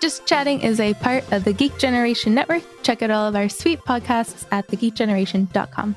Just 0.01 0.25
Chatting 0.25 0.59
is 0.59 0.81
a 0.81 0.93
part 0.95 1.23
of 1.31 1.45
the 1.45 1.53
Geek 1.53 1.77
Generation 1.77 2.35
Network. 2.35 2.63
Check 2.83 3.03
out 3.03 3.09
all 3.09 3.25
of 3.25 3.37
our 3.37 3.47
sweet 3.47 3.79
podcasts 3.79 4.45
at 4.51 4.67
thegeekgeneration.com. 4.67 5.95